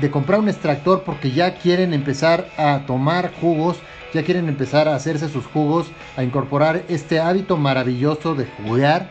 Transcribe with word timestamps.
de 0.00 0.10
comprar 0.10 0.40
un 0.40 0.48
extractor 0.48 1.02
porque 1.04 1.32
ya 1.32 1.54
quieren 1.56 1.92
empezar 1.92 2.48
a 2.56 2.80
tomar 2.86 3.30
jugos, 3.40 3.76
ya 4.14 4.22
quieren 4.22 4.48
empezar 4.48 4.88
a 4.88 4.94
hacerse 4.94 5.28
sus 5.28 5.44
jugos, 5.44 5.88
a 6.16 6.22
incorporar 6.22 6.82
este 6.88 7.20
hábito 7.20 7.58
maravilloso 7.58 8.34
de 8.34 8.46
jugar, 8.46 9.10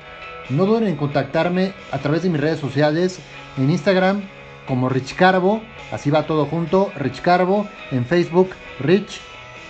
no 0.50 0.66
duden 0.66 0.88
en 0.88 0.95
contactarme 0.95 1.73
a 1.91 2.00
través 2.00 2.23
de 2.23 2.30
mis 2.30 2.41
redes 2.41 2.59
sociales, 2.59 3.19
en 3.58 3.69
Instagram 3.69 4.23
como 4.67 4.89
Rich 4.89 5.16
Carbo, 5.16 5.61
así 5.91 6.09
va 6.09 6.25
todo 6.25 6.45
junto, 6.45 6.91
Rich 6.95 7.22
Carbo, 7.22 7.67
en 7.91 8.06
Facebook 8.06 8.50
Rich 8.80 9.22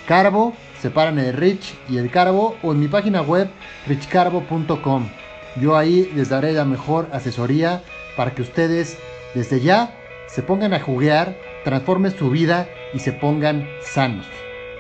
Carbo, 0.08 0.54
separan 0.82 1.20
el 1.20 1.34
Rich 1.34 1.76
y 1.90 1.98
el 1.98 2.10
Carbo, 2.10 2.56
o 2.64 2.72
en 2.72 2.80
mi 2.80 2.88
página 2.88 3.22
web 3.22 3.50
richcarbo.com. 3.88 5.21
Yo 5.60 5.76
ahí 5.76 6.10
les 6.16 6.30
daré 6.30 6.54
la 6.54 6.64
mejor 6.64 7.10
asesoría 7.12 7.84
para 8.16 8.34
que 8.34 8.42
ustedes 8.42 8.98
desde 9.34 9.60
ya 9.60 9.94
se 10.28 10.42
pongan 10.42 10.74
a 10.74 10.80
juguear, 10.80 11.38
transformen 11.66 12.18
su 12.18 12.30
vida 12.30 12.70
y 12.94 13.00
se 13.00 13.12
pongan 13.12 13.68
sanos. 13.82 14.26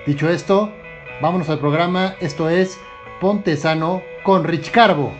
Dicho 0.05 0.29
esto, 0.29 0.71
vámonos 1.21 1.49
al 1.49 1.59
programa. 1.59 2.15
Esto 2.21 2.49
es 2.49 2.77
Ponte 3.19 3.57
Sano 3.57 4.01
con 4.23 4.45
Rich 4.45 4.71
Carbo. 4.71 5.11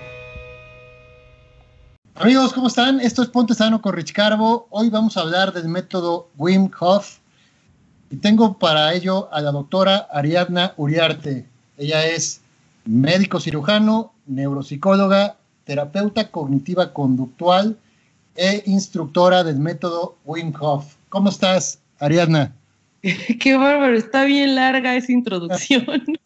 Amigos, 2.15 2.53
¿cómo 2.53 2.67
están? 2.67 3.01
Esto 3.01 3.21
es 3.21 3.27
Ponte 3.27 3.53
Sano 3.53 3.81
con 3.81 3.93
Rich 3.93 4.13
Carbo. 4.13 4.67
Hoy 4.69 4.89
vamos 4.89 5.17
a 5.17 5.21
hablar 5.21 5.51
del 5.51 5.67
método 5.67 6.29
Wim 6.37 6.71
Hof. 6.79 7.17
Y 8.09 8.17
tengo 8.17 8.57
para 8.57 8.93
ello 8.93 9.27
a 9.33 9.41
la 9.41 9.51
doctora 9.51 10.07
Ariadna 10.11 10.73
Uriarte. 10.77 11.45
Ella 11.77 12.05
es 12.05 12.41
médico 12.85 13.39
cirujano, 13.39 14.13
neuropsicóloga 14.27 15.37
terapeuta 15.71 16.29
cognitiva 16.29 16.91
conductual 16.91 17.77
e 18.35 18.61
instructora 18.65 19.41
del 19.41 19.57
método 19.57 20.17
Wim 20.25 20.51
Hof. 20.59 20.95
¿Cómo 21.07 21.29
estás, 21.29 21.79
Ariadna? 21.99 22.53
Qué 23.39 23.55
bárbaro, 23.55 23.95
está 23.95 24.25
bien 24.25 24.55
larga 24.55 24.97
esa 24.97 25.13
introducción. 25.13 25.85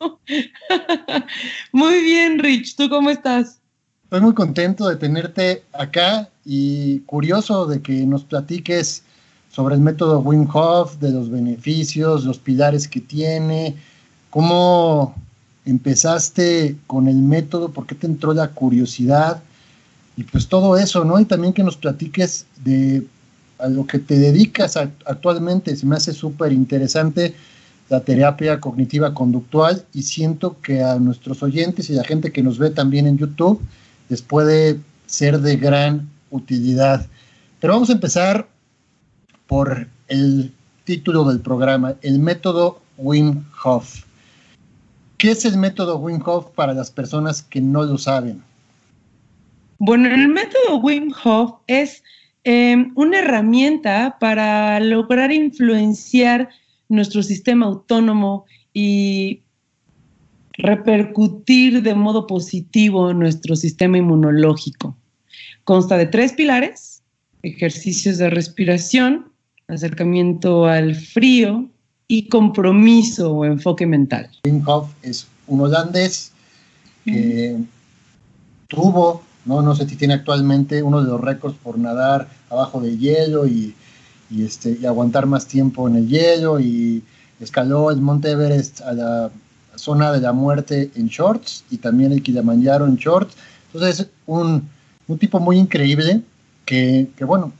muy 1.71 2.03
bien, 2.03 2.39
Rich, 2.39 2.75
¿tú 2.75 2.89
cómo 2.89 3.11
estás? 3.11 3.59
Estoy 4.05 4.21
muy 4.21 4.33
contento 4.33 4.87
de 4.87 4.95
tenerte 4.95 5.63
acá 5.73 6.27
y 6.43 7.01
curioso 7.01 7.67
de 7.67 7.83
que 7.83 8.03
nos 8.07 8.23
platiques 8.23 9.03
sobre 9.51 9.75
el 9.75 9.81
método 9.81 10.21
Wim 10.21 10.49
Hof, 10.51 10.97
de 10.97 11.11
los 11.11 11.29
beneficios, 11.29 12.25
los 12.25 12.39
pilares 12.39 12.87
que 12.87 12.99
tiene, 12.99 13.75
cómo 14.31 15.13
empezaste 15.65 16.75
con 16.87 17.07
el 17.07 17.17
método, 17.17 17.71
por 17.71 17.85
qué 17.85 17.95
te 17.95 18.07
entró 18.07 18.33
la 18.33 18.49
curiosidad 18.49 19.41
y 20.17 20.23
pues 20.23 20.47
todo 20.47 20.77
eso, 20.77 21.03
¿no? 21.03 21.19
Y 21.19 21.25
también 21.25 21.53
que 21.53 21.63
nos 21.63 21.77
platiques 21.77 22.45
de 22.63 23.05
a 23.57 23.67
lo 23.67 23.87
que 23.87 23.99
te 23.99 24.19
dedicas 24.19 24.75
actualmente, 24.77 25.75
se 25.75 25.85
me 25.85 25.95
hace 25.95 26.13
súper 26.13 26.51
interesante 26.51 27.33
la 27.89 28.01
terapia 28.01 28.59
cognitiva 28.59 29.13
conductual 29.13 29.85
y 29.93 30.03
siento 30.03 30.59
que 30.61 30.83
a 30.83 30.95
nuestros 30.95 31.43
oyentes 31.43 31.89
y 31.89 31.93
a 31.93 31.97
la 31.97 32.03
gente 32.03 32.31
que 32.31 32.43
nos 32.43 32.57
ve 32.57 32.71
también 32.71 33.07
en 33.07 33.17
YouTube 33.17 33.61
les 34.09 34.21
puede 34.21 34.79
ser 35.05 35.39
de 35.39 35.57
gran 35.57 36.09
utilidad. 36.31 37.05
Pero 37.59 37.73
vamos 37.73 37.89
a 37.89 37.93
empezar 37.93 38.47
por 39.47 39.87
el 40.07 40.51
título 40.83 41.23
del 41.25 41.39
programa, 41.39 41.95
el 42.01 42.19
método 42.19 42.81
Wim 42.97 43.43
Hof. 43.63 44.03
¿Qué 45.17 45.31
es 45.31 45.45
el 45.45 45.57
método 45.57 45.97
Wim 45.97 46.21
Hof 46.25 46.47
para 46.55 46.73
las 46.73 46.91
personas 46.91 47.41
que 47.41 47.61
no 47.61 47.83
lo 47.83 47.97
saben? 47.97 48.43
Bueno, 49.77 50.07
el 50.07 50.27
método 50.27 50.77
Wim 50.81 51.13
Hof 51.23 51.53
es 51.67 52.03
em, 52.43 52.91
una 52.95 53.19
herramienta 53.19 54.17
para 54.19 54.79
lograr 54.79 55.31
influenciar 55.31 56.49
nuestro 56.89 57.23
sistema 57.23 57.65
autónomo 57.65 58.45
y 58.73 59.41
repercutir 60.57 61.81
de 61.81 61.95
modo 61.95 62.27
positivo 62.27 63.11
en 63.11 63.19
nuestro 63.19 63.55
sistema 63.55 63.97
inmunológico. 63.97 64.95
Consta 65.63 65.97
de 65.97 66.05
tres 66.05 66.33
pilares, 66.33 67.03
ejercicios 67.41 68.17
de 68.17 68.29
respiración, 68.29 69.31
acercamiento 69.67 70.65
al 70.65 70.95
frío 70.95 71.69
y 72.07 72.27
compromiso 72.27 73.31
o 73.31 73.45
enfoque 73.45 73.85
mental. 73.85 74.29
Hof 74.65 74.89
es 75.01 75.27
un 75.47 75.61
holandés 75.61 76.31
que 77.03 77.57
tuvo, 78.67 79.23
no, 79.45 79.61
no 79.61 79.75
sé 79.75 79.87
si 79.87 79.95
tiene 79.95 80.15
actualmente 80.15 80.81
uno 80.81 81.03
de 81.03 81.09
los 81.09 81.21
récords 81.21 81.55
por 81.61 81.77
nadar 81.77 82.27
abajo 82.49 82.81
de 82.81 82.97
hielo 82.97 83.47
y, 83.47 83.75
este, 84.37 84.77
y 84.79 84.85
aguantar 84.85 85.25
más 85.25 85.45
tiempo 85.45 85.87
en 85.87 85.97
el 85.97 86.07
hielo 86.07 86.59
y 86.59 87.03
escaló 87.39 87.91
el 87.91 88.01
Monte 88.01 88.31
Everest 88.31 88.81
a 88.81 88.93
la 88.93 89.31
zona 89.75 90.11
de 90.11 90.21
la 90.21 90.33
muerte 90.33 90.91
en 90.95 91.07
shorts 91.07 91.63
y 91.69 91.77
también 91.77 92.11
el 92.11 92.23
Kilimanjaro 92.23 92.85
en 92.85 92.95
shorts. 92.95 93.35
Entonces 93.67 93.99
es 93.99 94.07
un, 94.25 94.67
un 95.07 95.17
tipo 95.17 95.39
muy 95.39 95.57
increíble 95.57 96.21
que, 96.65 97.07
que, 97.15 97.25
bueno, 97.25 97.51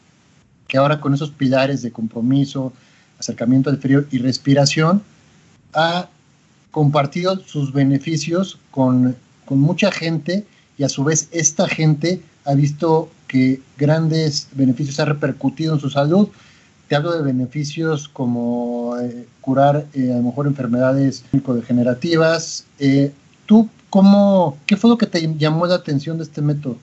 que 0.68 0.78
ahora 0.78 1.00
con 1.00 1.14
esos 1.14 1.30
pilares 1.30 1.82
de 1.82 1.92
compromiso, 1.92 2.74
acercamiento 3.20 3.70
al 3.70 3.78
frío 3.78 4.06
y 4.12 4.18
respiración, 4.20 5.04
ha 5.74 6.10
compartido 6.72 7.40
sus 7.40 7.72
beneficios 7.72 8.60
con, 8.72 9.16
con 9.46 9.60
mucha 9.60 9.92
gente 9.92 10.46
y 10.78 10.84
a 10.84 10.90
su 10.90 11.04
vez 11.04 11.30
esta 11.32 11.68
gente 11.68 12.22
ha 12.46 12.54
visto 12.54 13.10
que 13.28 13.62
grandes 13.78 14.50
beneficios 14.54 15.00
ha 15.00 15.06
repercutido 15.06 15.74
en 15.74 15.80
su 15.80 15.90
salud. 15.90 16.30
Te 16.88 16.96
hablo 16.96 17.14
de 17.14 17.24
beneficios 17.24 18.08
como 18.08 18.98
eh, 19.00 19.26
curar 19.42 19.88
eh, 19.94 20.12
a 20.12 20.18
lo 20.18 20.24
mejor 20.24 20.48
enfermedades 20.48 21.24
degenerativas. 21.32 22.66
Eh, 22.80 23.12
¿Tú 23.46 23.70
cómo, 23.90 24.58
qué 24.66 24.76
fue 24.76 24.90
lo 24.90 24.98
que 24.98 25.08
te 25.08 25.34
llamó 25.38 25.66
la 25.66 25.76
atención 25.76 26.18
de 26.18 26.24
este 26.24 26.42
método? 26.42 26.78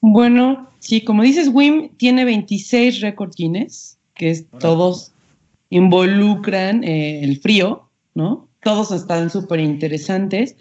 Bueno, 0.00 0.68
sí, 0.78 1.02
como 1.02 1.22
dices, 1.22 1.48
WIM 1.48 1.90
tiene 1.96 2.24
26 2.24 3.00
récords 3.00 3.36
Guinness 3.36 3.97
que 4.18 4.44
todos 4.60 5.12
involucran 5.70 6.84
eh, 6.84 7.24
el 7.24 7.40
frío, 7.40 7.88
¿no? 8.14 8.48
Todos 8.62 8.92
están 8.92 9.30
súper 9.30 9.60
interesantes. 9.60 10.56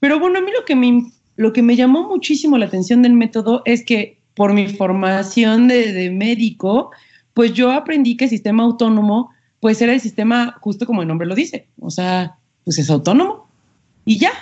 Pero 0.00 0.18
bueno, 0.18 0.38
a 0.38 0.42
mí 0.42 0.50
lo 0.52 0.64
que, 0.64 0.74
me, 0.76 1.10
lo 1.36 1.52
que 1.52 1.62
me 1.62 1.76
llamó 1.76 2.08
muchísimo 2.08 2.58
la 2.58 2.66
atención 2.66 3.02
del 3.02 3.14
método 3.14 3.62
es 3.64 3.84
que 3.84 4.18
por 4.34 4.52
mi 4.52 4.68
formación 4.68 5.68
de, 5.68 5.92
de 5.92 6.10
médico, 6.10 6.90
pues 7.34 7.52
yo 7.52 7.70
aprendí 7.70 8.16
que 8.16 8.24
el 8.24 8.30
sistema 8.30 8.64
autónomo, 8.64 9.30
pues 9.60 9.80
era 9.80 9.92
el 9.92 10.00
sistema 10.00 10.56
justo 10.60 10.86
como 10.86 11.02
el 11.02 11.08
nombre 11.08 11.26
lo 11.26 11.34
dice, 11.34 11.68
o 11.78 11.90
sea, 11.90 12.36
pues 12.64 12.78
es 12.78 12.90
autónomo 12.90 13.48
y 14.04 14.18
ya, 14.18 14.32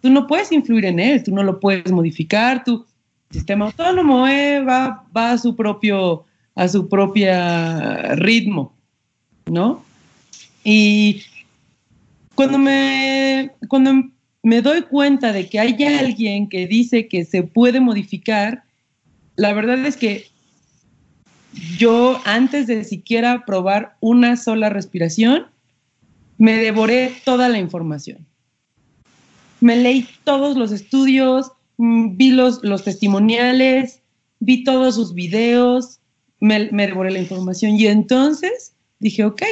tú 0.00 0.10
no 0.10 0.26
puedes 0.26 0.52
influir 0.52 0.84
en 0.84 1.00
él, 1.00 1.22
tú 1.22 1.34
no 1.34 1.42
lo 1.42 1.58
puedes 1.58 1.90
modificar, 1.90 2.64
tu 2.64 2.86
sistema 3.30 3.66
autónomo 3.66 4.26
eh, 4.28 4.60
va, 4.60 5.04
va 5.14 5.32
a 5.32 5.38
su 5.38 5.56
propio 5.56 6.24
a 6.58 6.66
su 6.66 6.88
propia 6.88 8.16
ritmo, 8.16 8.74
¿no? 9.46 9.84
Y 10.64 11.22
cuando 12.34 12.58
me, 12.58 13.52
cuando 13.68 14.10
me 14.42 14.60
doy 14.60 14.82
cuenta 14.82 15.32
de 15.32 15.48
que 15.48 15.60
hay 15.60 15.80
alguien 15.84 16.48
que 16.48 16.66
dice 16.66 17.06
que 17.06 17.24
se 17.24 17.44
puede 17.44 17.78
modificar, 17.78 18.64
la 19.36 19.52
verdad 19.52 19.78
es 19.86 19.96
que 19.96 20.26
yo 21.78 22.20
antes 22.24 22.66
de 22.66 22.82
siquiera 22.82 23.44
probar 23.46 23.96
una 24.00 24.36
sola 24.36 24.68
respiración, 24.68 25.46
me 26.38 26.54
devoré 26.54 27.12
toda 27.24 27.48
la 27.48 27.58
información. 27.58 28.26
Me 29.60 29.76
leí 29.76 30.08
todos 30.24 30.56
los 30.56 30.72
estudios, 30.72 31.52
mm, 31.76 32.16
vi 32.16 32.32
los, 32.32 32.64
los 32.64 32.82
testimoniales, 32.82 34.00
vi 34.40 34.64
todos 34.64 34.96
sus 34.96 35.14
videos, 35.14 36.00
me, 36.40 36.70
me 36.72 36.86
devoré 36.86 37.10
la 37.10 37.18
información. 37.18 37.72
Y 37.72 37.86
entonces 37.86 38.72
dije, 38.98 39.24
ok, 39.24 39.42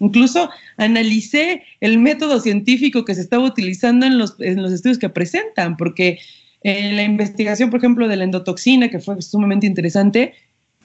incluso 0.00 0.50
analicé 0.76 1.62
el 1.80 1.98
método 1.98 2.40
científico 2.40 3.04
que 3.04 3.14
se 3.14 3.20
estaba 3.20 3.44
utilizando 3.44 4.06
en 4.06 4.18
los, 4.18 4.34
en 4.40 4.62
los 4.62 4.72
estudios 4.72 4.98
que 4.98 5.08
presentan, 5.08 5.76
porque 5.76 6.18
en 6.62 6.96
la 6.96 7.02
investigación, 7.02 7.70
por 7.70 7.78
ejemplo, 7.78 8.08
de 8.08 8.16
la 8.16 8.24
endotoxina, 8.24 8.88
que 8.88 9.00
fue 9.00 9.20
sumamente 9.22 9.66
interesante, 9.66 10.34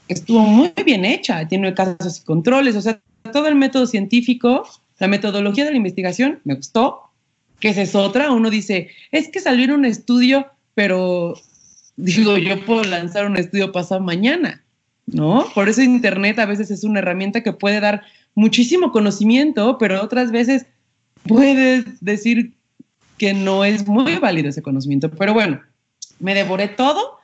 estuvo 0.08 0.40
muy 0.42 0.72
bien 0.86 1.06
hecha, 1.06 1.48
tiene 1.48 1.74
casos 1.74 2.20
y 2.20 2.26
controles, 2.26 2.76
o 2.76 2.82
sea, 2.82 3.00
todo 3.32 3.48
el 3.48 3.56
método 3.56 3.86
científico, 3.88 4.68
la 5.00 5.08
metodología 5.08 5.66
de 5.66 5.72
la 5.72 5.78
investigación 5.78 6.40
me 6.46 6.56
gustó, 6.56 7.02
que 7.60 7.70
esa 7.70 7.82
es 7.82 7.96
otra, 7.96 8.32
uno 8.32 8.50
dice, 8.50 8.90
es 9.12 9.30
que 9.30 9.40
salió 9.40 9.66
en 9.66 9.72
un 9.72 9.86
estudio, 9.86 10.48
pero 10.76 11.34
digo, 11.96 12.38
yo 12.38 12.64
puedo 12.66 12.84
lanzar 12.84 13.26
un 13.26 13.38
estudio 13.38 13.72
pasado 13.72 14.02
mañana, 14.02 14.64
¿no? 15.08 15.46
Por 15.56 15.70
eso 15.70 15.82
Internet 15.82 16.38
a 16.40 16.46
veces 16.46 16.70
es 16.70 16.84
una 16.84 17.00
herramienta 17.00 17.42
que 17.42 17.54
puede 17.54 17.80
dar 17.80 18.04
muchísimo 18.36 18.92
conocimiento, 18.92 19.78
pero 19.78 20.04
otras 20.04 20.32
veces 20.32 20.66
puedes 21.24 22.00
decir 22.02 22.54
que 23.18 23.34
no 23.34 23.66
es 23.66 23.88
muy 23.88 24.18
válido 24.18 24.50
ese 24.50 24.62
conocimiento. 24.62 25.10
Pero 25.10 25.34
bueno, 25.34 25.62
me 26.20 26.36
devoré 26.36 26.68
todo, 26.68 27.18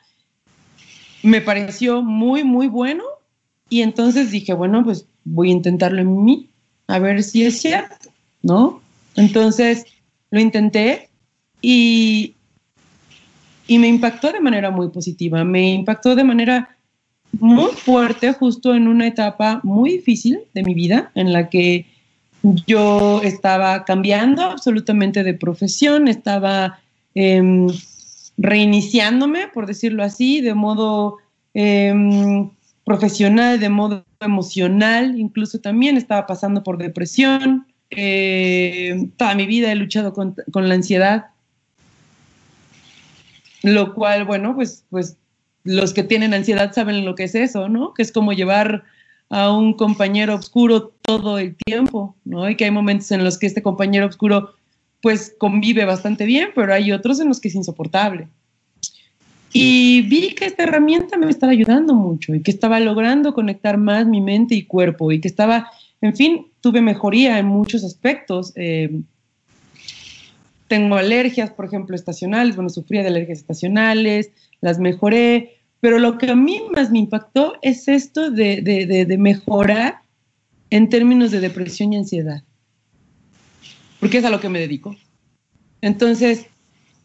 me 1.22 1.42
pareció 1.42 2.02
muy, 2.02 2.44
muy 2.44 2.68
bueno 2.68 3.04
y 3.70 3.82
entonces 3.82 4.32
dije, 4.32 4.54
bueno, 4.54 4.84
pues 4.84 5.06
voy 5.24 5.50
a 5.50 5.54
intentarlo 5.54 6.02
en 6.02 6.24
mí, 6.24 6.50
a 6.88 7.00
ver 7.00 7.22
si 7.24 7.46
es 7.46 7.62
cierto, 7.62 8.10
¿no? 8.42 8.82
Entonces 9.16 9.86
lo 10.32 10.40
intenté 10.40 11.10
y, 11.62 12.36
y 13.68 13.78
me 13.78 13.88
impactó 13.88 14.32
de 14.32 14.42
manera 14.42 14.72
muy 14.72 14.90
positiva, 14.90 15.44
me 15.44 15.74
impactó 15.74 16.16
de 16.16 16.24
manera 16.24 16.73
muy 17.40 17.72
fuerte 17.72 18.34
justo 18.34 18.76
en 18.76 18.88
una 18.88 19.08
etapa 19.08 19.60
muy 19.64 19.94
difícil 19.94 20.40
de 20.54 20.64
mi 20.64 20.74
vida 20.74 21.12
en 21.16 21.34
la 21.34 21.50
que 21.50 21.86
yo 22.68 23.22
estaba 23.24 23.86
cambiando 23.86 24.44
absolutamente 24.44 25.24
de 25.24 25.34
profesión, 25.34 26.08
estaba 26.08 26.80
em, 27.16 27.68
reiniciándome, 28.38 29.48
por 29.48 29.66
decirlo 29.66 30.04
así, 30.04 30.42
de 30.42 30.54
modo 30.54 31.18
em, 31.54 32.50
profesional, 32.84 33.60
de 33.60 33.70
modo 33.70 34.06
emocional, 34.20 35.18
incluso 35.18 35.60
también 35.60 35.98
estaba 35.98 36.28
pasando 36.28 36.64
por 36.64 36.78
depresión. 36.78 37.66
Em, 37.90 39.10
toda 39.12 39.36
mi 39.36 39.46
vida 39.46 39.72
he 39.72 39.76
luchado 39.76 40.14
con, 40.14 40.36
con, 40.52 40.68
la 40.68 40.76
ansiedad, 40.76 41.28
lo 43.62 43.94
cual, 43.94 44.26
bueno, 44.26 44.56
pues, 44.56 44.86
pues 44.90 45.18
los 45.64 45.94
que 45.94 46.04
tienen 46.04 46.34
ansiedad 46.34 46.74
saben 46.74 47.06
lo 47.06 47.16
que 47.16 47.24
es 47.24 47.36
eso, 47.36 47.70
¿no? 47.70 47.94
Que 47.94 48.02
es 48.02 48.12
como 48.12 48.34
llevar 48.34 48.84
a 49.30 49.52
un 49.52 49.74
compañero 49.74 50.36
oscuro 50.36 50.94
todo 51.02 51.40
el 51.40 51.56
tiempo, 51.56 52.16
¿no? 52.26 52.50
Y 52.50 52.56
que 52.56 52.66
hay 52.66 52.72
momentos 52.72 53.12
en 53.12 53.24
los 53.24 53.38
que 53.38 53.48
este 53.48 53.64
compañero 53.64 54.08
oscuro 54.08 54.54
pues 55.02 55.36
convive 55.38 55.86
bastante 55.86 56.26
bien, 56.26 56.50
pero 56.56 56.74
hay 56.74 56.92
otros 56.92 57.20
en 57.20 57.28
los 57.28 57.42
que 57.42 57.50
es 57.50 57.56
insoportable. 57.56 58.28
Y 59.52 60.02
vi 60.04 60.34
que 60.34 60.46
esta 60.46 60.64
herramienta 60.64 61.18
me 61.18 61.30
estaba 61.30 61.52
ayudando 61.52 61.94
mucho 61.94 62.34
y 62.34 62.42
que 62.42 62.52
estaba 62.52 62.80
logrando 62.80 63.34
conectar 63.34 63.78
más 63.78 64.06
mi 64.08 64.22
mente 64.22 64.56
y 64.56 64.66
cuerpo 64.66 65.12
y 65.12 65.20
que 65.20 65.28
estaba, 65.28 65.70
en 66.02 66.16
fin, 66.16 66.48
tuve 66.62 66.82
mejoría 66.82 67.38
en 67.38 67.46
muchos 67.46 67.84
aspectos. 67.84 68.54
Eh, 68.56 69.02
tengo 70.68 70.96
alergias, 70.96 71.52
por 71.52 71.66
ejemplo, 71.66 71.96
estacionales, 71.96 72.56
bueno, 72.56 72.70
sufría 72.70 73.02
de 73.02 73.10
alergias 73.10 73.40
estacionales, 73.40 74.32
las 74.64 74.80
mejoré, 74.80 75.58
pero 75.82 76.00
lo 76.00 76.18
que 76.18 76.32
a 76.32 76.36
mí 76.36 76.62
más 76.74 76.90
me 76.90 77.00
impactó 77.00 77.56
es 77.62 77.90
esto 77.90 78.32
de, 78.32 78.62
de, 78.62 79.18
mejorar 79.18 80.00
en 80.70 80.88
términos 80.88 81.32
de 81.32 81.42
depresión 81.42 81.92
y 81.92 81.98
ansiedad, 81.98 82.44
porque 84.00 84.20
es 84.20 84.26
a 84.26 84.30
lo 84.30 84.40
que 84.40 84.48
me 84.48 84.62
dedico. 84.62 84.96
Entonces, 85.82 86.46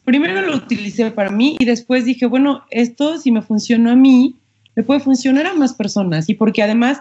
primero 0.05 0.41
lo 0.41 0.55
utilicé 0.55 1.11
para 1.11 1.31
mí 1.31 1.57
y 1.59 1.65
después 1.65 2.05
dije, 2.05 2.27
bueno, 2.27 2.63
esto 2.71 3.19
si 3.19 3.33
me 3.33 3.43
funcionó 3.43 3.91
a 3.91 3.97
mí, 3.97 4.37
le 4.77 4.85
puede 4.85 5.01
funcionar 5.01 5.47
a 5.47 5.55
más 5.55 5.75
personas 5.75 6.29
y 6.29 6.35
porque 6.35 6.63
además 6.63 7.01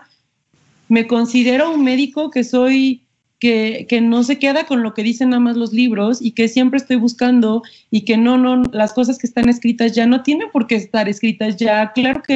me 0.89 1.05
considero 1.05 1.71
un 1.71 1.83
médico 1.83 2.31
que 2.31 2.43
soy 2.43 3.06
que, 3.39 3.99
no 4.01 4.23
se 4.23 4.39
queda 4.39 4.65
con 4.65 4.83
lo 4.83 4.93
que 4.93 5.03
dicen 5.03 5.29
nada 5.29 5.39
más 5.39 5.57
los 5.57 5.73
libros 5.73 6.21
y 6.21 6.31
que 6.31 6.47
siempre 6.47 6.77
estoy 6.77 6.97
buscando 6.97 7.61
y 7.91 8.01
que 8.01 8.17
no, 8.17 8.37
no, 8.37 8.63
las 8.71 8.93
cosas 8.93 9.17
que 9.17 9.27
están 9.27 9.49
escritas 9.49 9.93
ya 9.93 10.07
no 10.07 10.23
tienen 10.23 10.49
por 10.51 10.67
qué 10.67 10.75
estar 10.75 11.07
escritas 11.07 11.57
ya. 11.57 11.91
Claro 11.93 12.23
que 12.23 12.35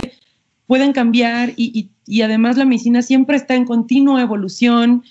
pueden 0.67 0.93
cambiar 0.93 1.53
y, 1.57 1.89
además 2.21 2.57
la 2.57 2.65
medicina 2.65 3.01
siempre 3.01 3.37
está 3.37 3.55
en 3.55 3.65
continua 3.65 4.21
evolución 4.21 5.03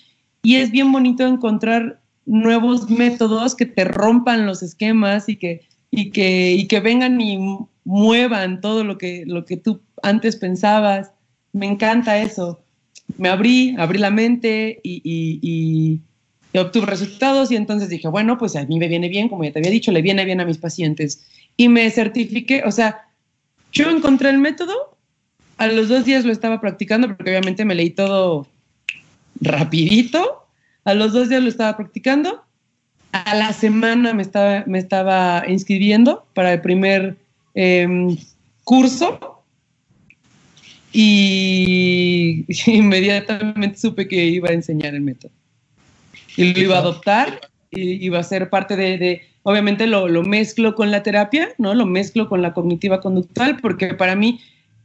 y 0.43 0.55
es 0.55 0.71
bien 0.71 0.91
bonito 0.91 1.25
encontrar 1.27 1.99
nuevos 2.25 2.89
métodos 2.89 3.55
que 3.55 3.65
te 3.65 3.83
rompan 3.83 4.45
los 4.45 4.63
esquemas 4.63 5.27
y 5.27 5.35
que, 5.35 5.61
y 5.89 6.11
que, 6.11 6.53
y 6.53 6.67
que 6.67 6.79
vengan 6.79 7.19
y 7.19 7.37
muevan 7.83 8.61
todo 8.61 8.83
lo 8.83 8.97
que, 8.97 9.23
lo 9.25 9.45
que 9.45 9.57
tú 9.57 9.81
antes 10.03 10.37
pensabas. 10.37 11.11
Me 11.51 11.65
encanta 11.65 12.17
eso 12.19 12.63
me 13.17 13.29
abrí, 13.29 13.75
abrí 13.77 13.99
la 13.99 14.11
mente 14.11 14.79
y, 14.83 15.99
obtuve 16.53 16.85
resultados 16.85 17.49
y 17.51 17.55
entonces 17.55 17.89
dije, 17.89 18.09
bueno, 18.09 18.37
pues 18.37 18.55
a 18.55 18.65
mí 18.65 18.77
me 18.77 18.89
viene 18.89 19.07
bien, 19.07 19.29
como 19.29 19.43
ya 19.43 19.53
te 19.53 19.59
había 19.59 19.71
dicho, 19.71 19.91
le 19.91 20.01
viene 20.01 20.25
bien 20.25 20.41
a 20.41 20.45
mis 20.45 20.57
pacientes. 20.57 21.25
Y 21.55 21.69
me 21.69 21.89
certifiqué, 21.89 22.63
o 22.65 22.71
sea, 22.71 23.07
yo 23.71 23.89
encontré 23.89 24.29
el 24.29 24.37
método, 24.37 24.97
a 25.57 25.67
los 25.67 25.87
dos 25.87 26.05
días 26.05 26.25
lo 26.25 26.31
estaba 26.31 26.59
practicando 26.59 27.07
porque 27.07 27.29
obviamente 27.29 27.63
me 27.63 27.75
leí 27.75 27.91
todo 27.91 28.47
rapidito, 29.39 30.45
a 30.83 30.93
los 30.93 31.13
dos 31.13 31.29
días 31.29 31.41
lo 31.41 31.49
estaba 31.49 31.77
practicando, 31.77 32.43
a 33.11 33.35
la 33.35 33.53
semana 33.53 34.13
me 34.13 34.21
estaba, 34.21 34.63
me 34.65 34.79
estaba 34.79 35.43
inscribiendo 35.47 36.25
para 36.33 36.53
el 36.53 36.61
primer 36.61 37.17
em, 37.53 38.17
curso 38.63 39.40
y 40.93 42.45
inmediatamente 42.67 43.77
supe 43.77 44.07
que 44.07 44.25
iba 44.25 44.49
a 44.49 44.53
enseñar 44.53 44.93
el 44.95 45.01
método. 45.01 45.31
Y 46.37 46.53
lo 46.53 46.59
iba 46.59 46.75
a 46.77 46.79
adoptar, 46.79 47.41
y 47.71 48.05
iba 48.05 48.19
a 48.19 48.23
ser 48.23 48.49
parte 48.49 48.75
de, 48.75 49.21
obviamente 49.43 49.87
lo, 49.87 50.07
lo, 50.07 50.23
mezclo 50.23 50.75
con 50.75 50.91
la 50.91 51.03
terapia, 51.03 51.49
¿no? 51.57 51.73
Lo 51.73 51.85
mezclo 51.85 52.29
con 52.29 52.41
la 52.41 52.53
cognitiva 52.53 53.01
conductual, 53.01 53.57
porque 53.61 53.93
para 53.93 54.15
mí, 54.15 54.39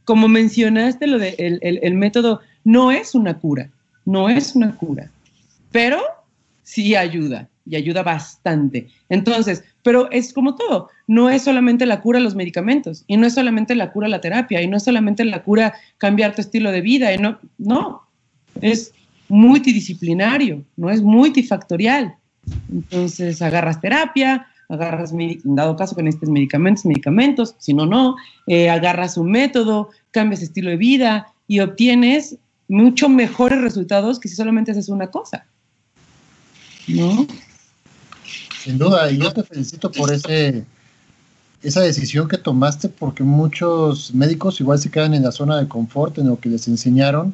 como 0.05 0.27
mencionaste, 0.27 1.07
lo 1.07 1.19
de 1.19 1.35
el, 1.37 1.59
el 1.61 1.93
método 1.93 2.41
no 2.63 2.91
es 2.91 3.15
una 3.15 3.37
cura, 3.37 3.69
no 4.05 4.29
es 4.29 4.55
una 4.55 4.75
cura, 4.75 5.09
pero 5.71 6.01
sí 6.63 6.95
ayuda 6.95 7.47
y 7.65 7.75
ayuda 7.75 8.03
bastante. 8.03 8.87
Entonces, 9.09 9.63
pero 9.87 10.11
es 10.11 10.33
como 10.33 10.55
todo, 10.55 10.89
no 11.07 11.29
es 11.29 11.43
solamente 11.43 11.85
la 11.85 12.01
cura 12.01 12.19
los 12.19 12.35
medicamentos, 12.35 13.05
y 13.07 13.15
no 13.15 13.25
es 13.25 13.35
solamente 13.35 13.73
la 13.73 13.93
cura 13.93 14.09
la 14.09 14.19
terapia, 14.19 14.61
y 14.61 14.67
no 14.67 14.75
es 14.75 14.83
solamente 14.83 15.23
la 15.23 15.43
cura 15.43 15.75
cambiar 15.97 16.35
tu 16.35 16.41
estilo 16.41 16.73
de 16.73 16.81
vida, 16.81 17.13
y 17.13 17.17
no, 17.17 17.39
no, 17.57 18.01
es 18.59 18.91
multidisciplinario, 19.29 20.61
no 20.75 20.89
es 20.89 21.01
multifactorial. 21.01 22.17
Entonces, 22.69 23.41
agarras 23.41 23.79
terapia, 23.79 24.47
agarras, 24.67 25.13
en 25.13 25.39
dado 25.55 25.77
caso 25.77 25.95
que 25.95 26.03
necesites 26.03 26.31
medicamentos, 26.31 26.85
medicamentos, 26.85 27.55
si 27.57 27.73
no, 27.73 27.85
no, 27.85 28.17
eh, 28.45 28.69
agarras 28.69 29.15
un 29.15 29.31
método, 29.31 29.91
cambias 30.11 30.41
estilo 30.41 30.69
de 30.69 30.75
vida 30.75 31.27
y 31.47 31.61
obtienes 31.61 32.35
mucho 32.67 33.07
mejores 33.07 33.61
resultados 33.61 34.19
que 34.19 34.27
si 34.27 34.35
solamente 34.35 34.71
haces 34.71 34.89
una 34.89 35.07
cosa. 35.07 35.45
¿No? 36.89 37.25
Sin 38.67 38.77
duda, 38.77 39.09
y 39.09 39.17
yo 39.17 39.31
te 39.31 39.43
felicito 39.43 39.89
por 39.89 40.11
ese, 40.11 40.65
esa 41.63 41.79
decisión 41.79 42.27
que 42.27 42.37
tomaste, 42.37 42.89
porque 42.89 43.23
muchos 43.23 44.13
médicos 44.13 44.59
igual 44.59 44.77
se 44.77 44.91
quedan 44.91 45.13
en 45.13 45.23
la 45.23 45.31
zona 45.31 45.55
de 45.57 45.69
confort, 45.69 46.17
en 46.17 46.27
lo 46.27 46.37
que 46.37 46.49
les 46.49 46.67
enseñaron, 46.67 47.33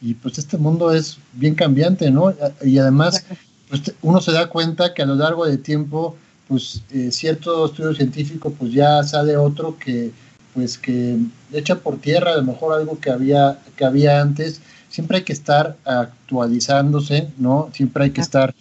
y 0.00 0.14
pues 0.14 0.38
este 0.38 0.56
mundo 0.56 0.92
es 0.92 1.18
bien 1.32 1.56
cambiante, 1.56 2.12
¿no? 2.12 2.32
Y 2.62 2.78
además, 2.78 3.24
pues 3.68 3.92
uno 4.02 4.20
se 4.20 4.30
da 4.30 4.48
cuenta 4.48 4.94
que 4.94 5.02
a 5.02 5.06
lo 5.06 5.16
largo 5.16 5.46
del 5.46 5.60
tiempo, 5.60 6.14
pues 6.46 6.80
eh, 6.90 7.10
cierto 7.10 7.66
estudio 7.66 7.92
científico, 7.92 8.54
pues 8.56 8.72
ya 8.72 9.02
sale 9.02 9.36
otro 9.36 9.76
que, 9.80 10.12
pues 10.54 10.78
que 10.78 11.18
echa 11.52 11.74
por 11.74 11.98
tierra 11.98 12.34
a 12.34 12.36
lo 12.36 12.44
mejor 12.44 12.78
algo 12.78 13.00
que 13.00 13.10
había, 13.10 13.58
que 13.74 13.84
había 13.84 14.20
antes. 14.20 14.60
Siempre 14.90 15.16
hay 15.16 15.24
que 15.24 15.32
estar 15.32 15.76
actualizándose, 15.84 17.26
¿no? 17.36 17.68
Siempre 17.72 18.04
hay 18.04 18.10
que 18.10 18.20
estar 18.20 18.54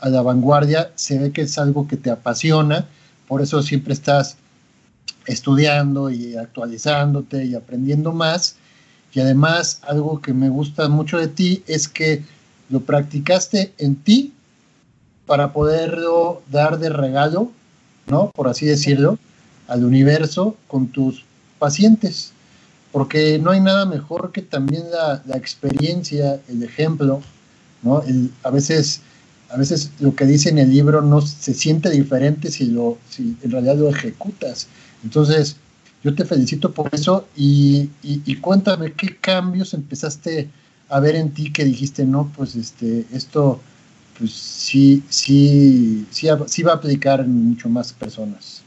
a 0.00 0.08
la 0.08 0.22
vanguardia, 0.22 0.92
se 0.94 1.18
ve 1.18 1.32
que 1.32 1.42
es 1.42 1.58
algo 1.58 1.86
que 1.86 1.96
te 1.96 2.10
apasiona, 2.10 2.86
por 3.28 3.42
eso 3.42 3.62
siempre 3.62 3.94
estás 3.94 4.36
estudiando 5.26 6.10
y 6.10 6.36
actualizándote 6.36 7.44
y 7.44 7.54
aprendiendo 7.54 8.12
más. 8.12 8.56
Y 9.12 9.20
además, 9.20 9.80
algo 9.82 10.20
que 10.20 10.32
me 10.32 10.48
gusta 10.48 10.88
mucho 10.88 11.18
de 11.18 11.28
ti 11.28 11.62
es 11.66 11.88
que 11.88 12.24
lo 12.70 12.80
practicaste 12.80 13.72
en 13.78 13.96
ti 13.96 14.32
para 15.26 15.52
poderlo 15.52 16.42
dar 16.50 16.78
de 16.78 16.88
regalo, 16.88 17.52
¿no? 18.06 18.30
Por 18.34 18.48
así 18.48 18.66
decirlo, 18.66 19.18
al 19.68 19.84
universo 19.84 20.56
con 20.68 20.88
tus 20.88 21.24
pacientes. 21.58 22.32
Porque 22.90 23.38
no 23.38 23.50
hay 23.50 23.60
nada 23.60 23.86
mejor 23.86 24.32
que 24.32 24.42
también 24.42 24.84
la, 24.90 25.22
experiencia, 25.36 26.40
el 26.48 26.62
ejemplo, 26.62 27.22
¿no? 27.82 28.02
a 28.42 28.50
veces 28.50 29.00
a 29.52 29.56
veces 29.58 29.90
lo 30.00 30.14
que 30.14 30.24
dice 30.24 30.48
en 30.48 30.58
el 30.58 30.70
libro 30.70 31.02
no 31.02 31.20
se 31.20 31.52
siente 31.52 31.90
diferente 31.90 32.50
si 32.50 32.66
lo 32.66 32.98
si 33.10 33.36
en 33.42 33.50
realidad 33.50 33.76
lo 33.76 33.88
ejecutas. 33.88 34.66
Entonces, 35.04 35.56
yo 36.02 36.14
te 36.14 36.24
felicito 36.24 36.72
por 36.72 36.88
eso 36.92 37.28
y, 37.36 37.90
cuéntame 38.40 38.92
qué 38.92 39.16
cambios 39.20 39.74
empezaste 39.74 40.48
a 40.88 41.00
ver 41.00 41.16
en 41.16 41.30
ti 41.30 41.52
que 41.52 41.64
dijiste, 41.64 42.04
no, 42.04 42.32
pues 42.36 42.56
este, 42.56 43.04
esto 43.12 43.60
pues 44.18 44.32
sí, 44.32 45.02
sí, 45.08 46.06
sí, 46.10 46.28
sí 46.46 46.62
va 46.62 46.72
a 46.72 46.76
aplicar 46.76 47.20
en 47.20 47.50
mucho 47.50 47.68
más 47.68 47.92
personas. 47.92 48.62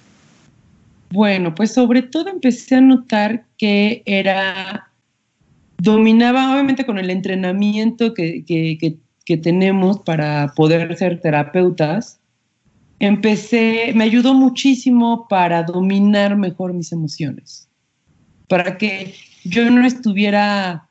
Bueno, 1.11 1.53
pues 1.53 1.73
sobre 1.73 2.01
todo 2.01 2.29
empecé 2.29 2.75
a 2.75 2.81
notar 2.81 3.45
que 3.57 4.01
era, 4.05 4.91
dominaba 5.77 6.53
obviamente 6.53 6.85
con 6.85 6.97
el 6.97 7.09
entrenamiento 7.09 8.13
que, 8.13 8.43
que, 8.45 8.77
que 8.79 8.97
tenemos 9.37 9.99
para 9.99 10.53
poder 10.55 10.95
ser 10.97 11.19
terapeutas, 11.19 12.19
empecé, 12.99 13.91
me 13.95 14.05
ayudó 14.05 14.33
muchísimo 14.33 15.27
para 15.27 15.63
dominar 15.63 16.37
mejor 16.37 16.73
mis 16.73 16.91
emociones, 16.91 17.67
para 18.47 18.77
que 18.77 19.13
yo 19.43 19.69
no 19.69 19.85
estuviera, 19.85 20.87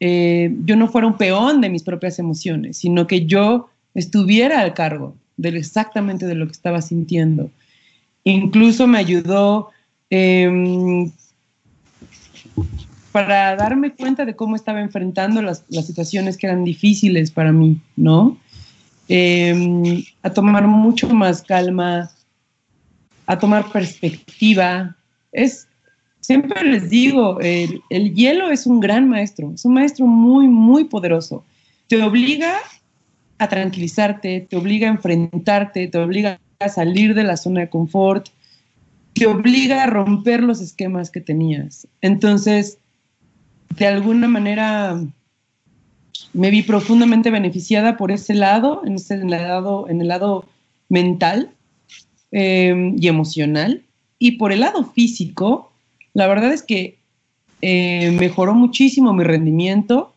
eh, 0.00 0.54
yo 0.64 0.76
no 0.76 0.88
fuera 0.88 1.06
un 1.06 1.16
peón 1.16 1.60
de 1.60 1.70
mis 1.70 1.82
propias 1.82 2.18
emociones, 2.18 2.78
sino 2.78 3.06
que 3.06 3.26
yo 3.26 3.70
estuviera 3.94 4.60
al 4.60 4.74
cargo 4.74 5.14
de 5.36 5.50
exactamente 5.50 6.26
de 6.26 6.34
lo 6.34 6.46
que 6.46 6.52
estaba 6.52 6.82
sintiendo. 6.82 7.50
Incluso 8.24 8.86
me 8.86 8.98
ayudó 8.98 9.70
em, 10.10 11.10
para 13.12 13.56
darme 13.56 13.92
cuenta 13.92 14.24
de 14.24 14.36
cómo 14.36 14.56
estaba 14.56 14.80
enfrentando 14.80 15.42
las, 15.42 15.64
las 15.68 15.86
situaciones 15.86 16.36
que 16.36 16.46
eran 16.46 16.64
difíciles 16.64 17.30
para 17.30 17.52
mí, 17.52 17.80
¿no? 17.96 18.36
Em, 19.08 20.04
a 20.22 20.30
tomar 20.30 20.66
mucho 20.66 21.08
más 21.08 21.42
calma, 21.42 22.10
a 23.26 23.38
tomar 23.38 23.70
perspectiva. 23.72 24.96
Es, 25.32 25.66
siempre 26.20 26.62
les 26.62 26.90
digo, 26.90 27.40
el, 27.40 27.82
el, 27.88 28.14
hielo 28.14 28.50
es 28.50 28.66
un 28.66 28.80
gran 28.80 29.08
maestro, 29.08 29.52
es 29.54 29.64
un 29.64 29.74
maestro 29.74 30.06
muy, 30.06 30.46
muy 30.46 30.84
poderoso. 30.84 31.44
Te 31.86 32.02
obliga 32.02 32.58
a 33.38 33.48
tranquilizarte, 33.48 34.46
te 34.48 34.56
obliga 34.56 34.88
a 34.88 34.92
enfrentarte, 34.92 35.88
te 35.88 35.98
obliga 35.98 36.38
a 36.58 36.68
salir 36.68 37.14
de 37.14 37.24
la 37.24 37.36
zona 37.36 37.60
de 37.60 37.70
confort, 37.70 38.28
te 39.14 39.26
obliga 39.26 39.84
a 39.84 39.86
romper 39.86 40.42
los 40.42 40.60
esquemas 40.60 41.10
que 41.10 41.20
tenías. 41.20 41.86
Entonces, 42.02 42.77
de 43.76 43.86
alguna 43.86 44.28
manera 44.28 45.00
me 46.32 46.50
vi 46.50 46.62
profundamente 46.62 47.30
beneficiada 47.30 47.96
por 47.96 48.10
ese 48.10 48.34
lado, 48.34 48.82
en, 48.84 48.94
ese, 48.94 49.16
lado, 49.24 49.88
en 49.88 50.00
el 50.00 50.08
lado 50.08 50.44
mental 50.88 51.50
em, 52.30 52.96
y 52.98 53.08
emocional. 53.08 53.82
Y 54.18 54.32
por 54.32 54.52
el 54.52 54.60
lado 54.60 54.84
físico, 54.84 55.72
la 56.14 56.26
verdad 56.26 56.52
es 56.52 56.62
que 56.62 56.98
eh, 57.62 58.10
mejoró 58.12 58.54
muchísimo 58.54 59.12
mi 59.12 59.24
rendimiento. 59.24 60.12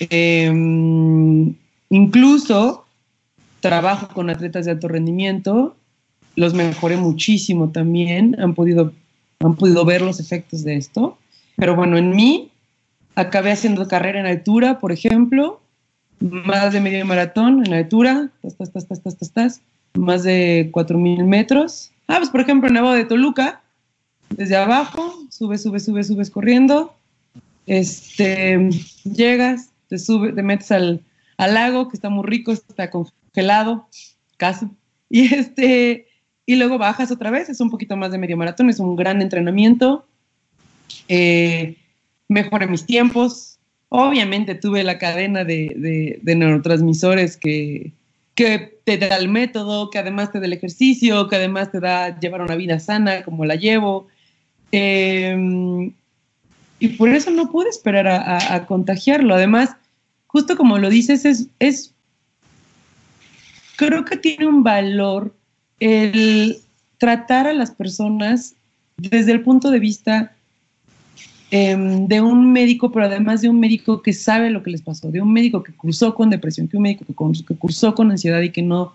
Em, 0.00 1.54
incluso 1.90 2.84
trabajo 3.60 4.08
con 4.08 4.30
atletas 4.30 4.66
de 4.66 4.72
alto 4.72 4.88
rendimiento, 4.88 5.76
los 6.36 6.54
mejoré 6.54 6.96
muchísimo 6.96 7.70
también, 7.70 8.36
han 8.40 8.54
podido, 8.54 8.92
han 9.40 9.56
podido 9.56 9.84
ver 9.84 10.02
los 10.02 10.20
efectos 10.20 10.62
de 10.62 10.76
esto. 10.76 11.18
Pero 11.58 11.74
bueno, 11.74 11.98
en 11.98 12.10
mí 12.10 12.52
acabé 13.16 13.50
haciendo 13.50 13.88
carrera 13.88 14.20
en 14.20 14.26
altura, 14.26 14.78
por 14.78 14.92
ejemplo, 14.92 15.60
más 16.20 16.72
de 16.72 16.80
medio 16.80 17.04
maratón 17.04 17.66
en 17.66 17.74
altura, 17.74 18.30
más 19.94 20.22
de 20.22 20.70
4.000 20.72 21.24
metros. 21.24 21.90
Ah, 22.06 22.18
pues 22.18 22.30
por 22.30 22.40
ejemplo, 22.40 22.68
en 22.68 22.74
Nevado 22.74 22.94
de 22.94 23.04
Toluca, 23.04 23.60
desde 24.30 24.56
abajo, 24.56 25.18
subes, 25.30 25.62
subes, 25.62 25.84
subes, 25.84 26.06
subes 26.06 26.30
corriendo, 26.30 26.94
este, 27.66 28.70
llegas, 29.04 29.70
te, 29.88 29.98
subes, 29.98 30.34
te 30.36 30.42
metes 30.44 30.70
al, 30.70 31.00
al 31.38 31.54
lago, 31.54 31.88
que 31.88 31.96
está 31.96 32.08
muy 32.08 32.24
rico, 32.24 32.52
está 32.52 32.88
congelado, 32.88 33.88
casi, 34.36 34.68
y 35.10 35.34
este, 35.34 36.06
y 36.46 36.56
luego 36.56 36.78
bajas 36.78 37.10
otra 37.10 37.30
vez, 37.30 37.48
es 37.48 37.60
un 37.60 37.68
poquito 37.68 37.96
más 37.96 38.12
de 38.12 38.18
medio 38.18 38.36
maratón, 38.36 38.70
es 38.70 38.78
un 38.78 38.94
gran 38.96 39.20
entrenamiento. 39.20 40.06
Eh, 41.08 41.76
mejoré 42.28 42.66
mis 42.66 42.84
tiempos. 42.86 43.58
Obviamente 43.88 44.54
tuve 44.54 44.84
la 44.84 44.98
cadena 44.98 45.44
de, 45.44 46.20
neurotransmisores 46.22 47.36
que, 47.36 47.92
que 48.34 48.78
te 48.84 48.98
da 48.98 49.16
el 49.16 49.28
método, 49.28 49.90
que 49.90 49.98
además 49.98 50.30
te 50.30 50.40
da 50.40 50.46
el 50.46 50.52
ejercicio, 50.52 51.28
que 51.28 51.36
además 51.36 51.72
te 51.72 51.80
da 51.80 52.18
llevar 52.20 52.42
una 52.42 52.56
vida 52.56 52.78
sana 52.78 53.22
como 53.22 53.44
la 53.44 53.54
llevo. 53.54 54.08
Em, 54.72 55.92
y 56.80 56.88
por 56.96 57.08
eso 57.08 57.30
no 57.30 57.50
pude 57.50 57.68
esperar 57.68 58.06
a, 58.06 58.66
contagiarlo. 58.66 59.34
Además, 59.34 59.74
justo 60.26 60.56
como 60.56 60.78
lo 60.78 60.90
dices, 60.90 61.24
es, 61.24 61.46
es, 61.58 61.92
creo 63.76 64.04
que 64.04 64.16
tiene 64.16 64.46
un 64.46 64.62
valor 64.62 65.34
el 65.80 66.58
tratar 66.98 67.46
a 67.46 67.52
las 67.52 67.70
personas 67.70 68.54
desde 68.96 69.32
el 69.32 69.42
punto 69.42 69.70
de 69.70 69.78
vista 69.78 70.32
Em, 71.50 72.06
de 72.06 72.20
un 72.20 72.52
médico, 72.52 72.92
pero 72.92 73.06
además 73.06 73.40
de 73.40 73.48
un 73.48 73.58
médico 73.58 74.02
que 74.02 74.12
sabe 74.12 74.50
lo 74.50 74.62
que 74.62 74.70
les 74.70 74.82
pasó, 74.82 75.10
de 75.10 75.22
un 75.22 75.32
médico 75.32 75.62
que 75.62 75.72
cursó 75.72 76.14
con 76.14 76.28
depresión, 76.28 76.68
que 76.68 76.76
un 76.76 76.82
médico 76.82 77.06
que, 77.06 77.14
que 77.44 77.54
cursó 77.54 77.94
con 77.94 78.10
ansiedad 78.10 78.42
y 78.42 78.50
que 78.50 78.60
no, 78.60 78.92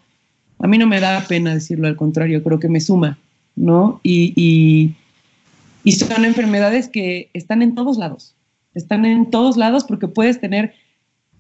a 0.60 0.68
mí 0.68 0.78
no 0.78 0.86
me 0.86 1.00
da 1.00 1.26
pena 1.28 1.56
decirlo, 1.56 1.88
al 1.88 1.96
contrario, 1.96 2.44
creo 2.44 2.60
que 2.60 2.70
me 2.70 2.80
suma, 2.80 3.18
¿no? 3.56 4.00
Y, 4.04 4.34
y, 4.36 4.94
y 5.84 5.94
son 5.94 6.26
enfermedades 6.26 6.88
que 6.88 7.30
están 7.34 7.64
en 7.64 7.74
todos 7.74 7.98
lados, 7.98 8.36
están 8.76 9.06
en 9.06 9.32
todos 9.32 9.58
lados 9.58 9.84
porque 9.84 10.08
puedes 10.08 10.40
tener, 10.40 10.76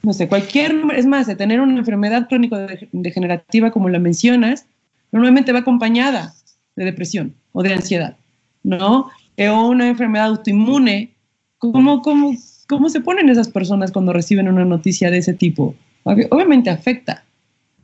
no 0.01 0.13
sé, 0.13 0.27
cualquier, 0.27 0.75
es 0.96 1.05
más, 1.05 1.27
de 1.27 1.36
tener 1.36 1.62
una 1.62 1.77
enfermedad 1.77 2.27
crónico-degenerativa 2.27 3.70
como 3.70 3.88
la 3.88 4.00
mencionas, 4.00 4.65
normalmente 5.12 5.51
va 5.51 5.60
acompañada 5.60 6.34
de 6.75 6.86
depresión 6.86 7.36
o 7.51 7.62
de 7.62 7.72
ansiedad, 7.72 8.17
¿no? 8.63 9.12
O 9.38 9.68
una 9.68 9.88
enfermedad 9.88 10.28
autoinmune, 10.28 11.12
¿cómo, 11.58 12.02
cómo, 12.02 12.36
cómo 12.68 12.90
se 12.90 13.02
ponen 13.02 13.30
esas 13.30 13.50
personas 13.50 13.92
cuando 13.92 14.13
reciben 14.13 14.48
una 14.48 14.66
noticia 14.66 15.10
de 15.10 15.20
ese 15.20 15.34
tipo? 15.34 15.75
Obviamente 16.04 16.70
afecta, 16.70 17.24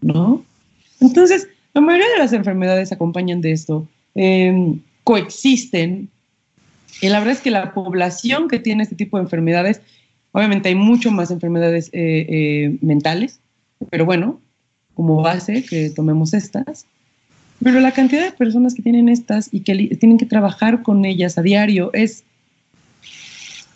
¿no? 0.01 0.43
Entonces, 0.99 1.47
la 1.73 1.81
mayoría 1.81 2.09
de 2.09 2.17
las 2.19 2.33
enfermedades 2.33 2.91
acompañan 2.91 3.41
de 3.41 3.51
esto, 3.51 3.87
em, 4.15 4.79
coexisten, 5.03 6.09
y 7.01 7.09
la 7.09 7.19
verdad 7.19 7.35
es 7.35 7.41
que 7.41 7.51
la 7.51 7.73
población 7.73 8.47
que 8.47 8.59
tiene 8.59 8.83
este 8.83 8.95
tipo 8.95 9.17
de 9.17 9.23
enfermedades, 9.23 9.81
obviamente 10.31 10.69
hay 10.69 10.75
mucho 10.75 11.11
más 11.11 11.31
enfermedades 11.31 11.89
eh, 11.93 12.25
eh, 12.27 12.77
mentales, 12.81 13.39
pero 13.89 14.05
bueno, 14.05 14.39
como 14.93 15.21
base 15.21 15.63
que 15.63 15.89
tomemos 15.89 16.33
estas, 16.33 16.85
pero 17.63 17.79
la 17.79 17.91
cantidad 17.91 18.23
de 18.23 18.31
personas 18.31 18.73
que 18.73 18.81
tienen 18.81 19.09
estas 19.09 19.49
y 19.51 19.61
que 19.61 19.95
tienen 19.97 20.17
que 20.17 20.25
trabajar 20.25 20.81
con 20.81 21.03
ellas 21.05 21.37
a 21.37 21.41
diario 21.41 21.91
es 21.93 22.23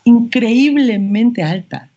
increíblemente 0.05 1.43
alta. 1.43 1.89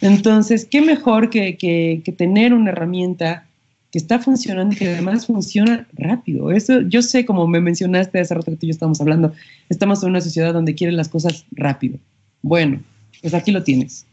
Entonces, 0.00 0.64
¿qué 0.64 0.80
mejor 0.80 1.30
que, 1.30 2.02
tener 2.16 2.54
una 2.54 2.70
herramienta 2.70 3.46
que 3.92 3.98
está 3.98 4.18
funcionando 4.18 4.74
y 4.74 4.78
que 4.78 4.88
además 4.88 5.26
funciona 5.26 5.86
rápido? 5.92 6.50
Eso, 6.50 6.80
yo 6.82 7.02
sé, 7.02 7.24
como 7.24 7.46
me 7.46 7.60
mencionaste 7.60 8.20
hace 8.20 8.34
rato 8.34 8.50
que 8.50 8.56
tú 8.56 8.66
y 8.66 8.68
yo 8.68 8.72
estábamos 8.72 9.00
hablando, 9.00 9.32
estamos 9.68 10.02
en 10.02 10.10
una 10.10 10.20
sociedad 10.20 10.54
donde 10.54 10.74
quieren 10.74 10.96
las 10.96 11.08
cosas 11.08 11.44
rápido. 11.52 11.98
Bueno, 12.42 12.80
pues 13.20 13.34
aquí 13.34 13.50
lo 13.50 13.62
tienes 13.62 14.06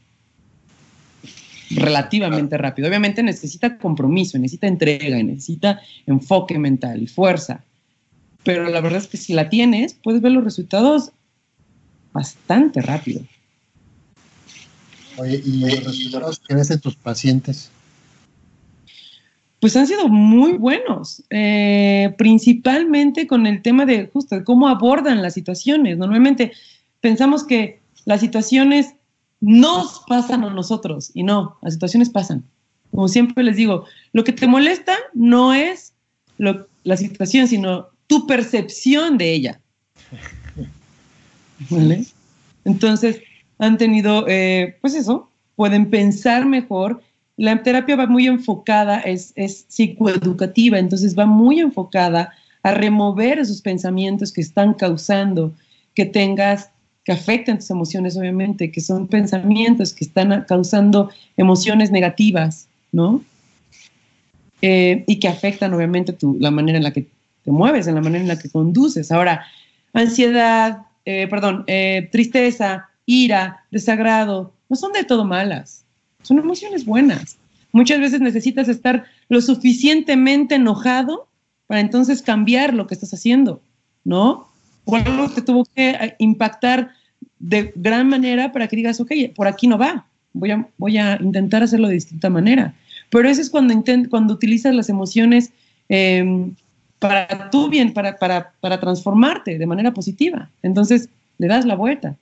relativamente 1.70 2.58
rápido. 2.58 2.88
Obviamente 2.88 3.24
necesita 3.24 3.78
compromiso, 3.78 4.38
necesita 4.38 4.68
entrega, 4.68 5.22
necesita 5.22 5.82
enfoque 6.06 6.58
mental 6.58 7.02
y 7.02 7.08
fuerza. 7.08 7.64
Pero 8.44 8.70
la 8.70 8.82
verdad 8.82 9.00
es 9.00 9.08
que 9.08 9.18
si 9.18 9.34
la 9.34 9.50
tienes, 9.50 9.94
puedes 9.94 10.22
ver 10.22 10.32
los 10.32 10.44
resultados 10.44 11.12
bastante 12.14 12.82
rápido. 12.82 13.22
Oye, 15.18 15.42
¿y 15.44 15.60
los 15.60 15.84
resultados 15.84 16.40
que 16.40 16.56
ves 16.56 16.72
en 16.72 16.80
tus 16.80 16.96
pacientes? 16.96 17.72
pues 19.60 19.76
han 19.76 19.88
sido 19.88 20.08
muy 20.08 20.54
buenos, 20.54 21.24
eh, 21.30 22.14
principalmente 22.18 23.26
con 23.26 23.48
el 23.48 23.62
tema 23.62 23.86
de 23.86 24.08
justo 24.08 24.44
cómo 24.44 24.68
abordan 24.68 25.22
las 25.22 25.34
situaciones. 25.34 25.98
Normalmente 25.98 26.52
pensamos 27.02 27.44
que 27.44 27.80
las 28.06 28.22
situaciones 28.22 28.94
nos 29.40 30.02
pasan 30.08 30.44
a 30.44 30.50
nosotros 30.50 31.12
y 31.14 31.24
no, 31.24 31.58
las 31.62 31.74
situaciones 31.74 32.10
pasan. 32.10 32.44
Como 32.92 33.08
siempre 33.08 33.44
les 33.44 33.56
digo, 33.56 33.86
lo 34.14 34.24
que 34.24 34.34
te 34.34 34.48
molesta 34.48 34.96
no 35.14 35.54
es 35.54 35.94
la 36.38 36.98
situación, 36.98 37.48
sino 37.48 37.88
tu 38.08 38.26
percepción 38.26 39.18
de 39.18 39.34
ella. 39.34 39.60
Entonces, 42.66 43.22
han 43.60 43.78
tenido, 43.78 44.26
eh, 44.28 44.78
pues 44.82 44.96
eso, 44.96 45.30
pueden 45.56 45.90
pensar 45.90 46.46
mejor. 46.46 47.02
La 47.36 47.62
terapia 47.64 47.96
va 47.96 48.08
muy 48.08 48.28
enfocada, 48.28 49.00
es, 49.00 49.34
es 49.36 49.66
psicoeducativa, 49.68 50.80
entonces 50.80 51.18
va 51.18 51.26
muy 51.26 51.60
enfocada 51.60 52.34
a 52.64 52.72
remover 52.72 53.40
esos 53.40 53.62
pensamientos 53.62 54.32
que 54.32 54.42
están 54.42 54.74
causando 54.74 55.54
que 55.94 56.06
tengas, 56.06 56.70
que 57.08 57.14
afecten 57.14 57.58
tus 57.58 57.70
emociones, 57.70 58.18
obviamente, 58.18 58.70
que 58.70 58.82
son 58.82 59.08
pensamientos 59.08 59.94
que 59.94 60.04
están 60.04 60.44
causando 60.46 61.10
emociones 61.38 61.90
negativas, 61.90 62.68
¿no? 62.92 63.24
Eh, 64.62 65.06
y 65.08 65.18
que 65.18 65.30
afectan, 65.30 65.74
obviamente, 65.74 66.12
tu, 66.12 66.36
la 66.38 66.52
manera 66.52 66.80
en 66.80 66.84
la 66.84 66.92
que 66.92 67.08
te 67.46 67.52
mueves, 67.52 67.88
en 67.88 67.96
la 67.96 68.02
manera 68.02 68.24
en 68.24 68.28
la 68.28 68.38
que 68.38 68.50
conduces. 68.50 69.10
Ahora, 69.10 69.46
ansiedad, 69.94 70.80
eh, 71.06 71.28
perdón, 71.30 71.64
eh, 71.68 72.10
tristeza, 72.12 72.90
ira, 73.06 73.64
desagrado, 73.72 74.52
no 74.68 74.76
son 74.76 74.92
de 74.92 75.06
todo 75.06 75.24
malas, 75.24 75.86
son 76.24 76.40
emociones 76.40 76.84
buenas. 76.84 77.38
Muchas 77.72 78.02
veces 78.02 78.20
necesitas 78.20 78.68
estar 78.68 79.06
lo 79.30 79.40
suficientemente 79.40 80.56
enojado 80.56 81.30
para 81.68 81.80
entonces 81.80 82.22
cambiar 82.22 82.74
lo 82.74 82.86
que 82.86 82.96
estás 82.96 83.14
haciendo, 83.14 83.62
¿no? 84.04 84.50
O 84.84 84.98
algo 84.98 85.30
te 85.30 85.42
tuvo 85.42 85.64
que 85.74 86.16
impactar 86.20 86.97
de 87.40 87.72
gran 87.76 88.10
manera 88.10 88.52
para 88.52 88.68
que 88.68 88.76
digas, 88.76 89.00
ok, 89.00 89.12
por 89.36 89.48
aquí 89.48 89.68
no 89.68 89.78
va, 89.78 90.06
voy 90.34 90.52
a, 90.52 90.68
voy 90.78 90.98
a 90.98 91.18
intentar 91.22 91.64
hacerlo 91.64 91.88
de 91.88 91.96
distinta 91.96 92.30
manera. 92.30 92.74
Pero 93.10 93.30
eso 93.30 93.42
es 93.42 93.50
cuando, 93.50 93.74
cuando 94.10 94.34
utilizas 94.34 94.76
las 94.76 94.90
emociones 94.90 95.52
em, 95.90 96.54
para 97.00 97.50
tu 97.50 97.70
bien, 97.70 97.94
para, 97.94 98.18
para, 98.18 98.52
para 98.60 98.80
transformarte 98.80 99.58
de 99.58 99.66
manera 99.66 99.94
positiva. 99.94 100.50
Entonces, 100.64 101.10
le 101.38 101.48
das 101.48 101.66
la 101.66 101.76
vuelta. 101.76 102.16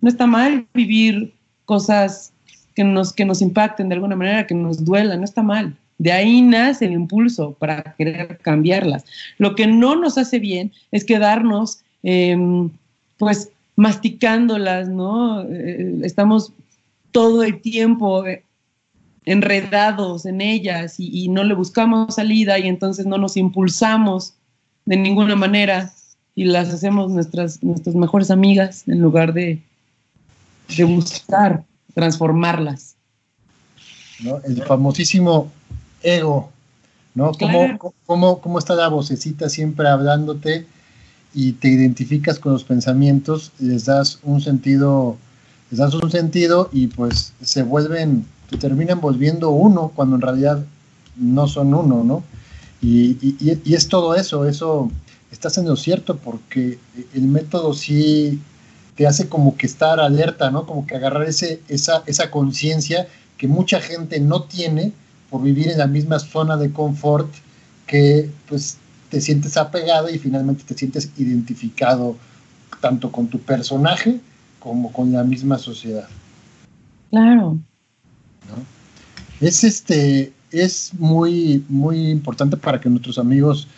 No 0.00 0.08
está 0.08 0.26
mal 0.26 0.66
vivir 0.74 1.32
cosas 1.64 2.32
que 2.74 2.84
nos, 2.84 3.12
que 3.12 3.24
nos 3.24 3.42
impacten 3.42 3.88
de 3.88 3.96
alguna 3.96 4.16
manera, 4.16 4.46
que 4.46 4.54
nos 4.54 4.84
duelan, 4.84 5.18
no 5.18 5.24
está 5.24 5.42
mal. 5.42 5.74
De 5.98 6.12
ahí 6.12 6.42
nace 6.42 6.84
el 6.84 6.92
impulso 6.92 7.54
para 7.58 7.82
querer 7.98 8.38
cambiarlas. 8.38 9.04
Lo 9.38 9.56
que 9.56 9.66
no 9.66 9.96
nos 9.96 10.16
hace 10.16 10.38
bien 10.38 10.70
es 10.92 11.04
quedarnos, 11.04 11.80
em, 12.04 12.70
pues, 13.16 13.50
masticándolas, 13.78 14.88
¿no? 14.88 15.42
Eh, 15.42 16.00
estamos 16.02 16.52
todo 17.12 17.44
el 17.44 17.60
tiempo 17.60 18.26
eh, 18.26 18.42
enredados 19.24 20.26
en 20.26 20.40
ellas 20.40 20.96
y, 20.98 21.28
no 21.28 21.44
le 21.44 21.54
buscamos 21.54 22.16
salida 22.16 22.58
y 22.58 22.66
entonces 22.66 23.06
no 23.06 23.18
nos 23.18 23.36
impulsamos 23.36 24.34
de 24.84 24.96
ninguna 24.96 25.36
manera 25.36 25.92
y 26.34 26.46
las 26.46 26.74
hacemos 26.74 27.12
nuestras, 27.12 27.62
nuestras 27.62 27.94
mejores 27.94 28.32
amigas 28.32 28.82
en 28.88 29.00
lugar 29.00 29.32
de, 29.32 29.62
de 30.76 30.82
buscar 30.82 31.62
transformarlas. 31.94 32.96
¿No? 34.18 34.40
El 34.42 34.60
famosísimo 34.64 35.52
ego, 36.02 36.50
¿no? 37.14 37.30
¿Cómo, 38.06 38.40
cómo, 38.40 38.58
está 38.58 38.74
la 38.74 38.88
vocecita 38.88 39.48
siempre 39.48 39.86
hablándote 39.86 40.66
y 41.34 41.52
te 41.52 41.68
identificas 41.68 42.38
con 42.38 42.52
los 42.52 42.64
pensamientos, 42.64 43.52
les 43.58 43.84
das 43.84 44.18
un 44.22 44.40
sentido, 44.40 45.16
les 45.70 45.78
das 45.78 45.94
un 45.94 46.10
sentido 46.10 46.68
y 46.72 46.86
pues 46.88 47.32
se 47.42 47.62
vuelven 47.62 48.26
te 48.48 48.56
terminan 48.56 49.00
volviendo 49.00 49.50
uno 49.50 49.92
cuando 49.94 50.16
en 50.16 50.22
realidad 50.22 50.64
no 51.16 51.46
son 51.46 51.74
uno, 51.74 52.02
¿no? 52.04 52.24
Y, 52.80 53.16
es 53.72 53.88
todo 53.88 54.14
eso, 54.14 54.46
eso 54.46 54.90
está 55.30 55.50
siendo 55.50 55.76
cierto 55.76 56.16
porque 56.16 56.78
el 57.14 57.22
método 57.22 57.74
sí 57.74 58.40
te 58.94 59.06
hace 59.06 59.28
como 59.28 59.56
que 59.56 59.66
estar 59.66 60.00
alerta, 60.00 60.50
¿no? 60.50 60.64
Como 60.64 60.86
que 60.86 60.96
agarrar 60.96 61.24
ese, 61.28 61.60
esa, 61.68 62.02
esa 62.06 62.30
conciencia 62.30 63.08
que 63.36 63.48
mucha 63.48 63.80
gente 63.80 64.20
no 64.20 64.44
tiene 64.44 64.92
por 65.28 65.42
vivir 65.42 65.68
en 65.68 65.78
la 65.78 65.86
misma 65.86 66.18
zona 66.18 66.56
de 66.56 66.72
confort 66.72 67.30
que 67.86 68.30
pues 68.48 68.78
te 69.10 69.20
sientes 69.20 69.56
apegado 69.56 70.10
y 70.10 70.18
finalmente 70.18 70.64
te 70.64 70.74
sientes 70.74 71.10
identificado 71.16 72.16
tanto 72.80 73.10
con 73.10 73.28
tu 73.28 73.38
personaje 73.40 74.20
como 74.58 74.92
con 74.92 75.12
la 75.12 75.24
misma 75.24 75.58
sociedad. 75.58 76.08
Claro, 77.10 77.58
es 79.40 79.64
este, 79.64 80.32
es 80.50 80.92
muy, 80.94 81.64
muy 81.68 82.10
importante 82.10 82.56
para 82.56 82.80
que 82.80 82.88
nuestros 82.88 83.18
amigos 83.18 83.68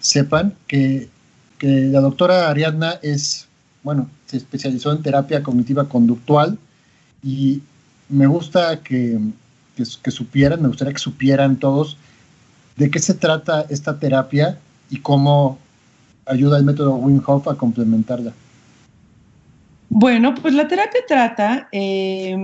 sepan 0.00 0.54
que, 0.66 1.08
la 1.60 2.00
doctora 2.00 2.50
Ariadna 2.50 2.98
es, 3.00 3.48
bueno, 3.82 4.10
se 4.26 4.36
especializó 4.36 4.92
en 4.92 5.00
terapia 5.00 5.42
cognitiva 5.42 5.88
conductual 5.88 6.58
y 7.22 7.62
me 8.10 8.26
gusta 8.26 8.80
que, 8.80 9.18
que, 9.74 10.10
supieran, 10.10 10.60
me 10.60 10.68
gustaría 10.68 10.92
que 10.92 10.98
supieran 10.98 11.56
todos 11.56 11.96
de 12.76 12.90
qué 12.90 12.98
se 12.98 13.14
trata 13.14 13.64
esta 13.70 13.98
terapia 13.98 14.58
y 14.90 14.98
cómo 14.98 15.58
ayuda 16.26 16.58
el 16.58 16.64
método 16.64 16.94
Wim 16.94 17.22
Hof 17.24 17.48
a 17.48 17.56
complementarla. 17.56 18.32
Bueno, 19.88 20.34
pues 20.34 20.54
la 20.54 20.66
terapia 20.66 21.00
trata 21.06 21.68
eh, 21.70 22.36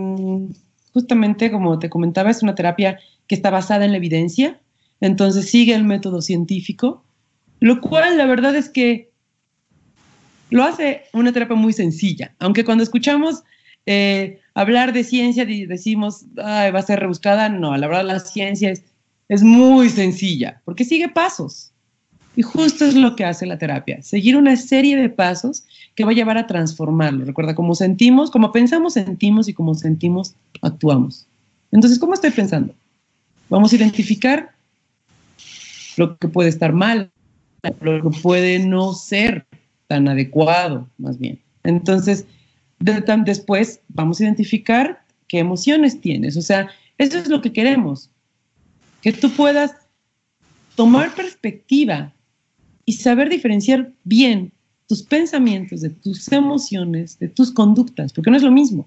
justamente 0.92 1.50
como 1.50 1.78
te 1.78 1.90
comentaba, 1.90 2.30
es 2.30 2.42
una 2.42 2.54
terapia 2.54 2.98
que 3.26 3.34
está 3.34 3.50
basada 3.50 3.84
en 3.84 3.92
la 3.92 3.96
evidencia, 3.96 4.60
entonces 5.00 5.50
sigue 5.50 5.74
el 5.74 5.84
método 5.84 6.20
científico, 6.22 7.04
lo 7.60 7.80
cual 7.80 8.18
la 8.18 8.26
verdad 8.26 8.54
es 8.54 8.68
que 8.68 9.10
lo 10.50 10.64
hace 10.64 11.04
una 11.12 11.32
terapia 11.32 11.56
muy 11.56 11.72
sencilla, 11.72 12.34
aunque 12.38 12.64
cuando 12.64 12.84
escuchamos 12.84 13.42
eh, 13.86 14.40
hablar 14.54 14.92
de 14.92 15.04
ciencia 15.04 15.44
y 15.44 15.66
decimos, 15.66 16.26
va 16.36 16.66
a 16.66 16.82
ser 16.82 17.00
rebuscada, 17.00 17.48
no, 17.48 17.76
la 17.76 17.86
verdad 17.86 18.04
la 18.04 18.20
ciencia 18.20 18.70
es, 18.70 18.84
es 19.28 19.42
muy 19.42 19.88
sencilla, 19.88 20.60
porque 20.64 20.84
sigue 20.84 21.08
pasos. 21.08 21.69
Y 22.40 22.42
justo 22.42 22.86
es 22.86 22.94
lo 22.94 23.16
que 23.16 23.26
hace 23.26 23.44
la 23.44 23.58
terapia, 23.58 24.00
seguir 24.00 24.34
una 24.34 24.56
serie 24.56 24.96
de 24.96 25.10
pasos 25.10 25.64
que 25.94 26.06
va 26.06 26.12
a 26.12 26.14
llevar 26.14 26.38
a 26.38 26.46
transformarlo. 26.46 27.26
Recuerda, 27.26 27.54
cómo 27.54 27.74
sentimos, 27.74 28.30
como 28.30 28.50
pensamos, 28.50 28.94
sentimos 28.94 29.46
y 29.46 29.52
como 29.52 29.74
sentimos, 29.74 30.34
actuamos. 30.62 31.26
Entonces, 31.70 31.98
¿cómo 31.98 32.14
estoy 32.14 32.30
pensando? 32.30 32.74
Vamos 33.50 33.74
a 33.74 33.76
identificar 33.76 34.52
lo 35.98 36.16
que 36.16 36.28
puede 36.28 36.48
estar 36.48 36.72
mal, 36.72 37.10
lo 37.82 38.10
que 38.10 38.20
puede 38.20 38.58
no 38.58 38.94
ser 38.94 39.44
tan 39.86 40.08
adecuado, 40.08 40.88
más 40.96 41.18
bien. 41.18 41.38
Entonces, 41.62 42.24
después 42.78 43.80
vamos 43.88 44.18
a 44.18 44.24
identificar 44.24 45.02
qué 45.28 45.40
emociones 45.40 46.00
tienes. 46.00 46.38
O 46.38 46.42
sea, 46.42 46.70
eso 46.96 47.18
es 47.18 47.28
lo 47.28 47.42
que 47.42 47.52
queremos, 47.52 48.08
que 49.02 49.12
tú 49.12 49.30
puedas 49.30 49.74
tomar 50.74 51.14
perspectiva 51.14 52.14
y 52.90 52.94
saber 52.94 53.28
diferenciar 53.28 53.92
bien 54.02 54.50
tus 54.88 55.04
pensamientos, 55.04 55.80
de 55.80 55.90
tus 55.90 56.32
emociones, 56.32 57.16
de 57.20 57.28
tus 57.28 57.52
conductas, 57.52 58.12
porque 58.12 58.32
no 58.32 58.36
es 58.36 58.42
lo 58.42 58.50
mismo. 58.50 58.84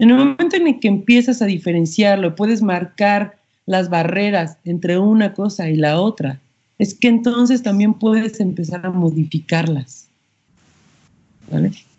En 0.00 0.10
el 0.10 0.16
momento 0.16 0.56
en 0.56 0.66
el 0.66 0.80
que 0.80 0.88
empiezas 0.88 1.40
a 1.40 1.46
diferenciarlo, 1.46 2.34
puedes 2.34 2.62
marcar 2.62 3.38
las 3.64 3.88
barreras 3.88 4.58
entre 4.64 4.98
una 4.98 5.34
cosa 5.34 5.70
y 5.70 5.76
la 5.76 6.00
otra, 6.00 6.40
es 6.80 6.94
que 6.94 7.06
entonces 7.06 7.62
también 7.62 7.94
puedes 7.94 8.40
empezar 8.40 8.84
a 8.84 8.90
modificarlas. 8.90 10.08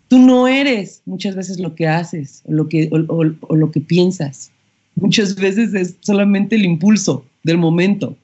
Tú 0.08 0.18
no 0.18 0.46
eres 0.46 1.00
muchas 1.06 1.36
veces 1.36 1.58
lo 1.58 1.74
que 1.74 1.88
haces 1.88 2.42
o 2.44 2.52
lo 2.52 2.68
que, 2.68 2.90
o 2.92 3.56
lo 3.56 3.70
que 3.70 3.80
piensas. 3.80 4.50
Muchas 4.96 5.36
veces 5.36 5.72
es 5.72 5.94
solamente 6.00 6.56
el 6.56 6.66
impulso 6.66 7.24
del 7.44 7.56
momento, 7.56 8.14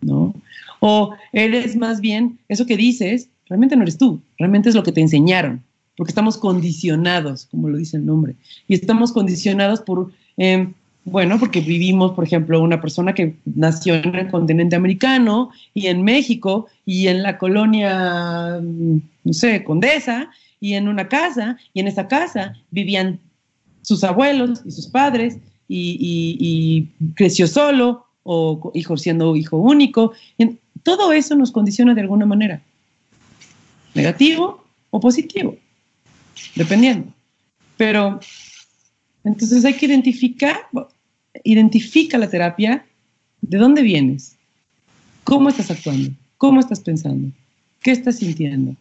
¿no? 0.00 0.34
O 0.84 1.14
eres 1.32 1.76
más 1.76 2.00
bien, 2.00 2.40
eso 2.48 2.66
que 2.66 2.76
dices, 2.76 3.28
realmente 3.48 3.76
no 3.76 3.82
eres 3.82 3.98
tú, 3.98 4.20
realmente 4.36 4.68
es 4.68 4.74
lo 4.74 4.82
que 4.82 4.90
te 4.90 5.00
enseñaron, 5.00 5.62
porque 5.96 6.10
estamos 6.10 6.36
condicionados, 6.36 7.46
como 7.52 7.68
lo 7.68 7.78
dice 7.78 7.98
el 7.98 8.04
nombre, 8.04 8.34
y 8.66 8.74
estamos 8.74 9.12
condicionados 9.12 9.80
por, 9.80 10.10
em, 10.38 10.74
bueno, 11.04 11.38
porque 11.38 11.60
vivimos, 11.60 12.10
por 12.14 12.24
ejemplo, 12.24 12.60
una 12.60 12.80
persona 12.80 13.14
que 13.14 13.36
nació 13.44 13.94
en 13.94 14.16
el 14.16 14.28
continente 14.28 14.74
americano 14.74 15.50
y 15.72 15.86
en 15.86 16.02
México 16.02 16.66
y 16.84 17.06
en 17.06 17.22
la 17.22 17.38
colonia, 17.38 18.58
mm, 18.60 18.96
no 19.22 19.32
sé, 19.32 19.62
condesa, 19.62 20.30
y 20.58 20.74
en 20.74 20.88
una 20.88 21.06
casa, 21.08 21.58
y 21.74 21.78
en 21.78 21.86
esa 21.86 22.08
casa 22.08 22.54
vivían 22.72 23.20
sus 23.82 24.02
abuelos 24.02 24.62
y 24.64 24.72
sus 24.72 24.88
padres, 24.88 25.38
y 25.68 26.88
creció 27.14 27.46
solo, 27.46 28.04
o 28.24 28.70
hijo 28.74 28.96
siendo 28.96 29.36
hijo 29.36 29.56
único. 29.56 30.12
Todo 30.82 31.12
eso 31.12 31.34
nos 31.36 31.52
condiciona 31.52 31.94
de 31.94 32.00
alguna 32.00 32.26
manera, 32.26 32.62
negativo 33.94 34.64
o 34.90 35.00
positivo, 35.00 35.56
dependiendo. 36.54 37.12
Pero 37.76 38.20
entonces 39.24 39.64
hay 39.64 39.74
que 39.74 39.86
identificar, 39.86 40.66
identifica 41.44 42.18
la 42.18 42.28
terapia, 42.28 42.84
de 43.40 43.58
dónde 43.58 43.82
vienes, 43.82 44.36
cómo 45.24 45.48
estás 45.48 45.70
actuando, 45.70 46.10
cómo 46.38 46.60
estás 46.60 46.80
pensando, 46.80 47.32
qué 47.80 47.90
estás 47.90 48.16
sintiendo. 48.16 48.76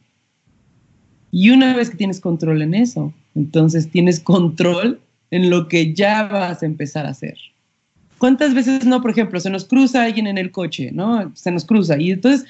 Y 1.31 1.49
una 1.49 1.75
vez 1.75 1.89
que 1.89 1.97
tienes 1.97 2.19
control 2.19 2.61
en 2.61 2.73
eso, 2.73 3.13
entonces 3.35 3.89
tienes 3.89 4.19
control 4.19 4.99
en 5.31 5.49
lo 5.49 5.67
que 5.67 5.93
ya 5.93 6.23
vas 6.23 6.61
a 6.61 6.65
empezar 6.65 7.05
a 7.05 7.09
hacer. 7.09 7.37
¿Cuántas 8.21 8.53
veces 8.53 8.85
no, 8.85 9.01
por 9.01 9.09
ejemplo, 9.09 9.39
se 9.39 9.49
nos 9.49 9.65
cruza 9.65 10.03
alguien 10.03 10.27
en 10.27 10.37
el 10.37 10.51
coche, 10.51 10.91
¿no? 10.93 11.35
Se 11.35 11.49
nos 11.49 11.65
cruza 11.65 11.97
y 11.97 12.11
entonces 12.11 12.47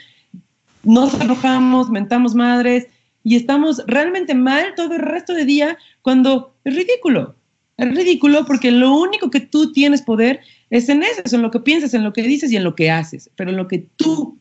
nos 0.84 1.13
enojamos, 1.21 1.89
mentamos 1.89 2.36
madres 2.36 2.88
y 3.23 3.38
estamos 3.38 3.81
realmente 3.88 4.36
mal 4.36 4.75
todo 4.75 4.93
el 4.95 4.99
resto 4.99 5.34
del 5.34 5.47
día 5.47 5.77
cuando 6.01 6.53
es 6.65 6.75
ridículo. 6.75 7.38
Es 7.77 7.88
ridículo 7.95 8.45
porque 8.45 8.69
lo 8.69 8.93
único 8.93 9.29
que 9.29 9.39
tú 9.39 9.71
tienes 9.71 10.01
poder 10.01 10.41
es 10.71 10.89
en 10.89 11.03
eso, 11.03 11.38
en 11.38 11.41
lo 11.41 11.51
que 11.51 11.62
piensas, 11.62 11.93
en 11.93 12.03
lo 12.03 12.12
que 12.12 12.23
dices 12.23 12.51
y 12.51 12.57
en 12.57 12.65
lo 12.65 12.75
que 12.75 12.91
haces, 12.91 13.29
pero 13.38 13.51
en 13.51 13.55
lo 13.55 13.69
que 13.69 13.88
tú 13.95 14.38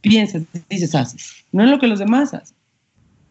piensas, 0.00 0.44
dices, 0.70 0.94
haces, 0.94 1.44
no 1.52 1.62
en 1.62 1.72
lo 1.72 1.78
que 1.78 1.88
los 1.88 1.98
demás 1.98 2.32
hacen. 2.32 2.56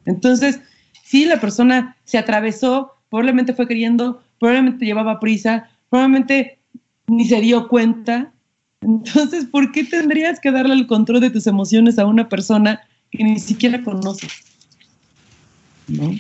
Entonces, 0.05 0.59
si 1.03 1.25
la 1.25 1.41
persona 1.41 1.97
se 2.05 2.19
atravesó, 2.19 2.93
probablemente 3.09 3.55
fue 3.55 3.67
queriendo, 3.67 4.21
probablemente 4.37 4.85
llevaba 4.85 5.19
prisa, 5.19 5.67
probablemente 5.89 6.58
ni 7.09 7.25
se 7.25 7.41
dio 7.41 7.67
cuenta. 7.67 8.31
Entonces, 8.81 9.45
¿por 9.45 9.71
qué 9.71 9.83
tendrías 9.83 10.39
que 10.39 10.51
darle 10.51 10.73
el 10.73 10.87
control 10.87 11.21
de 11.21 11.29
tus 11.29 11.47
emociones 11.47 11.99
a 11.99 12.05
una 12.05 12.29
persona 12.29 12.81
que 13.11 13.23
ni 13.23 13.39
siquiera 13.39 13.83
conoces? 13.83 14.31
¿No? 15.87 16.11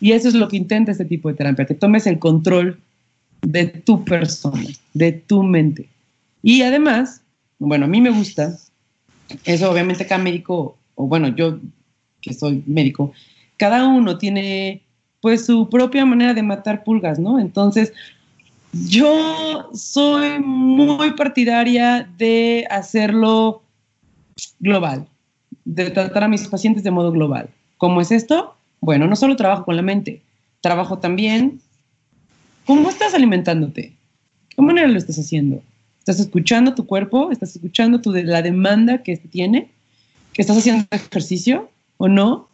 Y 0.00 0.12
eso 0.12 0.28
es 0.28 0.34
lo 0.34 0.48
que 0.48 0.56
intenta 0.56 0.92
este 0.92 1.04
tipo 1.04 1.28
de 1.28 1.34
terapia, 1.34 1.66
que 1.66 1.74
tomes 1.74 2.06
el 2.06 2.18
control 2.18 2.78
de 3.42 3.66
tu 3.66 4.04
persona, 4.04 4.68
de 4.94 5.12
tu 5.12 5.42
mente. 5.42 5.88
Y 6.42 6.62
además, 6.62 7.22
bueno, 7.58 7.86
a 7.86 7.88
mí 7.88 8.00
me 8.00 8.10
gusta, 8.10 8.56
eso 9.44 9.70
obviamente 9.70 10.06
cada 10.06 10.22
médico, 10.22 10.76
o 10.94 11.06
bueno, 11.06 11.28
yo 11.28 11.58
que 12.20 12.34
soy 12.34 12.62
médico, 12.66 13.12
cada 13.56 13.86
uno 13.86 14.18
tiene 14.18 14.82
pues 15.20 15.46
su 15.46 15.68
propia 15.68 16.04
manera 16.04 16.34
de 16.34 16.42
matar 16.42 16.84
pulgas, 16.84 17.18
¿no? 17.18 17.40
Entonces, 17.40 17.92
yo 18.84 19.70
soy 19.72 20.40
muy 20.40 21.12
partidaria 21.12 22.08
de 22.18 22.66
hacerlo 22.70 23.62
global, 24.60 25.06
de 25.64 25.90
tratar 25.90 26.24
a 26.24 26.28
mis 26.28 26.46
pacientes 26.48 26.82
de 26.82 26.90
modo 26.90 27.12
global. 27.12 27.48
¿Cómo 27.78 28.00
es 28.00 28.10
esto? 28.10 28.54
Bueno, 28.80 29.06
no 29.06 29.16
solo 29.16 29.36
trabajo 29.36 29.64
con 29.64 29.76
la 29.76 29.82
mente, 29.82 30.22
trabajo 30.60 30.98
también 30.98 31.60
cómo 32.66 32.90
estás 32.90 33.14
alimentándote, 33.14 33.92
qué 34.48 34.62
manera 34.62 34.88
lo 34.88 34.98
estás 34.98 35.18
haciendo. 35.18 35.62
¿Estás 35.98 36.20
escuchando 36.20 36.74
tu 36.74 36.86
cuerpo? 36.86 37.32
¿Estás 37.32 37.56
escuchando 37.56 38.00
la 38.04 38.42
demanda 38.42 39.02
que 39.02 39.12
este 39.12 39.28
tiene? 39.28 39.70
¿Que 40.32 40.42
estás 40.42 40.56
haciendo 40.56 40.86
ejercicio 40.90 41.68
o 41.96 42.08
no? 42.08 42.48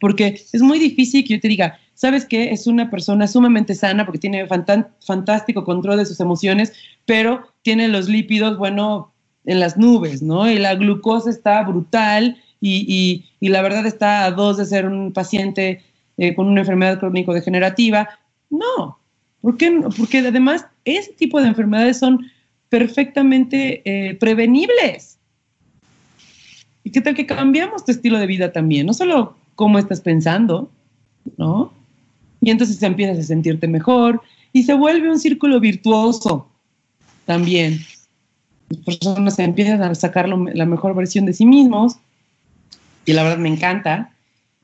Porque 0.00 0.42
es 0.52 0.60
muy 0.60 0.78
difícil 0.78 1.24
que 1.24 1.34
yo 1.34 1.40
te 1.40 1.48
diga, 1.48 1.78
¿sabes 1.98 2.24
qué? 2.24 2.52
Es 2.52 2.68
una 2.68 2.90
persona 2.90 3.26
sumamente 3.26 3.74
sana 3.74 4.06
porque 4.06 4.20
tiene 4.20 4.46
fantástico 4.46 5.64
control 5.64 5.98
de 5.98 6.06
sus 6.06 6.20
emociones, 6.20 6.72
pero 7.06 7.48
tiene 7.62 7.88
los 7.88 8.08
lípidos, 8.08 8.56
bueno, 8.56 9.12
en 9.44 9.58
las 9.58 9.76
nubes, 9.76 10.22
¿no? 10.22 10.48
Y 10.48 10.58
la 10.60 10.76
glucosa 10.76 11.28
está 11.28 11.60
brutal 11.64 12.40
y, 12.60 13.24
la 13.40 13.62
verdad 13.62 13.84
está 13.84 14.26
a 14.26 14.30
dos 14.30 14.58
de 14.58 14.66
ser 14.66 14.86
un 14.86 15.12
paciente 15.12 15.82
eh, 16.18 16.36
con 16.36 16.46
una 16.46 16.60
enfermedad 16.60 17.00
crónico-degenerativa. 17.00 18.08
No, 18.48 19.00
¿por 19.40 19.56
qué? 19.56 19.82
Porque 19.98 20.18
además 20.18 20.66
ese 20.84 21.12
tipo 21.14 21.40
de 21.40 21.48
enfermedades 21.48 21.98
son 21.98 22.30
perfectamente 22.68 23.82
eh, 23.84 24.14
prevenibles. 24.14 25.18
¿Y 26.84 26.92
qué 26.92 27.00
tal 27.00 27.16
que 27.16 27.26
cambiamos 27.26 27.84
tu 27.84 27.90
estilo 27.90 28.20
de 28.20 28.26
vida 28.28 28.52
también? 28.52 28.86
No 28.86 28.94
solo 28.94 29.36
cómo 29.56 29.80
estás 29.80 30.00
pensando, 30.00 30.70
¿no? 31.36 31.76
Y 32.40 32.50
entonces 32.50 32.82
empiezas 32.82 33.18
a 33.18 33.22
sentirte 33.22 33.66
mejor 33.66 34.22
y 34.52 34.62
se 34.62 34.74
vuelve 34.74 35.10
un 35.10 35.18
círculo 35.18 35.60
virtuoso 35.60 36.48
también. 37.26 37.80
Las 38.70 38.80
personas 38.84 39.38
empiezan 39.38 39.82
a 39.82 39.94
sacar 39.94 40.28
la 40.28 40.66
mejor 40.66 40.94
versión 40.94 41.26
de 41.26 41.32
sí 41.32 41.46
mismos 41.46 41.96
y 43.04 43.14
la 43.14 43.22
verdad 43.22 43.38
me 43.38 43.48
encanta. 43.48 44.12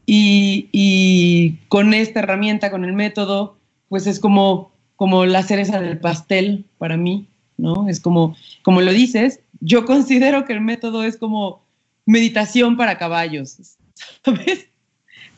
Y, 0.06 1.58
con 1.68 1.94
esta 1.94 2.20
herramienta, 2.20 2.70
con 2.70 2.84
el 2.84 2.92
método, 2.92 3.56
pues 3.88 4.06
es 4.06 4.20
como, 4.20 4.72
como 4.96 5.24
la 5.24 5.42
cereza 5.42 5.80
del 5.80 5.98
pastel 5.98 6.66
para 6.76 6.98
mí, 6.98 7.26
¿no? 7.56 7.88
Es 7.88 8.00
como, 8.00 8.36
como 8.62 8.82
lo 8.82 8.92
dices, 8.92 9.40
yo 9.60 9.86
considero 9.86 10.44
que 10.44 10.52
el 10.52 10.60
método 10.60 11.04
es 11.04 11.16
como 11.16 11.62
meditación 12.04 12.76
para 12.76 12.98
caballos, 12.98 13.56
¿sabes? 14.24 14.68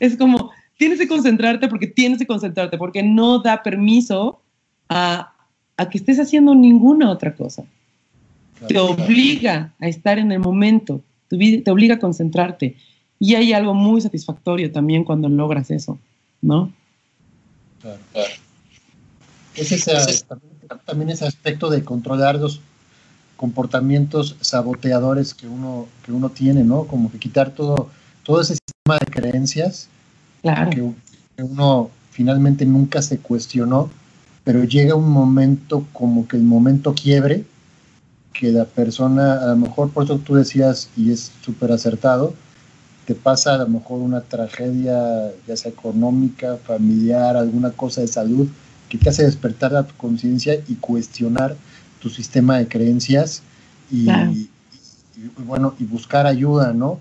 Es 0.01 0.17
como, 0.17 0.51
tienes 0.77 0.99
que 0.99 1.07
concentrarte 1.07 1.67
porque 1.67 1.87
tienes 1.87 2.19
que 2.19 2.27
concentrarte, 2.27 2.77
porque 2.77 3.03
no 3.03 3.39
da 3.39 3.63
permiso 3.63 4.39
a, 4.87 5.33
a 5.75 5.89
que 5.89 5.97
estés 5.97 6.19
haciendo 6.19 6.55
ninguna 6.55 7.11
otra 7.11 7.35
cosa. 7.35 7.63
te 8.67 8.79
obliga 8.79 9.73
a 9.79 9.87
estar 9.87 10.17
en 10.17 10.31
el 10.31 10.39
momento, 10.39 11.01
te 11.27 11.69
obliga 11.69 11.95
a 11.95 11.99
concentrarte. 11.99 12.75
Y 13.19 13.35
hay 13.35 13.53
algo 13.53 13.73
muy 13.73 13.99
satisfactorio 14.01 14.71
también 14.71 15.03
cuando 15.03 15.27
logras 15.27 15.71
eso, 15.71 15.97
¿no? 16.41 16.71
Claro, 17.81 17.99
Es 19.55 19.71
ese, 19.71 20.23
también 20.85 21.09
ese 21.09 21.25
aspecto 21.25 21.69
de 21.69 21.83
controlar 21.83 22.35
los 22.35 22.61
comportamientos 23.35 24.35
saboteadores 24.41 25.33
que 25.33 25.47
uno, 25.47 25.87
que 26.03 26.11
uno 26.11 26.29
tiene, 26.29 26.63
¿no? 26.63 26.85
Como 26.85 27.11
que 27.11 27.17
quitar 27.17 27.51
todo, 27.51 27.89
todo 28.23 28.41
ese 28.41 28.55
sistema 28.55 28.99
de 28.99 29.11
creencias 29.11 29.89
claro. 30.41 30.69
que, 30.71 30.93
uno 31.43 31.91
finalmente 32.11 32.65
nunca 32.65 33.01
se 33.01 33.19
cuestionó, 33.19 33.91
pero 34.43 34.63
llega 34.63 34.95
un 34.95 35.11
momento 35.11 35.85
como 35.93 36.27
que 36.27 36.37
el 36.37 36.43
momento 36.43 36.95
quiebre, 36.95 37.45
que 38.33 38.51
la 38.51 38.65
persona, 38.65 39.43
a 39.43 39.47
lo 39.47 39.55
mejor 39.57 39.91
por 39.91 40.05
eso 40.05 40.17
tú 40.19 40.35
decías, 40.35 40.89
y 40.97 41.11
es 41.11 41.31
súper 41.41 41.71
acertado, 41.71 42.33
te 43.05 43.15
pasa 43.15 43.53
a 43.53 43.57
lo 43.59 43.67
mejor 43.67 43.99
una 43.99 44.21
tragedia, 44.21 45.31
ya 45.47 45.55
sea 45.55 45.71
económica, 45.71 46.57
familiar, 46.57 47.37
alguna 47.37 47.71
cosa 47.71 48.01
de 48.01 48.07
salud, 48.07 48.47
que 48.89 48.97
te 48.97 49.09
hace 49.09 49.23
despertar 49.23 49.75
a 49.75 49.85
tu 49.85 49.95
conciencia 49.95 50.55
y 50.67 50.75
cuestionar 50.75 51.55
tu 52.01 52.09
sistema 52.09 52.57
de 52.57 52.67
creencias 52.67 53.43
y, 53.91 54.07
bueno, 55.45 55.73
y 55.79 55.85
buscar 55.85 56.25
ayuda, 56.25 56.73
¿no? 56.73 56.99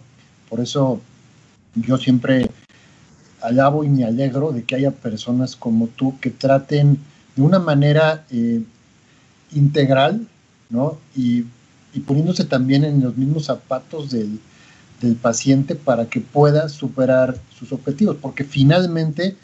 Por 0.49 0.61
eso 0.61 1.01
yo 1.75 1.97
siempre 1.99 2.51
alabo 3.47 3.85
y 3.85 3.89
me 3.89 4.05
alegro 4.05 4.53
de 4.53 4.65
que 4.65 4.77
haya 4.77 4.91
personas 4.91 5.57
como 5.57 5.87
tú 5.89 6.19
que 6.21 6.31
traten 6.31 6.99
de 7.37 7.43
una 7.43 7.59
manera 7.59 8.25
eh, 8.31 8.63
integral, 9.53 10.27
¿no? 10.71 10.99
Y, 11.15 11.45
poniéndose 12.07 12.45
también 12.45 12.85
en 12.85 13.03
los 13.03 13.17
mismos 13.17 13.47
zapatos 13.47 14.11
del, 14.11 14.39
paciente 15.23 15.77
para 15.77 16.07
que 16.07 16.21
pueda 16.21 16.69
superar 16.69 17.37
sus 17.57 17.71
objetivos, 17.71 18.17
porque 18.21 18.45
finalmente 18.45 19.37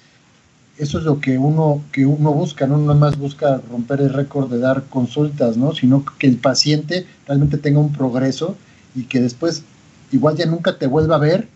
eso 0.76 0.98
es 0.98 1.04
lo 1.04 1.20
que 1.20 1.38
uno, 1.38 1.82
que 1.92 2.04
uno 2.04 2.32
busca, 2.32 2.66
no 2.66 2.78
nada 2.78 2.98
más 2.98 3.16
busca 3.16 3.60
romper 3.70 4.00
el 4.00 4.12
récord 4.12 4.50
de 4.50 4.58
dar 4.58 4.84
consultas, 4.84 5.56
¿no? 5.56 5.74
sino 5.74 6.04
que 6.18 6.26
el 6.26 6.36
paciente 6.36 7.06
realmente 7.26 7.58
tenga 7.58 7.78
un 7.78 7.92
progreso 7.92 8.56
y 8.94 9.04
que 9.04 9.20
después 9.20 9.62
igual 10.10 10.36
ya 10.36 10.46
nunca 10.46 10.78
te 10.78 10.86
vuelva 10.86 11.16
a 11.16 11.20
ver, 11.20 11.48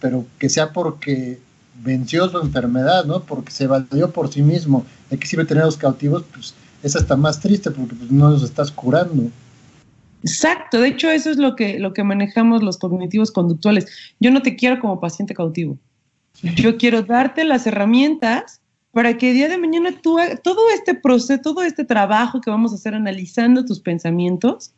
pero 0.00 0.26
que 0.38 0.48
sea 0.48 0.72
porque 0.72 1.38
venció 1.82 2.28
su 2.28 2.38
enfermedad, 2.38 3.04
¿no? 3.04 3.20
Porque 3.20 3.50
se 3.50 3.66
valió 3.66 4.10
por 4.10 4.32
sí 4.32 4.42
mismo. 4.42 4.84
¿De 5.10 5.18
qué 5.18 5.26
sirve 5.26 5.44
tener 5.44 5.64
los 5.64 5.76
cautivos? 5.76 6.24
Pues 6.32 6.54
es 6.82 6.96
hasta 6.96 7.16
más 7.16 7.40
triste 7.40 7.70
porque 7.70 7.94
pues, 7.94 8.10
no 8.10 8.30
los 8.30 8.42
estás 8.42 8.70
curando. 8.70 9.30
Exacto, 10.22 10.80
de 10.80 10.88
hecho 10.88 11.10
eso 11.10 11.30
es 11.30 11.36
lo 11.36 11.54
que, 11.54 11.78
lo 11.78 11.92
que 11.92 12.02
manejamos 12.02 12.62
los 12.62 12.78
cognitivos 12.78 13.30
conductuales. 13.30 13.86
Yo 14.20 14.30
no 14.30 14.42
te 14.42 14.56
quiero 14.56 14.80
como 14.80 15.00
paciente 15.00 15.34
cautivo. 15.34 15.78
Yo 16.56 16.76
quiero 16.78 17.02
darte 17.02 17.44
las 17.44 17.66
herramientas 17.66 18.60
para 18.92 19.18
que 19.18 19.30
el 19.30 19.36
día 19.36 19.48
de 19.48 19.58
mañana 19.58 19.90
tú 20.02 20.18
todo 20.42 20.70
este 20.74 20.94
proceso, 20.94 21.40
todo 21.42 21.62
este 21.62 21.84
trabajo 21.84 22.40
que 22.40 22.50
vamos 22.50 22.72
a 22.72 22.76
hacer 22.76 22.94
analizando 22.94 23.64
tus 23.64 23.80
pensamientos, 23.80 24.72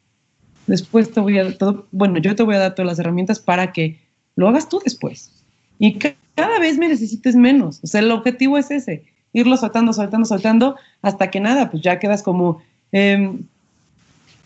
después 0.67 1.13
te 1.13 1.21
voy 1.21 1.39
a, 1.39 1.57
todo, 1.57 1.87
bueno, 1.93 2.19
yo 2.19 2.35
te 2.35 2.43
voy 2.43 2.57
a 2.57 2.61
dar 2.61 2.75
todas 2.75 2.87
las 2.87 2.99
herramientas 2.99 3.39
para 3.39 3.73
que 3.73 4.01
lo 4.35 4.49
hagas 4.49 4.69
tú 4.69 4.81
después. 4.85 5.31
Y 5.79 5.99
cada 5.99 6.17
vez 6.61 6.79
me 6.79 6.89
necesites 6.89 7.35
menos. 7.35 7.81
O 7.83 7.87
sea, 7.87 8.01
el 8.01 8.11
objetivo 8.11 8.59
es 8.59 8.71
ese, 8.71 9.05
irlo 9.33 9.57
soltando, 9.57 9.93
soltando, 9.93 10.27
soltando, 10.27 10.77
hasta 11.03 11.31
que 11.31 11.41
nada, 11.41 11.71
pues 11.71 11.83
ya 11.83 11.99
quedas 11.99 12.23
como... 12.23 12.63
Em, 12.93 13.45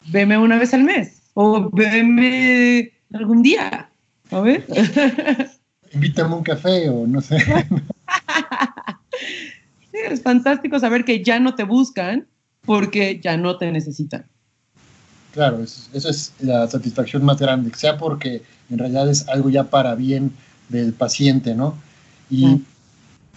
veme 0.07 0.39
una 0.39 0.59
vez 0.59 0.73
al 0.73 0.83
mes 0.83 1.21
O 1.35 1.69
veme 1.71 2.91
algún 3.13 3.43
día. 3.43 3.91
A 4.31 4.41
ver. 4.41 4.65
Invítame 5.93 6.35
un 6.37 6.43
café 6.43 6.89
o 6.89 7.07
no 7.07 7.21
sé. 7.21 7.39
sí, 9.91 9.99
es 10.09 10.23
fantástico 10.23 10.79
saber 10.79 11.05
que 11.05 11.23
ya 11.23 11.41
no 11.41 11.57
te 11.57 11.65
buscan 11.65 12.29
porque 12.65 13.19
ya 13.21 13.37
no 13.37 13.59
te 13.59 13.73
necesitan. 13.73 14.25
Claro, 15.33 15.63
eso, 15.63 15.91
es 15.93 16.33
la 16.41 16.69
satisfacción 16.69 17.25
más 17.25 17.39
grande, 17.39 17.73
sea 17.75 17.97
porque 17.99 18.43
en 18.69 18.79
realidad 18.79 19.09
es 19.09 19.29
algo 19.29 19.51
ya 19.51 19.65
para 19.65 19.95
bien 19.95 20.33
del 20.71 20.93
paciente, 20.95 21.55
¿no? 21.55 21.75
Y 22.31 22.63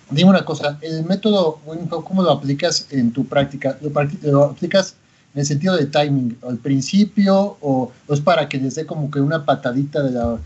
dime 0.09 0.29
una 0.29 0.45
cosa, 0.45 0.77
el 0.81 1.03
método, 1.05 1.59
¿cómo 2.05 2.23
lo 2.23 2.31
aplicas 2.31 2.87
en 2.91 3.11
tu 3.11 3.25
práctica? 3.25 3.77
¿Lo, 4.21 4.43
aplicas 4.43 4.95
en 5.33 5.41
el 5.41 5.45
sentido 5.45 5.75
de 5.75 5.87
timing, 5.87 6.37
al 6.47 6.57
principio, 6.57 7.57
o, 7.61 7.91
es 8.09 8.21
para 8.21 8.47
que 8.47 8.57
les 8.57 8.75
dé 8.75 8.85
como 8.85 9.11
que 9.11 9.19
una 9.19 9.43
patadita 9.45 10.01
de 10.03 10.11
la, 10.11 10.37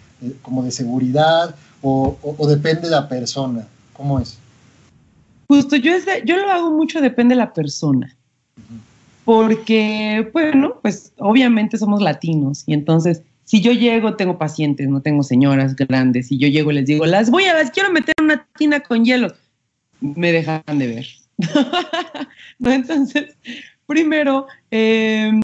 como 0.41 0.63
de 0.63 0.71
seguridad, 0.71 1.53
o, 1.81 2.17
depende 2.47 2.83
de 2.83 2.91
la 2.91 3.07
persona? 3.07 3.67
¿Cómo 3.93 4.19
es? 4.19 4.37
Justo, 5.47 5.75
yo, 5.75 5.91
yo 6.25 6.37
lo 6.37 6.51
hago 6.51 6.71
mucho, 6.71 6.99
depende 7.01 7.35
de 7.35 7.39
la 7.39 7.53
persona 7.53 8.17
porque, 9.27 10.29
bueno, 10.31 10.79
pues 10.81 11.11
obviamente 11.17 11.77
somos 11.77 12.01
latinos 12.01 12.63
y 12.65 12.73
entonces 12.73 13.23
si 13.47 13.61
yo 13.61 13.71
llego, 13.71 14.17
tengo 14.17 14.37
pacientes, 14.37 14.89
no 14.89 15.01
tengo 15.01 15.23
señoras 15.23 15.73
grandes, 15.73 16.33
y 16.33 16.37
yo 16.37 16.49
llego 16.49 16.69
y 16.71 16.75
les 16.75 16.85
digo, 16.85 17.05
las 17.05 17.31
voy 17.31 17.45
a, 17.45 17.53
las 17.53 17.71
quiero 17.71 17.89
meter 17.93 18.13
en 18.19 18.25
una 18.25 18.45
tina 18.57 18.81
con 18.81 19.05
hielo, 19.05 19.33
me 20.01 20.33
dejan 20.33 20.61
de 20.77 20.87
ver. 20.87 21.07
¿No? 22.59 22.71
Entonces, 22.73 23.37
primero, 23.85 24.47
em, 24.69 25.41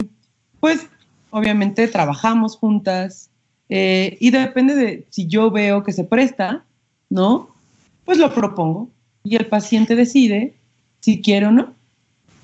pues 0.60 0.86
obviamente 1.30 1.88
trabajamos 1.88 2.58
juntas 2.58 3.30
eh, 3.70 4.18
y 4.20 4.30
depende 4.30 4.74
de 4.74 5.06
si 5.08 5.26
yo 5.26 5.50
veo 5.50 5.82
que 5.82 5.92
se 5.92 6.04
presta, 6.04 6.62
¿no? 7.08 7.56
Pues 8.04 8.18
lo 8.18 8.34
propongo 8.34 8.90
y 9.22 9.36
el 9.36 9.46
paciente 9.46 9.96
decide 9.96 10.52
si 11.00 11.22
quiere 11.22 11.46
o 11.46 11.52
no. 11.52 11.72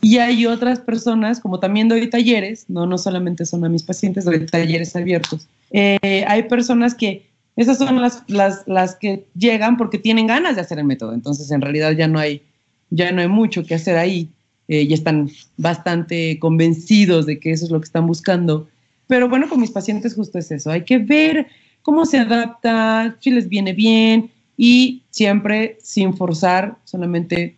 Y 0.02 0.16
hay 0.18 0.46
otras 0.46 0.80
personas, 0.80 1.40
como 1.40 1.60
también 1.60 1.88
doy 1.88 2.08
talleres, 2.08 2.64
no, 2.68 2.86
no 2.86 2.96
solamente 2.96 3.44
son 3.44 3.64
a 3.64 3.68
mis 3.68 3.82
pacientes, 3.82 4.24
doy 4.24 4.46
talleres 4.46 4.96
abiertos. 4.96 5.46
Eh, 5.70 6.24
hay 6.26 6.44
personas 6.44 6.94
que, 6.94 7.26
esas 7.56 7.78
son 7.78 8.00
las, 8.00 8.22
las, 8.26 8.66
las, 8.66 8.94
que 8.94 9.26
llegan 9.34 9.76
porque 9.76 9.98
tienen 9.98 10.26
ganas 10.26 10.54
de 10.54 10.62
hacer 10.62 10.78
el 10.78 10.86
método, 10.86 11.12
entonces 11.12 11.50
en 11.50 11.60
realidad 11.60 11.92
ya 11.92 12.08
no 12.08 12.18
hay, 12.18 12.42
ya 12.88 13.12
no 13.12 13.20
hay 13.20 13.28
mucho 13.28 13.64
que 13.64 13.74
hacer 13.74 13.98
ahí, 13.98 14.30
eh, 14.68 14.82
y 14.82 14.94
están 14.94 15.30
bastante 15.58 16.38
convencidos 16.38 17.26
de 17.26 17.38
que 17.38 17.50
eso 17.50 17.66
es 17.66 17.70
lo 17.70 17.80
que 17.80 17.86
están 17.86 18.06
buscando. 18.06 18.68
Pero 19.06 19.28
bueno, 19.28 19.48
con 19.48 19.60
mis 19.60 19.70
pacientes 19.70 20.14
justo 20.14 20.38
es 20.38 20.50
eso, 20.50 20.70
hay 20.70 20.84
que 20.84 20.98
ver 20.98 21.46
cómo 21.82 22.06
se 22.06 22.18
adapta, 22.18 23.16
si 23.20 23.30
les 23.30 23.48
viene 23.48 23.74
bien, 23.74 24.30
y 24.56 25.02
siempre 25.10 25.76
sin 25.82 26.14
forzar, 26.14 26.76
solamente 26.84 27.56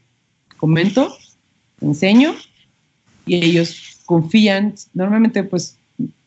comento 0.57 1.13
enseño 1.83 2.35
y 3.27 3.45
ellos 3.45 3.99
confían. 4.07 4.75
Normalmente, 4.95 5.45
pues, 5.45 5.77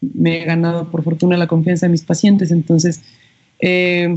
me 0.01 0.41
he 0.41 0.45
ganado 0.45 0.89
por 0.89 1.03
fortuna 1.03 1.37
la 1.37 1.47
confianza 1.47 1.85
de 1.87 1.91
mis 1.91 2.03
pacientes, 2.03 2.51
entonces 2.51 3.01
eh, 3.59 4.13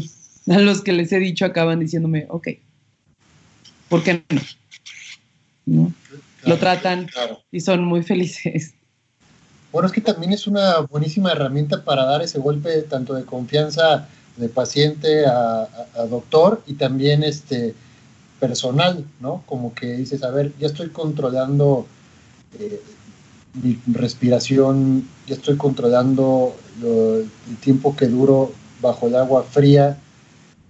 a 0.49 0.59
los 0.59 0.83
que 0.83 0.93
les 0.93 1.13
he 1.13 1.19
dicho 1.19 1.45
acaban 1.45 1.81
diciéndome, 1.81 2.27
ok, 2.29 2.49
¿por 3.89 4.03
qué 4.03 4.23
no? 5.67 5.93
Lo 6.45 6.57
tratan 6.57 7.09
y 7.51 7.61
son 7.61 7.85
muy 7.85 8.03
felices. 8.03 8.75
Bueno, 9.73 9.87
es 9.87 9.93
que 9.93 10.01
también 10.01 10.33
es 10.33 10.47
una 10.47 10.79
buenísima 10.81 11.33
herramienta 11.33 11.85
para 11.85 12.05
dar 12.05 12.23
ese 12.23 12.39
golpe 12.39 12.83
tanto 12.83 13.15
de 13.15 13.25
confianza 13.25 14.09
de 14.37 14.49
paciente 14.49 15.27
a, 15.27 15.69
a 15.95 16.07
doctor 16.09 16.63
y 16.67 16.75
también 16.75 17.23
este, 17.23 17.75
personal, 18.41 19.05
¿no? 19.21 19.43
Como 19.47 19.75
que 19.75 19.97
dices, 19.97 20.23
a 20.23 20.31
ver, 20.31 20.53
ya 20.59 20.67
estoy 20.67 20.91
controlando 20.91 21.87
eh, 22.59 22.81
mi 23.63 23.79
respiración, 23.93 25.09
ya 25.27 25.35
estoy 25.35 25.57
controlando 25.57 26.55
el 26.83 27.57
tiempo 27.61 27.97
que 27.97 28.07
duro 28.07 28.53
bajo 28.81 29.09
el 29.09 29.17
agua 29.17 29.43
fría, 29.43 29.99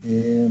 eh, 0.04 0.48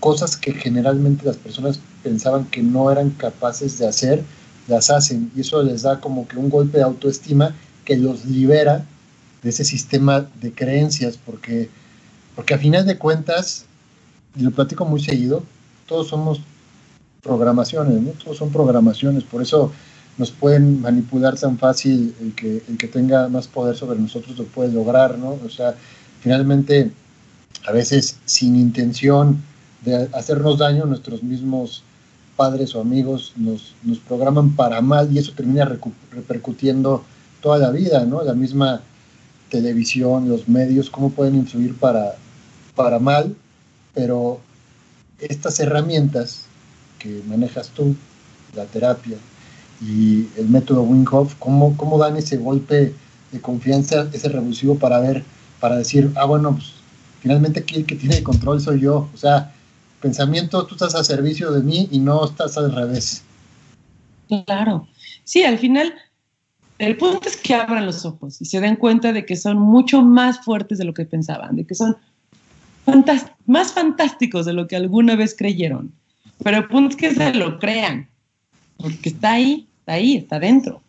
cosas 0.00 0.36
que 0.36 0.52
generalmente 0.52 1.24
las 1.24 1.36
personas 1.36 1.80
pensaban 2.02 2.46
que 2.46 2.62
no 2.62 2.90
eran 2.90 3.10
capaces 3.10 3.78
de 3.78 3.86
hacer, 3.86 4.22
las 4.68 4.90
hacen 4.90 5.30
y 5.36 5.40
eso 5.40 5.62
les 5.62 5.82
da 5.82 6.00
como 6.00 6.26
que 6.26 6.36
un 6.36 6.48
golpe 6.48 6.78
de 6.78 6.84
autoestima 6.84 7.54
que 7.84 7.96
los 7.96 8.24
libera 8.24 8.86
de 9.42 9.50
ese 9.50 9.64
sistema 9.64 10.26
de 10.40 10.52
creencias, 10.52 11.18
porque, 11.18 11.68
porque 12.34 12.54
a 12.54 12.58
final 12.58 12.86
de 12.86 12.96
cuentas, 12.96 13.66
y 14.36 14.42
lo 14.42 14.50
platico 14.50 14.86
muy 14.86 15.02
seguido, 15.02 15.42
todos 15.86 16.08
somos 16.08 16.40
programaciones, 17.22 18.00
¿no? 18.00 18.10
Todos 18.10 18.36
son 18.36 18.50
programaciones, 18.50 19.24
por 19.24 19.42
eso 19.42 19.72
nos 20.18 20.30
pueden 20.30 20.80
manipular 20.80 21.36
tan 21.36 21.58
fácil, 21.58 22.14
el 22.20 22.34
que, 22.34 22.62
el 22.68 22.76
que 22.76 22.86
tenga 22.86 23.28
más 23.28 23.48
poder 23.48 23.76
sobre 23.76 23.98
nosotros 23.98 24.38
lo 24.38 24.44
puede 24.44 24.72
lograr, 24.72 25.18
¿no? 25.18 25.38
O 25.44 25.48
sea, 25.48 25.74
finalmente, 26.20 26.92
a 27.66 27.72
veces 27.72 28.18
sin 28.24 28.56
intención 28.56 29.42
de 29.84 30.08
hacernos 30.12 30.58
daño, 30.58 30.86
nuestros 30.86 31.22
mismos 31.22 31.82
padres 32.36 32.74
o 32.74 32.80
amigos 32.80 33.32
nos, 33.36 33.74
nos 33.82 33.98
programan 33.98 34.54
para 34.56 34.80
mal 34.80 35.10
y 35.12 35.18
eso 35.18 35.32
termina 35.32 35.64
repercutiendo 36.12 37.04
toda 37.40 37.58
la 37.58 37.70
vida, 37.70 38.04
¿no? 38.04 38.22
La 38.22 38.34
misma 38.34 38.82
televisión, 39.50 40.28
los 40.28 40.48
medios, 40.48 40.90
cómo 40.90 41.10
pueden 41.10 41.36
influir 41.36 41.76
para, 41.76 42.16
para 42.74 42.98
mal, 42.98 43.36
pero 43.94 44.40
estas 45.18 45.60
herramientas 45.60 46.46
que 46.98 47.22
manejas 47.26 47.68
tú, 47.68 47.94
la 48.54 48.64
terapia 48.64 49.16
y 49.80 50.28
el 50.36 50.48
método 50.48 50.82
Wing 50.82 51.04
¿cómo, 51.04 51.76
¿cómo 51.76 51.98
dan 51.98 52.16
ese 52.16 52.36
golpe 52.36 52.94
de 53.32 53.40
confianza, 53.40 54.08
ese 54.12 54.28
revulsivo 54.28 54.78
para 54.78 55.00
ver, 55.00 55.24
para 55.60 55.76
decir, 55.76 56.10
ah, 56.16 56.24
bueno, 56.24 56.52
pues 56.52 56.72
finalmente 57.20 57.60
aquí 57.60 57.76
el 57.76 57.86
que 57.86 57.96
tiene 57.96 58.18
el 58.18 58.22
control 58.22 58.60
soy 58.60 58.80
yo? 58.80 59.08
O 59.12 59.16
sea, 59.16 59.52
pensamiento, 60.00 60.66
tú 60.66 60.74
estás 60.74 60.94
a 60.94 61.04
servicio 61.04 61.50
de 61.50 61.62
mí 61.62 61.88
y 61.90 61.98
no 61.98 62.24
estás 62.24 62.56
al 62.56 62.74
revés. 62.74 63.22
Claro. 64.46 64.86
Sí, 65.24 65.42
al 65.44 65.58
final, 65.58 65.94
el 66.78 66.96
punto 66.96 67.28
es 67.28 67.36
que 67.36 67.54
abran 67.54 67.86
los 67.86 68.04
ojos 68.04 68.40
y 68.40 68.44
se 68.44 68.60
den 68.60 68.76
cuenta 68.76 69.12
de 69.12 69.24
que 69.24 69.36
son 69.36 69.58
mucho 69.58 70.02
más 70.02 70.44
fuertes 70.44 70.78
de 70.78 70.84
lo 70.84 70.94
que 70.94 71.04
pensaban, 71.04 71.56
de 71.56 71.66
que 71.66 71.74
son 71.74 71.96
más 73.46 73.72
fantásticos 73.72 74.46
de 74.46 74.52
lo 74.52 74.66
que 74.66 74.76
alguna 74.76 75.16
vez 75.16 75.34
creyeron. 75.36 75.92
Pero 76.42 76.58
el 76.58 76.68
punto 76.68 76.90
es 76.90 76.96
que 76.96 77.14
se 77.14 77.34
lo 77.34 77.58
crean, 77.58 78.08
porque 78.76 79.10
está 79.10 79.32
ahí, 79.32 79.66
está 79.80 79.92
ahí, 79.92 80.16
está 80.16 80.38
dentro. 80.38 80.82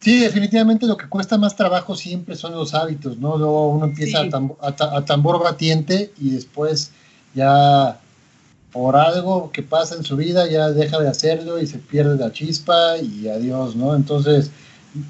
Sí, 0.00 0.18
definitivamente 0.18 0.86
lo 0.86 0.96
que 0.96 1.08
cuesta 1.08 1.38
más 1.38 1.54
trabajo 1.54 1.94
siempre 1.94 2.34
son 2.34 2.52
los 2.52 2.74
hábitos, 2.74 3.18
¿no? 3.18 3.36
Luego 3.36 3.68
uno 3.68 3.86
empieza 3.86 4.22
a, 4.60 5.04
tambor, 5.04 5.40
batiente 5.40 6.12
y 6.18 6.30
después 6.30 6.90
ya 7.34 8.00
por 8.72 8.96
algo 8.96 9.52
que 9.52 9.62
pasa 9.62 9.94
en 9.94 10.02
su 10.02 10.16
vida 10.16 10.50
ya 10.50 10.70
deja 10.70 10.98
de 10.98 11.08
hacerlo 11.08 11.60
y 11.60 11.68
se 11.68 11.78
pierde 11.78 12.16
la 12.16 12.32
chispa 12.32 12.96
y 12.98 13.28
adiós, 13.28 13.76
¿no? 13.76 13.94
Entonces, 13.94 14.50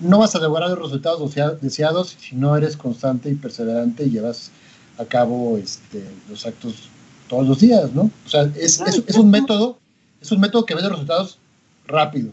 no 0.00 0.18
vas 0.18 0.34
a 0.34 0.40
lograr 0.40 0.68
los 0.68 0.78
resultados 0.78 1.34
deseados 1.62 2.16
si 2.20 2.36
no 2.36 2.54
eres 2.54 2.76
constante 2.76 3.30
y 3.30 3.34
perseverante 3.34 4.04
y 4.04 4.10
llevas 4.10 4.50
a 4.98 5.04
cabo 5.04 5.56
este, 5.58 6.04
los 6.28 6.46
actos 6.46 6.88
todos 7.28 7.48
los 7.48 7.60
días, 7.60 7.92
¿no? 7.92 8.10
O 8.26 8.28
sea, 8.28 8.42
es, 8.56 8.80
es, 8.80 9.16
un 9.16 9.30
método, 9.30 9.78
es 10.20 10.30
un 10.32 10.40
método 10.40 10.66
que 10.66 10.74
ve 10.74 10.82
los 10.82 10.92
resultados 10.92 11.38
rápido, 11.86 12.30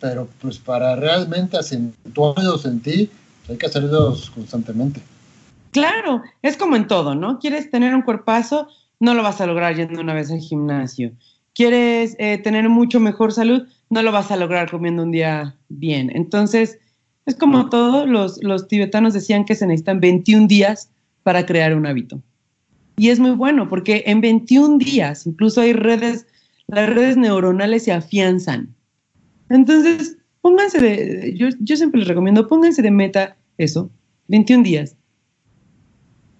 pero 0.00 0.28
pues 0.40 0.58
para 0.58 0.96
realmente 0.96 1.56
acentuarlos 1.56 2.66
en 2.66 2.80
ti, 2.80 3.10
hay 3.48 3.56
que 3.56 3.66
hacerlos 3.66 4.30
constantemente. 4.30 5.00
Claro, 5.70 6.22
es 6.42 6.56
como 6.56 6.76
en 6.76 6.86
todo, 6.86 7.14
¿no? 7.14 7.38
Quieres 7.38 7.70
tener 7.70 7.94
un 7.94 8.02
cuerpazo, 8.02 8.68
no 9.00 9.14
lo 9.14 9.22
vas 9.22 9.40
a 9.40 9.46
lograr 9.46 9.74
yendo 9.74 10.00
una 10.00 10.14
vez 10.14 10.30
al 10.30 10.40
gimnasio. 10.40 11.12
Quieres 11.54 12.14
eh, 12.18 12.38
tener 12.38 12.68
mucho 12.68 13.00
mejor 13.00 13.32
salud, 13.32 13.66
no 13.90 14.02
lo 14.02 14.12
vas 14.12 14.30
a 14.30 14.36
lograr 14.36 14.70
comiendo 14.70 15.02
un 15.02 15.10
día 15.10 15.56
bien. 15.68 16.10
Entonces, 16.14 16.78
es 17.26 17.34
como 17.34 17.70
todo, 17.70 18.06
los, 18.06 18.42
los 18.42 18.68
tibetanos 18.68 19.14
decían 19.14 19.44
que 19.44 19.54
se 19.54 19.66
necesitan 19.66 20.00
21 20.00 20.46
días 20.46 20.90
para 21.24 21.44
crear 21.44 21.74
un 21.74 21.86
hábito. 21.86 22.22
Y 22.96 23.08
es 23.08 23.18
muy 23.18 23.32
bueno 23.32 23.68
porque 23.68 24.04
en 24.06 24.20
21 24.20 24.78
días, 24.78 25.26
incluso 25.26 25.60
hay 25.60 25.72
redes, 25.72 26.26
las 26.68 26.88
redes 26.88 27.16
neuronales 27.16 27.82
se 27.82 27.92
afianzan. 27.92 28.72
Entonces, 29.48 30.16
pónganse 30.40 30.80
de, 30.80 31.34
yo, 31.36 31.48
yo 31.58 31.76
siempre 31.76 31.98
les 31.98 32.08
recomiendo, 32.08 32.46
pónganse 32.46 32.82
de 32.82 32.90
meta 32.92 33.36
eso, 33.58 33.90
21 34.28 34.62
días. 34.62 34.96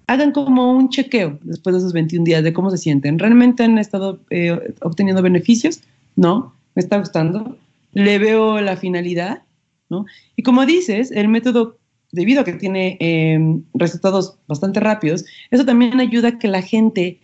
Hagan 0.07 0.33
como 0.33 0.77
un 0.77 0.91
chequeo 0.91 1.39
después 1.43 1.75
de 1.75 1.79
esos 1.79 1.93
21 1.93 2.25
días 2.25 2.45
de 2.45 2.53
cómo 2.53 2.71
se 2.71 2.79
sienten. 2.79 3.19
¿Realmente 3.19 3.65
han 3.65 3.79
estado 3.79 4.21
eh, 4.31 4.75
obteniendo 4.83 5.23
beneficios? 5.23 5.81
No, 6.15 6.55
me 6.75 6.83
está 6.83 6.99
gustando. 6.99 7.57
Le 7.93 8.19
veo 8.19 8.61
la 8.61 8.77
finalidad, 8.77 9.43
¿no? 9.89 10.05
Y 10.37 10.43
como 10.43 10.67
dices, 10.67 11.11
el 11.11 11.29
método 11.29 11.79
debido 12.15 12.41
a 12.41 12.45
que 12.45 12.55
tiene 12.55 12.97
em, 13.01 13.63
resultados 13.75 14.37
bastante 14.47 14.81
rápidos, 14.81 15.25
eso 15.51 15.65
también 15.65 16.01
ayuda 16.01 16.29
a 16.29 16.39
que 16.39 16.49
la 16.49 16.63
gente 16.63 17.21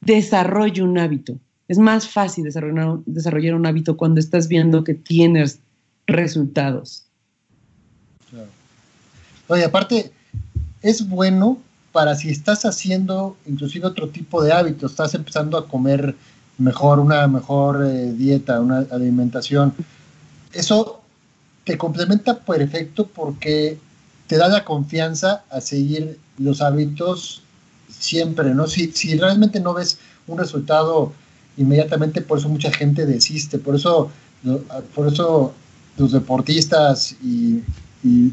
desarrolle 0.00 0.82
un 0.82 0.98
hábito. 0.98 1.38
Es 1.68 1.78
más 1.78 2.08
fácil 2.08 2.44
desarrollar, 2.44 2.98
desarrollar 3.06 3.54
un 3.54 3.66
hábito 3.66 3.96
cuando 3.96 4.20
estás 4.20 4.48
viendo 4.48 4.84
que 4.84 4.94
tienes 4.94 5.60
resultados. 6.06 7.06
Oye, 9.48 9.64
aparte, 9.64 10.10
es 10.82 11.08
bueno 11.08 11.58
para 11.92 12.14
si 12.14 12.30
estás 12.30 12.64
haciendo 12.64 13.36
inclusive 13.46 13.86
otro 13.86 14.08
tipo 14.08 14.42
de 14.42 14.52
hábitos, 14.52 14.92
estás 14.92 15.14
empezando 15.14 15.58
a 15.58 15.68
comer 15.68 16.16
mejor, 16.58 16.98
una 16.98 17.26
mejor 17.26 17.84
eh, 17.84 18.12
dieta, 18.12 18.60
una 18.60 18.86
alimentación. 18.90 19.74
Eso 20.52 21.02
te 21.64 21.78
complementa 21.78 22.38
perfecto 22.38 23.06
porque 23.06 23.78
te 24.32 24.38
da 24.38 24.48
la 24.48 24.64
confianza 24.64 25.44
a 25.50 25.60
seguir 25.60 26.18
los 26.38 26.62
hábitos 26.62 27.42
siempre, 27.90 28.54
¿no? 28.54 28.66
Si, 28.66 28.90
realmente 29.18 29.60
no 29.60 29.74
ves 29.74 29.98
un 30.26 30.38
resultado 30.38 31.12
inmediatamente, 31.58 32.22
por 32.22 32.38
eso 32.38 32.48
mucha 32.48 32.72
gente 32.72 33.04
desiste, 33.04 33.58
por 33.58 33.74
eso, 33.74 34.10
por 34.94 35.12
eso 35.12 35.52
los 35.98 36.12
deportistas 36.12 37.14
y, 37.22 37.62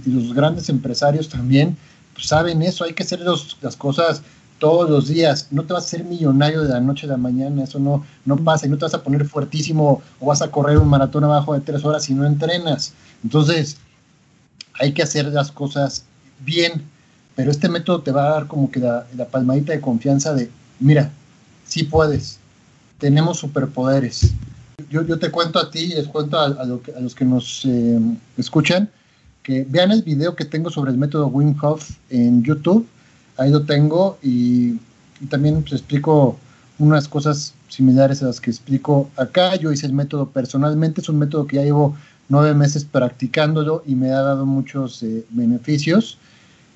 los 0.05 0.33
grandes 0.33 0.69
empresarios 0.69 1.27
también 1.27 1.75
pues, 2.13 2.27
saben 2.27 2.61
eso, 2.61 2.85
hay 2.85 2.93
que 2.93 3.03
hacer 3.03 3.19
las 3.19 3.75
cosas 3.75 4.21
todos 4.57 4.89
los 4.89 5.09
días, 5.09 5.49
no 5.51 5.65
te 5.65 5.73
vas 5.73 5.83
a 5.83 5.89
ser 5.89 6.05
millonario 6.05 6.61
de 6.61 6.69
la 6.69 6.79
noche 6.79 7.07
a 7.07 7.09
la 7.09 7.17
mañana, 7.17 7.65
eso 7.65 7.77
no, 7.77 8.05
no 8.23 8.37
pasa, 8.37 8.67
y 8.67 8.69
no 8.69 8.77
te 8.77 8.85
vas 8.85 8.93
a 8.93 9.03
poner 9.03 9.25
fuertísimo 9.25 10.01
o 10.21 10.25
vas 10.27 10.41
a 10.41 10.49
correr 10.49 10.77
un 10.77 10.87
maratón 10.87 11.25
abajo 11.25 11.53
de 11.53 11.59
tres 11.59 11.83
horas 11.83 12.05
si 12.05 12.13
no 12.13 12.25
entrenas. 12.25 12.93
Entonces, 13.21 13.77
hay 14.79 14.93
que 14.93 15.03
hacer 15.03 15.25
las 15.27 15.51
cosas 15.51 16.05
bien, 16.39 16.83
pero 17.35 17.51
este 17.51 17.69
método 17.69 18.01
te 18.01 18.11
va 18.11 18.27
a 18.27 18.31
dar 18.31 18.47
como 18.47 18.71
que 18.71 18.79
la, 18.79 19.05
palmadita 19.31 19.73
de 19.73 19.81
confianza 19.81 20.33
de, 20.33 20.49
mira, 20.79 21.11
sí 21.65 21.83
puedes, 21.83 22.39
tenemos 22.97 23.39
superpoderes. 23.39 24.33
Yo, 24.89 25.05
yo 25.05 25.19
te 25.19 25.29
cuento 25.29 25.59
a 25.59 25.69
ti 25.69 25.79
y 25.79 25.95
les 25.95 26.07
cuento 26.07 26.39
a, 26.39 26.65
los 26.65 27.15
que 27.15 27.25
nos 27.25 27.65
eh, 27.65 27.99
escuchan 28.37 28.89
que 29.43 29.65
vean 29.67 29.91
el 29.91 30.03
video 30.03 30.35
que 30.35 30.45
tengo 30.45 30.69
sobre 30.69 30.91
el 30.91 30.97
método 30.97 31.27
Wim 31.27 31.55
Hof 31.61 31.91
en 32.09 32.43
YouTube, 32.43 32.87
ahí 33.37 33.51
lo 33.51 33.63
tengo 33.63 34.17
y, 34.21 34.77
también 35.29 35.65
explico 35.69 36.37
unas 36.77 37.09
cosas 37.09 37.53
similares 37.67 38.23
a 38.23 38.27
las 38.27 38.39
que 38.39 38.51
explico 38.51 39.09
acá. 39.17 39.57
Yo 39.57 39.69
hice 39.69 39.85
el 39.85 39.91
método 39.91 40.29
personalmente, 40.29 41.01
es 41.01 41.09
un 41.09 41.19
método 41.19 41.45
que 41.45 41.57
ya 41.57 41.63
llevo 41.63 41.97
nueve 42.29 42.53
meses 42.53 42.85
practicándolo 42.85 43.83
y 43.85 43.95
me 43.95 44.11
ha 44.11 44.21
dado 44.21 44.45
muchos 44.45 45.03
eh, 45.03 45.25
beneficios. 45.31 46.17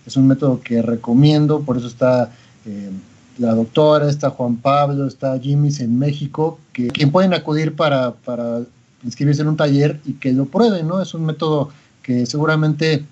Es 0.06 0.18
un 0.18 0.28
método 0.28 0.60
que 0.62 0.82
recomiendo, 0.82 1.62
por 1.62 1.78
eso 1.78 1.88
está 1.88 2.32
eh, 2.66 2.92
la 3.38 3.54
doctora, 3.54 4.10
está 4.10 4.32
Juan 4.32 4.58
Pablo, 4.58 5.08
está 5.08 5.40
Jimmy's 5.40 5.80
en 5.80 5.98
México, 5.98 6.60
que 6.74 6.88
quien 6.88 7.12
pueden 7.12 7.34
acudir 7.34 7.76
para, 7.76 8.12
para 8.12 8.62
inscribirse 9.04 9.42
en 9.44 9.48
un 9.48 9.58
taller 9.58 10.00
y 10.06 10.14
que 10.14 10.34
lo 10.34 10.46
prueben, 10.46 10.88
¿no? 10.88 11.02
Es 11.02 11.14
un 11.14 11.26
método 11.26 11.70
que 12.02 12.26
seguramente 12.26 13.06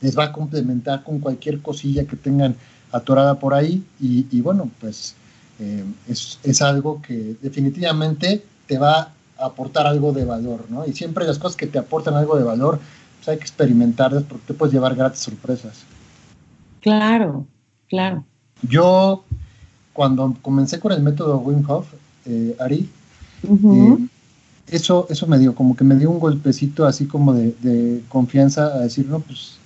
les 0.00 0.18
va 0.18 0.24
a 0.24 0.32
complementar 0.32 1.02
con 1.02 1.20
cualquier 1.20 1.60
cosilla 1.60 2.04
que 2.04 2.16
tengan 2.16 2.54
atorada 2.92 3.38
por 3.38 3.54
ahí 3.54 3.82
y, 4.00 4.40
bueno, 4.40 4.70
pues 4.80 5.14
eh, 5.58 5.84
es, 6.08 6.38
es, 6.42 6.62
algo 6.62 7.00
que 7.02 7.36
definitivamente 7.40 8.42
te 8.66 8.78
va 8.78 9.12
aportar 9.40 9.86
algo 9.86 10.12
de 10.12 10.24
valor, 10.24 10.66
¿no? 10.68 10.86
Y 10.86 10.92
siempre 10.92 11.26
las 11.26 11.38
cosas 11.38 11.56
que 11.56 11.66
te 11.66 11.78
aportan 11.78 12.14
algo 12.14 12.36
de 12.36 12.44
valor, 12.44 12.78
pues 13.18 13.28
hay 13.28 13.36
que 13.36 13.44
experimentarlas 13.44 14.22
porque 14.24 14.46
te 14.46 14.54
puedes 14.54 14.72
llevar 14.72 14.94
gratis 14.94 15.20
sorpresas. 15.20 15.84
Claro, 16.80 17.46
claro. 17.88 18.24
Yo, 18.62 19.24
cuando 19.92 20.34
comencé 20.42 20.80
con 20.80 20.92
el 20.92 21.02
método 21.02 21.38
Wim 21.38 21.64
Hof, 21.68 21.86
eh, 22.26 22.56
Ari, 22.58 22.88
eh, 23.42 24.08
eso, 24.68 25.06
eso 25.10 25.26
me 25.26 25.38
dio, 25.38 25.54
como 25.54 25.76
que 25.76 25.84
me 25.84 25.96
dio 25.96 26.10
un 26.10 26.20
golpecito 26.20 26.86
así 26.86 27.06
como 27.06 27.32
de, 27.32 28.02
confianza 28.08 28.66
a 28.66 28.80
decir, 28.80 29.06
no, 29.08 29.20
pues 29.20 29.58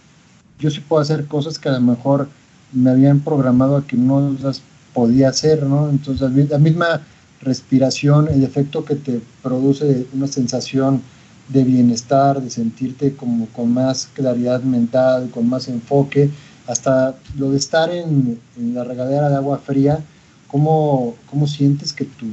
yo 0.59 0.71
sí 0.71 0.81
puedo 0.81 1.03
hacer 1.03 1.27
cosas 1.27 1.59
que 1.59 1.69
a 1.69 1.73
lo 1.73 1.81
mejor 1.81 2.29
me 2.73 2.91
habían 2.91 3.21
programado 3.21 3.77
a 3.77 3.87
que 3.87 3.97
no 3.97 4.37
las 4.43 4.63
podía 4.93 5.29
hacer, 5.29 5.65
¿no? 5.65 5.91
Entonces, 5.91 6.49
la 6.49 6.59
misma 6.59 7.01
respiración, 7.40 8.29
el 8.29 8.42
efecto 8.42 8.85
que 8.85 8.94
te 8.94 9.20
produce 9.42 10.07
una 10.12 10.27
sensación 10.27 11.03
de 11.49 11.64
bienestar, 11.64 12.40
de 12.40 12.51
sentirte 12.51 13.14
como 13.14 13.47
con 13.49 13.73
más 13.73 14.09
claridad 14.14 14.62
mental, 14.62 15.31
con 15.31 15.49
más 15.49 15.68
enfoque, 15.68 16.31
hasta 16.66 17.16
lo 17.37 17.51
de 17.51 17.59
estar 17.59 17.90
en, 17.90 18.40
la 18.57 18.85
regadera 18.85 19.29
de 19.29 19.37
agua 19.37 19.59
fría, 19.59 20.01
¿cómo, 20.49 21.14
cómo 21.31 21.47
sientes 21.47 21.92
que 21.92 22.05
tu, 22.05 22.27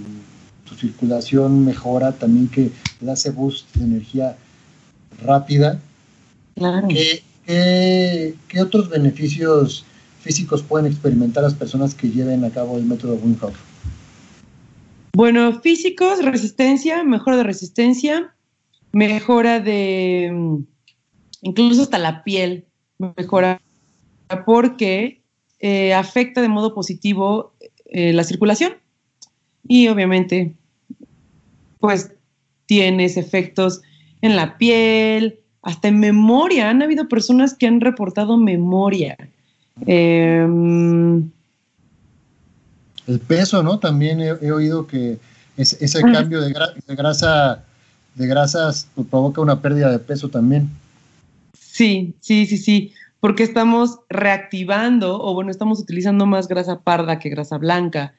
tu, 0.66 0.76
circulación 0.76 1.66
mejora, 1.66 2.14
también 2.14 2.48
que 2.48 2.72
te 3.00 3.12
ese 3.12 3.32
boost 3.32 3.76
de 3.76 3.84
energía 3.84 4.38
rápida? 5.22 5.80
Claro. 6.56 6.88
¿Qué, 6.88 7.24
qué, 7.46 8.36
qué 8.48 8.62
otros 8.62 8.90
beneficios 8.90 9.84
físicos 10.22 10.64
pueden 10.64 10.90
experimentar 10.90 11.44
las 11.44 11.54
personas 11.54 11.94
que 11.94 12.10
lleven 12.10 12.46
a 12.46 12.52
cabo 12.52 12.78
el 12.78 12.86
método 12.86 13.16
Wim 13.16 13.36
Hof? 13.42 13.56
Bueno, 15.13 15.60
físicos, 15.62 16.24
resistencia, 16.24 17.04
mejora 17.04 17.38
de 17.38 17.43
resistencia, 17.43 18.34
mejora 18.93 19.60
de 19.60 20.30
mm, 20.34 20.58
incluso 21.41 21.82
hasta 21.82 21.97
la 21.97 22.24
piel, 22.24 22.65
mejora 23.17 23.62
porque 24.45 25.21
eh, 25.60 25.93
afecta 25.93 26.41
de 26.41 26.47
modo 26.47 26.74
positivo 26.74 27.54
eh, 27.86 28.13
la 28.13 28.24
circulación 28.24 28.74
y 29.67 29.89
obviamente 29.89 30.56
pues 31.80 32.13
tienes 32.67 33.17
efectos 33.17 33.82
en 34.21 34.36
la 34.36 34.58
piel, 34.58 35.39
hasta 35.62 35.88
en 35.89 36.00
memoria. 36.00 36.69
Han 36.69 36.82
habido 36.82 37.08
personas 37.08 37.56
que 37.56 37.67
han 37.67 37.82
reportado 37.82 38.38
memoria. 38.38 39.17
Eh, 39.88 40.47
el 43.08 43.20
peso, 43.20 43.64
¿no? 43.64 43.80
También 43.80 44.20
he, 44.22 44.52
oído 44.52 44.88
que 44.88 45.20
ese 45.58 46.02
cambio 46.02 46.42
de, 46.42 46.54
grasa 46.88 47.64
de 48.16 48.28
grasas 48.28 48.88
pues, 48.96 49.08
provoca 49.08 49.42
una 49.42 49.62
pérdida 49.62 49.92
de 49.92 50.00
peso 50.00 50.30
también. 50.30 50.70
Sí, 51.54 52.14
sí, 52.20 52.46
sí, 52.46 52.58
sí, 52.58 52.94
porque 53.20 53.44
estamos 53.44 54.00
reactivando 54.10 55.22
o 55.22 55.34
bueno, 55.34 55.52
estamos 55.52 55.80
utilizando 55.80 56.26
más 56.26 56.48
grasa 56.48 56.80
parda 56.80 57.20
que 57.20 57.30
grasa 57.30 57.58
blanca. 57.58 58.14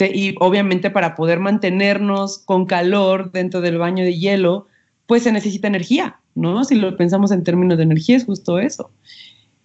y 0.00 0.34
obviamente 0.40 0.90
para 0.90 1.14
poder 1.14 1.38
mantenernos 1.38 2.38
con 2.38 2.66
calor 2.66 3.30
dentro 3.32 3.60
del 3.60 3.78
baño 3.78 4.04
de 4.04 4.18
hielo, 4.18 4.66
pues 5.06 5.24
se 5.24 5.32
necesita 5.32 5.68
energía, 5.68 6.20
¿no? 6.34 6.64
Si 6.64 6.74
lo 6.74 6.96
pensamos 6.96 7.30
en 7.30 7.44
términos 7.44 7.76
de 7.76 7.84
energía, 7.84 8.16
es 8.16 8.24
justo 8.24 8.58
eso. 8.58 8.90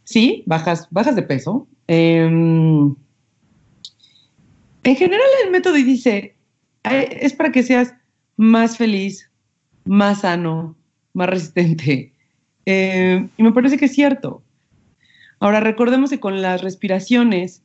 Sí, 0.03 0.43
bajas, 0.45 0.87
bajas 0.91 1.15
de 1.15 1.23
peso. 1.23 1.67
Em, 1.87 2.95
en 4.87 4.95
general 4.95 5.27
el 5.43 5.51
método 5.51 5.73
dice, 5.73 6.37
es 6.83 7.33
para 7.33 7.51
que 7.51 7.61
seas 7.61 7.93
más 8.37 8.77
feliz, 8.77 9.29
más 9.83 10.21
sano, 10.21 10.77
más 11.11 11.29
resistente. 11.29 12.13
Eh, 12.65 13.27
y 13.35 13.43
me 13.43 13.51
parece 13.51 13.77
que 13.77 13.85
es 13.85 13.93
cierto. 13.93 14.41
Ahora 15.39 15.59
recordemos 15.59 16.09
que 16.09 16.21
con 16.21 16.41
las 16.41 16.61
respiraciones 16.61 17.63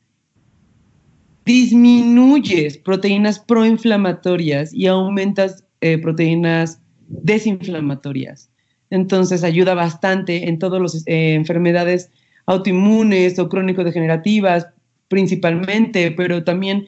disminuyes 1.45 2.77
proteínas 2.77 3.39
proinflamatorias 3.39 4.73
y 4.73 4.87
aumentas 4.87 5.63
eh, 5.79 5.97
proteínas 5.99 6.81
desinflamatorias. 7.07 8.49
Entonces 8.89 9.45
ayuda 9.45 9.75
bastante 9.75 10.49
en 10.49 10.59
todas 10.59 10.81
las 10.81 11.07
eh, 11.07 11.35
enfermedades 11.35 12.11
autoinmunes 12.47 13.39
o 13.39 13.47
crónico-degenerativas 13.47 14.67
principalmente, 15.07 16.11
pero 16.11 16.43
también 16.43 16.85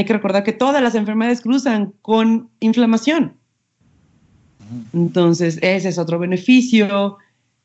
hay 0.00 0.04
que 0.04 0.12
recordar 0.12 0.44
que 0.44 0.52
todas 0.52 0.82
las 0.82 0.94
enfermedades 0.94 1.40
cruzan 1.40 1.92
con 2.02 2.50
inflamación. 2.60 3.36
Entonces, 4.92 5.58
ese 5.62 5.88
es 5.88 5.98
otro 5.98 6.18
beneficio. 6.18 7.18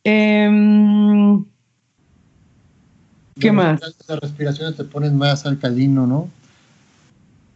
Em, 0.04 1.46
¿Qué 3.40 3.52
más? 3.52 3.80
Las 4.08 4.20
respiraciones 4.20 4.76
te 4.76 4.84
ponen 4.84 5.18
más 5.18 5.46
alcalino, 5.46 6.06
¿no? 6.06 6.30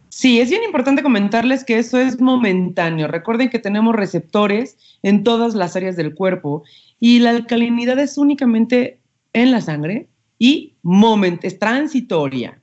Sí, 0.08 0.40
es 0.40 0.48
bien 0.48 0.62
importante 0.62 1.02
comentarles 1.02 1.64
que 1.64 1.78
eso 1.78 1.98
es 1.98 2.20
momentáneo. 2.20 3.08
Recuerden 3.08 3.50
que 3.50 3.58
tenemos 3.58 3.94
receptores 3.94 4.78
en 5.02 5.24
todas 5.24 5.54
las 5.54 5.74
áreas 5.74 5.96
del 5.96 6.14
cuerpo 6.14 6.62
y 7.00 7.18
la 7.18 7.30
alcalinidad 7.30 7.98
es 7.98 8.16
únicamente 8.16 9.00
en 9.32 9.50
la 9.50 9.60
sangre 9.60 10.08
y 10.38 10.74
moment, 10.82 11.44
es 11.44 11.58
transitoria. 11.58 12.60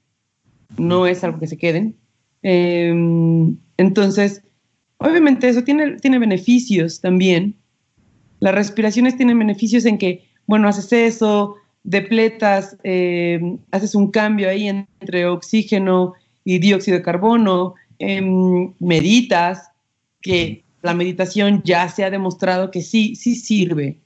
No 0.78 1.06
es 1.06 1.24
algo 1.24 1.40
que 1.40 1.48
se 1.48 1.58
queden. 1.58 1.98
Em, 2.44 3.56
entonces, 3.78 4.42
obviamente 4.98 5.50
eso 5.50 5.64
tiene, 5.64 5.98
tiene 5.98 6.20
beneficios 6.20 7.02
también. 7.02 7.56
Las 8.40 8.56
respiraciones 8.56 9.18
tienen 9.18 9.38
beneficios 9.38 9.86
en 9.86 9.98
que, 9.98 10.26
bueno, 10.48 10.68
haces 10.68 10.92
eso, 10.94 11.56
depletas, 11.84 12.78
eh, 12.84 13.40
haces 13.72 13.96
un 13.96 14.12
cambio 14.12 14.50
ahí 14.50 14.68
entre 14.68 15.26
oxígeno 15.26 16.14
y 16.44 16.60
dióxido 16.60 16.98
de 16.98 17.04
carbono, 17.04 17.76
em, 18.00 18.74
meditas, 18.80 19.70
que 20.22 20.64
la 20.82 20.94
meditación 20.94 21.62
ya 21.64 21.88
se 21.90 22.04
ha 22.04 22.10
demostrado 22.10 22.72
que 22.72 22.82
sí, 22.82 23.16
sí 23.16 23.36
sirve. 23.36 23.98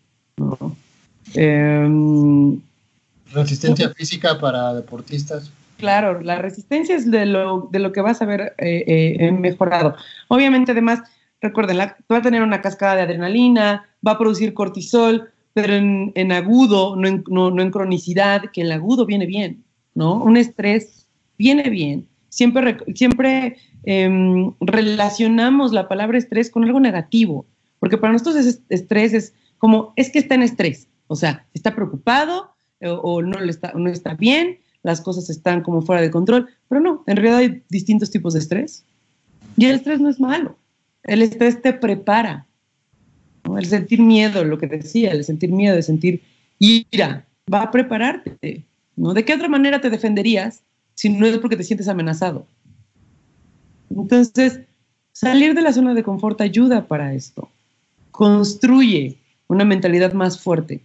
Em, 1.33 2.59
resistencia 3.31 3.89
física 3.91 4.39
para 4.39 4.73
deportistas. 4.73 5.49
Claro, 5.77 6.21
la 6.21 6.37
resistencia 6.37 6.95
es 6.95 7.09
de 7.11 7.25
lo, 7.25 7.67
de 7.71 7.79
lo 7.79 7.91
que 7.91 8.01
vas 8.01 8.21
a 8.21 8.25
ver 8.25 8.55
eh, 8.57 9.17
eh, 9.19 9.31
mejorado. 9.31 9.95
Obviamente, 10.29 10.71
además, 10.71 11.01
recuerden, 11.41 11.77
va 11.77 12.17
a 12.17 12.21
tener 12.21 12.41
una 12.41 12.61
cascada 12.61 12.95
de 12.95 13.01
adrenalina, 13.01 13.85
va 14.05 14.13
a 14.13 14.17
producir 14.17 14.53
cortisol, 14.53 15.29
pero 15.53 15.73
en, 15.73 16.31
agudo, 16.31 16.95
no 16.95 17.07
en, 17.07 17.23
no, 17.27 17.61
en, 17.61 17.71
cronicidad, 17.71 18.51
que 18.51 18.61
el 18.61 18.71
agudo 18.71 19.05
viene 19.05 19.25
bien, 19.25 19.63
¿no? 19.93 20.15
Un 20.15 20.37
estrés 20.37 21.07
viene 21.37 21.69
bien. 21.69 22.07
Siempre, 22.29 22.77
siempre 22.93 23.57
em, 23.83 24.53
relacionamos 24.59 25.71
la 25.71 25.87
palabra 25.87 26.17
estrés 26.17 26.49
con 26.49 26.63
algo 26.63 26.79
negativo, 26.79 27.45
porque 27.79 27.97
para 27.97 28.13
nosotros 28.13 28.35
es 28.35 28.61
estrés 28.69 29.13
es 29.13 29.33
como, 29.57 29.93
es 29.95 30.09
que 30.09 30.19
está 30.19 30.35
en 30.35 30.43
estrés, 30.43 30.89
o 31.07 31.15
sea, 31.15 31.45
está 31.53 31.73
preocupado 31.73 32.51
o, 32.81 32.91
o 32.91 33.21
no, 33.21 33.39
le 33.39 33.51
está, 33.51 33.71
no 33.73 33.89
está 33.89 34.13
bien, 34.15 34.59
las 34.85 35.01
cosas 35.01 35.31
están 35.31 35.63
como 35.63 35.81
fuera 35.81 35.99
de 35.99 36.11
control, 36.11 36.47
pero 36.69 36.79
no, 36.79 37.03
en 37.07 37.17
realidad 37.17 37.39
hay 37.39 37.63
distintos 37.69 38.11
tipos 38.11 38.33
de 38.33 38.39
estrés. 38.39 38.83
Y 39.57 39.65
el 39.65 39.77
estrés 39.77 39.99
no 39.99 40.09
es 40.09 40.19
malo, 40.19 40.55
el 41.03 41.23
estrés 41.23 41.59
te 41.59 41.73
prepara, 41.73 42.45
el 43.57 43.65
sentir 43.65 43.99
miedo, 43.99 44.43
lo 44.43 44.59
que 44.59 44.67
decía, 44.67 45.11
el 45.11 45.23
sentir 45.23 45.51
miedo, 45.51 45.75
el 45.75 45.81
sentir 45.81 46.21
ira, 46.59 47.25
va 47.51 47.63
a 47.63 47.71
prepararte. 47.71 48.63
¿no? 48.95 49.15
¿De 49.15 49.25
qué 49.25 49.33
otra 49.33 49.47
manera 49.47 49.81
te 49.81 49.89
defenderías 49.89 50.61
si 50.93 51.09
no 51.09 51.25
es 51.25 51.39
porque 51.39 51.57
te 51.57 51.63
sientes 51.63 51.87
amenazado? 51.87 52.45
Entonces, 53.89 54.59
salir 55.13 55.55
de 55.55 55.63
la 55.63 55.73
zona 55.73 55.95
de 55.95 56.03
confort 56.03 56.39
ayuda 56.41 56.87
para 56.87 57.15
esto. 57.15 57.49
Construye 58.11 59.17
una 59.47 59.65
mentalidad 59.65 60.13
más 60.13 60.39
fuerte. 60.39 60.81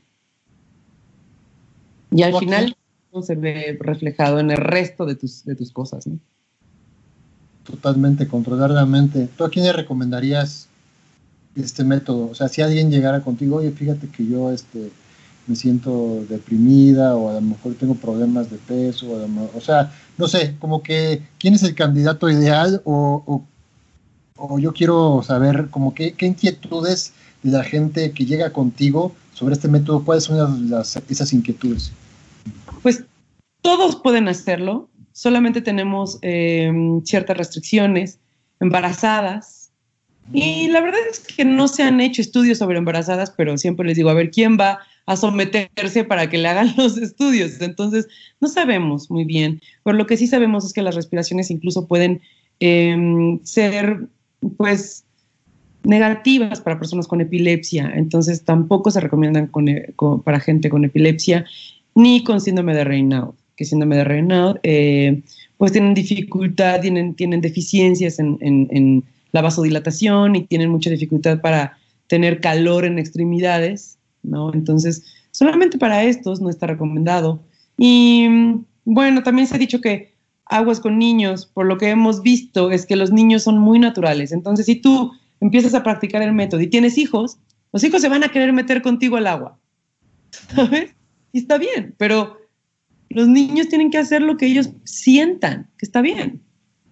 Y 2.12 2.22
al 2.22 2.34
final 2.38 2.74
se 3.22 3.34
ve 3.34 3.76
reflejado 3.80 4.38
en 4.38 4.50
el 4.50 4.56
resto 4.56 5.04
de 5.04 5.14
tus, 5.14 5.44
de 5.44 5.56
tus 5.56 5.72
cosas. 5.72 6.08
Totalmente, 7.64 8.26
controladamente. 8.26 9.28
¿Tú 9.36 9.44
a 9.44 9.50
quién 9.50 9.64
le 9.64 9.72
recomendarías 9.72 10.68
este 11.56 11.84
método? 11.84 12.30
O 12.30 12.34
sea, 12.34 12.48
si 12.48 12.62
alguien 12.62 12.90
llegara 12.90 13.20
contigo, 13.20 13.56
oye, 13.56 13.70
fíjate 13.70 14.08
que 14.08 14.26
yo 14.26 14.50
este, 14.50 14.90
me 15.46 15.56
siento 15.56 16.24
deprimida 16.28 17.16
o 17.16 17.30
a 17.30 17.34
lo 17.34 17.40
mejor 17.40 17.74
tengo 17.74 17.94
problemas 17.94 18.50
de 18.50 18.58
peso, 18.58 19.06
o, 19.54 19.61
sea, 19.61 19.92
no 20.16 20.28
sé, 20.28 20.56
como 20.58 20.82
que 20.82 21.22
quién 21.38 21.54
es 21.54 21.62
el 21.62 21.74
candidato 21.74 22.30
ideal 22.30 22.80
o, 22.84 23.44
o, 24.36 24.58
yo 24.58 24.72
quiero 24.72 25.22
saber 25.22 25.68
como 25.70 25.92
que, 25.92 26.12
qué 26.12 26.26
inquietudes 26.26 27.12
de 27.42 27.50
la 27.50 27.62
gente 27.62 28.12
que 28.12 28.24
llega 28.24 28.52
contigo 28.52 29.14
sobre 29.34 29.54
este 29.54 29.68
método, 29.68 30.04
cuáles 30.04 30.24
son 30.24 30.70
las, 30.70 30.96
esas 31.08 31.32
inquietudes. 31.32 31.92
Pues 32.82 33.04
todos 33.62 33.96
pueden 33.96 34.28
hacerlo, 34.28 34.88
solamente 35.12 35.60
tenemos 35.60 36.18
eh, 36.22 36.72
ciertas 37.04 37.36
restricciones, 37.36 38.18
embarazadas, 38.60 39.60
y 40.32 40.68
la 40.68 40.80
verdad 40.80 41.00
es 41.10 41.20
que 41.20 41.44
no 41.44 41.66
se 41.66 41.82
han 41.82 42.00
hecho 42.00 42.22
estudios 42.22 42.58
sobre 42.58 42.78
embarazadas, 42.78 43.32
pero 43.36 43.58
siempre 43.58 43.86
les 43.86 43.96
digo, 43.96 44.10
a 44.10 44.14
ver, 44.14 44.30
¿quién 44.30 44.56
va 44.58 44.78
a 45.06 45.16
someterse 45.16 46.04
para 46.04 46.30
que 46.30 46.38
le 46.38 46.48
hagan 46.48 46.72
los 46.76 46.96
estudios? 46.98 47.60
Entonces, 47.60 48.06
no 48.40 48.48
sabemos 48.48 49.10
muy 49.10 49.24
bien. 49.24 49.60
Pero 49.82 49.96
lo 49.96 50.06
que 50.06 50.16
sí 50.16 50.26
sabemos 50.26 50.64
es 50.64 50.72
que 50.72 50.82
las 50.82 50.94
respiraciones 50.94 51.50
incluso 51.50 51.88
pueden 51.88 52.20
em, 52.60 53.40
ser, 53.42 54.06
pues, 54.56 55.04
negativas 55.82 56.60
para 56.60 56.78
personas 56.78 57.08
con 57.08 57.20
epilepsia. 57.20 57.90
Entonces, 57.96 58.44
tampoco 58.44 58.92
se 58.92 59.00
recomiendan 59.00 59.50
eh, 59.66 59.92
para 60.24 60.38
gente 60.38 60.70
con 60.70 60.84
epilepsia 60.84 61.44
ni 61.95 62.24
con 62.24 62.41
síndrome 62.41 62.74
de 62.74 62.84
Raynaud, 62.84 63.34
que 63.57 63.64
síndrome 63.64 63.97
de 63.97 64.05
Raynaud, 64.05 64.57
eh, 64.62 65.22
pues 65.59 65.72
tienen 65.72 65.95
dificultad, 65.95 66.80
tienen, 66.80 67.14
tienen 67.14 67.41
deficiencias 67.41 68.18
en 68.18 69.05
la 69.32 69.43
vasodilatación 69.43 70.36
y 70.36 70.47
tienen 70.47 70.70
mucha 70.70 70.91
dificultad 70.91 71.41
para 71.41 71.78
tener 72.07 72.41
calor 72.41 72.84
en 72.84 72.99
extremidades, 72.99 73.99
¿no? 74.22 74.53
Entonces, 74.53 75.05
solamente 75.30 75.78
para 75.78 76.03
estos 76.05 76.41
no 76.41 76.51
está 76.51 76.66
recomendado. 76.66 77.41
Y 77.78 78.26
bueno, 78.84 79.22
también 79.22 79.47
se 79.47 79.55
ha 79.55 79.59
dicho 79.59 79.80
que 79.80 80.12
aguas 80.47 80.80
con 80.80 80.99
niños, 80.99 81.47
por 81.47 81.66
lo 81.66 81.78
que 81.78 81.91
hemos 81.91 82.22
visto, 82.22 82.70
es 82.70 82.84
que 82.84 82.97
los 82.97 83.12
niños 83.12 83.45
son 83.45 83.59
muy 83.59 83.78
naturales. 83.78 84.32
Entonces, 84.32 84.66
si 84.66 84.76
tú 84.76 85.12
empiezas 85.41 85.74
a 85.74 85.82
practicar 85.82 86.22
el 86.22 86.32
método 86.32 86.61
y 86.61 86.66
tienes 86.66 86.99
hijos, 86.99 87.38
los 87.72 87.84
hijos 87.84 88.03
se 88.03 88.09
van 88.09 88.24
a 88.24 88.28
querer 88.28 88.53
meter 88.53 88.82
contigo 88.82 89.16
al 89.16 89.28
agua, 89.28 89.57
¿sabes? 90.55 90.93
Y 91.32 91.38
está 91.38 91.58
bien, 91.58 91.94
pero 91.98 92.38
los 93.08 93.28
niños 93.28 93.68
tienen 93.68 93.90
que 93.90 93.98
hacer 93.98 94.22
lo 94.22 94.36
que 94.36 94.46
ellos 94.46 94.70
sientan, 94.84 95.68
que 95.78 95.86
está 95.86 96.00
bien. 96.00 96.42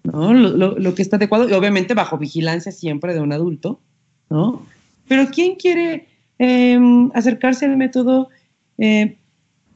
¿no? 0.05 0.33
Lo, 0.33 0.95
que 0.95 1.03
está 1.03 1.17
adecuado, 1.17 1.49
y 1.49 1.53
obviamente 1.53 1.95
bajo 1.95 2.19
vigilancia 2.19 2.73
siempre 2.73 3.15
de 3.15 3.21
un 3.21 3.33
adulto, 3.33 3.81
¿no? 4.31 4.67
Pero 5.07 5.27
¿quién 5.31 5.57
quiere 5.57 6.09
em, 6.39 7.11
acercarse 7.15 7.67
al 7.67 7.77
método? 7.77 8.29
Eh, 8.79 9.17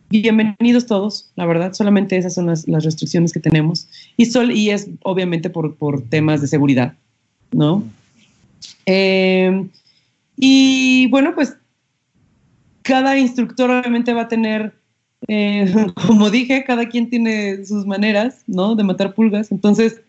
bienvenidos 0.08 0.86
todos, 0.86 1.30
la 1.36 1.46
verdad, 1.46 1.72
solamente 1.72 2.16
esas 2.16 2.34
son 2.34 2.46
las, 2.46 2.66
restricciones 2.66 3.32
que 3.32 3.40
tenemos, 3.40 3.88
y, 4.16 4.26
sol, 4.26 4.52
y 4.52 4.70
es 4.70 4.88
obviamente 5.02 5.50
por, 5.50 6.02
temas 6.08 6.40
de 6.40 6.48
seguridad, 6.48 6.94
¿no? 7.50 7.84
Em, 8.86 9.68
y 10.36 11.08
bueno, 11.08 11.34
pues 11.34 11.56
cada 12.83 13.18
instructor 13.18 13.70
obviamente 13.70 14.12
va 14.12 14.22
a 14.22 14.28
tener, 14.28 14.74
eh, 15.28 15.72
como 16.07 16.30
dije, 16.30 16.64
cada 16.64 16.89
quien 16.89 17.11
tiene 17.11 17.64
sus 17.64 17.87
maneras, 17.87 18.43
¿no? 18.47 18.74
De 18.74 18.85
matar 18.85 19.14
pulgas. 19.14 19.53
Entonces, 19.53 20.01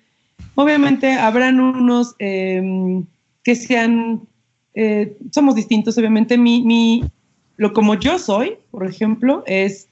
Obviamente 0.55 1.13
habrán 1.13 1.59
unos 1.59 2.15
em, 2.19 3.05
que 3.43 3.55
sean, 3.55 4.21
eh, 4.75 5.17
somos 5.31 5.55
distintos, 5.55 5.97
obviamente 5.97 6.37
mi, 6.37 7.03
lo 7.57 7.73
como 7.73 7.95
yo 7.95 8.19
soy, 8.19 8.57
por 8.71 8.85
ejemplo, 8.85 9.43
es, 9.47 9.87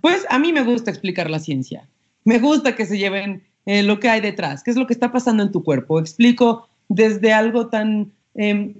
pues 0.00 0.26
a 0.30 0.38
mí 0.38 0.52
me 0.52 0.62
gusta 0.62 0.90
explicar 0.90 1.28
la 1.28 1.38
ciencia, 1.38 1.86
me 2.24 2.38
gusta 2.38 2.74
que 2.76 2.86
se 2.86 2.98
lleven 2.98 3.42
eh, 3.66 3.82
lo 3.82 4.00
que 4.00 4.08
hay 4.08 4.20
detrás, 4.20 4.62
qué 4.62 4.70
es 4.70 4.76
lo 4.76 4.86
que 4.86 4.94
está 4.94 5.12
pasando 5.12 5.42
en 5.42 5.52
tu 5.52 5.62
cuerpo, 5.62 6.00
explico 6.00 6.66
desde 6.88 7.32
algo 7.32 7.68
tan 7.68 8.10
em, 8.34 8.74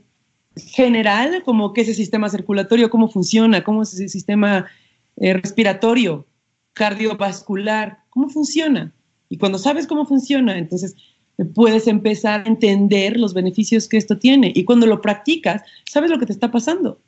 general 0.56 1.42
como 1.44 1.72
qué 1.72 1.82
es 1.82 1.88
el 1.88 1.94
sistema 1.94 2.28
circulatorio, 2.28 2.90
cómo 2.90 3.08
funciona, 3.08 3.62
cómo 3.62 3.82
es 3.82 3.98
el 3.98 4.08
sistema 4.08 4.66
eh, 5.16 5.34
respiratorio, 5.34 6.26
cardiovascular, 6.72 8.00
cómo 8.10 8.28
funciona. 8.28 8.92
Y 9.28 9.38
cuando 9.38 9.58
sabes 9.58 9.86
cómo 9.86 10.06
funciona, 10.06 10.58
entonces 10.58 10.96
puedes 11.54 11.86
empezar 11.86 12.42
a 12.44 12.48
entender 12.48 13.16
los 13.16 13.34
beneficios 13.34 13.88
que 13.88 13.96
esto 13.96 14.18
tiene. 14.18 14.52
Y 14.54 14.64
cuando 14.64 14.86
lo 14.86 15.00
practicas, 15.00 15.62
sabes 15.88 16.10
lo 16.10 16.18
que 16.18 16.26
te 16.26 16.32
está 16.32 16.50
pasando. 16.50 16.98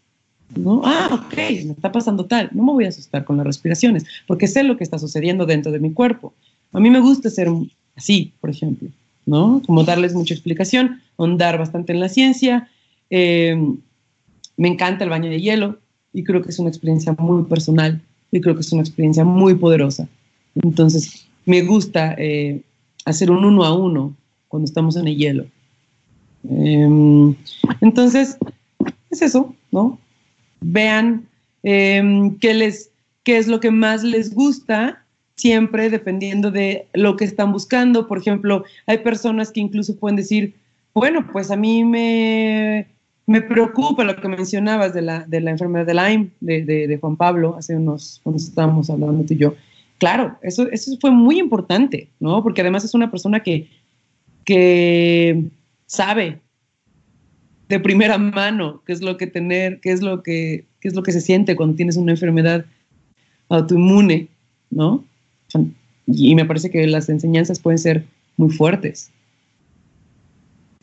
¿no? 0.56 0.82
Ah, 0.84 1.08
ok, 1.12 1.36
me 1.36 1.72
está 1.72 1.92
pasando 1.92 2.26
tal. 2.26 2.50
No 2.52 2.62
me 2.62 2.72
voy 2.72 2.84
a 2.84 2.88
asustar 2.88 3.24
con 3.24 3.36
las 3.36 3.46
respiraciones, 3.46 4.04
porque 4.26 4.48
sé 4.48 4.62
lo 4.62 4.76
que 4.76 4.84
está 4.84 4.98
sucediendo 4.98 5.46
dentro 5.46 5.72
de 5.72 5.80
mi 5.80 5.92
cuerpo. 5.92 6.32
A 6.72 6.80
mí 6.80 6.90
me 6.90 7.00
gusta 7.00 7.30
ser 7.30 7.48
así, 7.96 8.32
por 8.40 8.50
ejemplo, 8.50 8.88
¿no? 9.26 9.62
Como 9.66 9.84
darles 9.84 10.14
mucha 10.14 10.34
explicación, 10.34 11.00
ahondar 11.18 11.58
bastante 11.58 11.92
en 11.92 12.00
la 12.00 12.08
ciencia. 12.08 12.68
Eh, 13.14 13.54
me 14.56 14.68
encanta 14.68 15.04
el 15.04 15.10
baño 15.10 15.28
de 15.28 15.38
hielo 15.38 15.78
y 16.14 16.24
creo 16.24 16.40
que 16.40 16.48
es 16.48 16.58
una 16.58 16.70
experiencia 16.70 17.14
muy 17.18 17.44
personal 17.44 18.00
y 18.30 18.40
creo 18.40 18.54
que 18.54 18.62
es 18.62 18.72
una 18.72 18.80
experiencia 18.80 19.22
muy 19.22 19.54
poderosa. 19.54 20.08
Entonces, 20.54 21.26
me 21.44 21.60
gusta 21.60 22.14
eh, 22.16 22.62
hacer 23.04 23.30
un 23.30 23.44
uno 23.44 23.64
a 23.64 23.74
uno 23.74 24.16
cuando 24.48 24.64
estamos 24.64 24.96
en 24.96 25.08
el 25.08 25.16
hielo. 25.16 25.46
Em, 26.48 27.34
entonces, 27.82 28.38
es 29.10 29.20
eso, 29.20 29.54
¿no? 29.70 29.98
Vean 30.62 31.26
em, 31.62 32.38
qué, 32.38 32.54
les, 32.54 32.90
qué 33.24 33.36
es 33.36 33.46
lo 33.46 33.60
que 33.60 33.70
más 33.70 34.02
les 34.02 34.34
gusta, 34.34 35.04
siempre 35.36 35.90
dependiendo 35.90 36.50
de 36.50 36.86
lo 36.94 37.16
que 37.16 37.26
están 37.26 37.52
buscando. 37.52 38.08
Por 38.08 38.18
ejemplo, 38.18 38.64
hay 38.86 38.98
personas 38.98 39.50
que 39.50 39.60
incluso 39.60 39.96
pueden 39.96 40.16
decir, 40.16 40.54
bueno, 40.94 41.26
pues 41.30 41.50
a 41.50 41.56
mí 41.56 41.84
me, 41.84 42.86
me 43.26 43.40
preocupa 43.40 44.04
lo 44.04 44.16
que 44.16 44.28
mencionabas 44.28 44.92
de 44.94 45.02
la, 45.02 45.24
de 45.26 45.40
la 45.40 45.50
enfermedad 45.50 45.86
de 45.86 45.94
Lyme, 45.94 46.30
de, 46.40 46.64
de, 46.64 46.98
Juan 46.98 47.16
Pablo, 47.16 47.56
hace 47.56 47.76
unos, 47.76 48.20
cuando 48.22 48.38
estábamos 48.38 48.90
hablando 48.90 49.24
tú 49.24 49.34
y 49.34 49.38
yo 49.38 49.54
claro, 50.02 50.36
eso, 50.42 50.68
eso 50.72 50.96
fue 51.00 51.12
muy 51.12 51.38
importante, 51.38 52.08
¿no? 52.18 52.42
Porque 52.42 52.60
además 52.60 52.82
es 52.82 52.92
una 52.92 53.08
persona 53.08 53.38
que, 53.38 53.68
que 54.44 55.44
sabe 55.86 56.40
de 57.68 57.78
primera 57.78 58.18
mano 58.18 58.82
qué 58.84 58.94
es 58.94 59.00
lo 59.00 59.16
que 59.16 59.28
tener, 59.28 59.78
qué 59.78 59.92
es 59.92 60.02
lo 60.02 60.24
que, 60.24 60.64
es 60.82 60.94
lo 60.96 61.04
que 61.04 61.12
se 61.12 61.20
siente 61.20 61.54
cuando 61.54 61.76
tienes 61.76 61.96
una 61.96 62.10
enfermedad 62.10 62.64
autoinmune, 63.48 64.26
¿no? 64.70 65.04
Y 66.08 66.34
me 66.34 66.46
parece 66.46 66.68
que 66.68 66.84
las 66.88 67.08
enseñanzas 67.08 67.60
pueden 67.60 67.78
ser 67.78 68.04
muy 68.36 68.50
fuertes. 68.50 69.12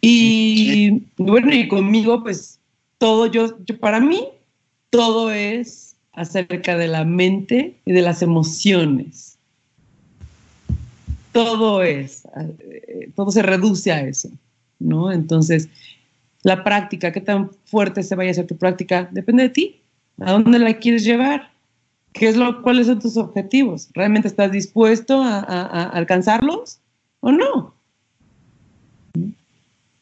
Y 0.02 1.04
bueno, 1.18 1.54
y 1.54 1.68
conmigo, 1.68 2.24
pues 2.24 2.60
todo, 2.98 3.26
yo, 3.28 3.56
para 3.80 4.00
mí, 4.00 4.28
todo 4.90 5.32
es 5.32 5.96
acerca 6.14 6.78
de 6.78 6.88
la 6.88 7.06
mente 7.06 7.80
y 7.86 7.92
de 7.92 8.02
las 8.02 8.22
emociones. 8.22 9.38
Todo 11.32 11.84
es, 11.84 12.26
eh, 12.60 13.12
todo 13.16 13.32
se 13.32 13.42
reduce 13.42 13.92
a 13.92 14.02
eso, 14.02 14.30
¿no? 14.80 15.12
Entonces, 15.12 15.70
la 16.44 16.64
práctica, 16.64 17.12
qué 17.12 17.22
tan 17.22 17.52
fuerte 17.66 18.04
se 18.04 18.16
vaya 18.16 18.32
a 18.32 18.36
ser 18.36 18.48
tu 18.48 18.58
práctica, 18.58 19.08
depende 19.12 19.44
de 19.44 19.50
ti. 19.50 19.82
¿A 20.20 20.34
dónde 20.34 20.60
la 20.60 20.74
quieres 20.74 21.04
llevar? 21.04 21.52
¿Qué 22.14 22.28
es 22.28 22.36
lo, 22.36 22.62
¿Cuáles 22.62 22.88
son 22.88 23.00
tus 23.00 23.18
objetivos? 23.18 23.90
¿Realmente 23.94 24.28
estás 24.28 24.52
dispuesto 24.52 25.22
a, 25.22 25.40
alcanzarlos 25.90 26.80
o 27.22 27.32
no? 27.32 27.74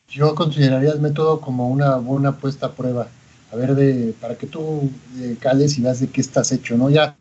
Yo 0.09 0.35
consideraría 0.35 0.91
el 0.91 1.01
método 1.01 1.41
como 1.41 1.69
una 1.69 1.97
buena 1.97 2.37
puesta 2.37 2.67
a 2.67 2.71
prueba. 2.71 3.07
A 3.51 3.55
ver, 3.55 3.75
de, 3.75 4.13
para 4.19 4.35
que 4.35 4.47
tú 4.47 4.89
eh, 5.17 5.37
cales 5.39 5.77
y 5.77 5.81
veas 5.81 5.99
de 5.99 6.07
qué 6.09 6.21
estás 6.21 6.51
hecho, 6.51 6.77
¿no? 6.77 6.89
Ya, 6.89 7.15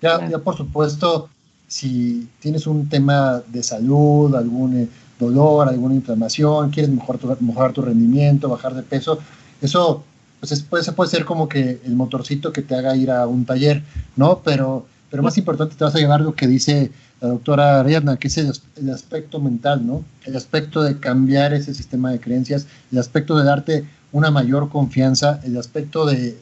ya, 0.00 0.28
ya 0.28 0.38
por 0.38 0.56
supuesto, 0.56 1.28
si 1.68 2.28
tienes 2.40 2.66
un 2.66 2.88
tema 2.88 3.42
de 3.46 3.62
salud, 3.62 4.34
algún 4.34 4.76
eh, 4.76 4.88
dolor, 5.18 5.68
alguna 5.68 5.94
inflamación, 5.94 6.70
quieres 6.70 6.90
mejorar 6.90 7.20
tu, 7.20 7.44
mejorar 7.44 7.72
tu 7.72 7.82
rendimiento, 7.82 8.48
bajar 8.48 8.74
de 8.74 8.82
peso, 8.82 9.18
eso 9.60 10.02
pues 10.40 10.62
puede, 10.62 10.90
puede 10.92 11.10
ser 11.10 11.24
como 11.24 11.48
que 11.48 11.80
el 11.84 11.94
motorcito 11.94 12.52
que 12.52 12.62
te 12.62 12.74
haga 12.74 12.96
ir 12.96 13.10
a 13.10 13.26
un 13.26 13.44
taller, 13.44 13.82
¿no? 14.16 14.40
Pero, 14.42 14.86
pero 15.10 15.22
más 15.22 15.36
importante 15.36 15.76
te 15.76 15.84
vas 15.84 15.94
a 15.94 15.98
llevar 15.98 16.22
lo 16.22 16.34
que 16.34 16.46
dice 16.46 16.90
la 17.20 17.28
doctora 17.28 17.80
Ariadna, 17.80 18.16
que 18.16 18.28
es 18.28 18.38
el, 18.38 18.90
aspecto 18.90 19.40
mental, 19.40 19.86
¿no? 19.86 20.04
El 20.24 20.36
aspecto 20.36 20.82
de 20.82 20.98
cambiar 20.98 21.52
ese 21.52 21.74
sistema 21.74 22.10
de 22.10 22.20
creencias, 22.20 22.66
el 22.90 22.98
aspecto 22.98 23.36
de 23.36 23.44
darte 23.44 23.84
una 24.12 24.30
mayor 24.30 24.70
confianza, 24.70 25.40
el 25.44 25.56
aspecto 25.56 26.06
de, 26.06 26.36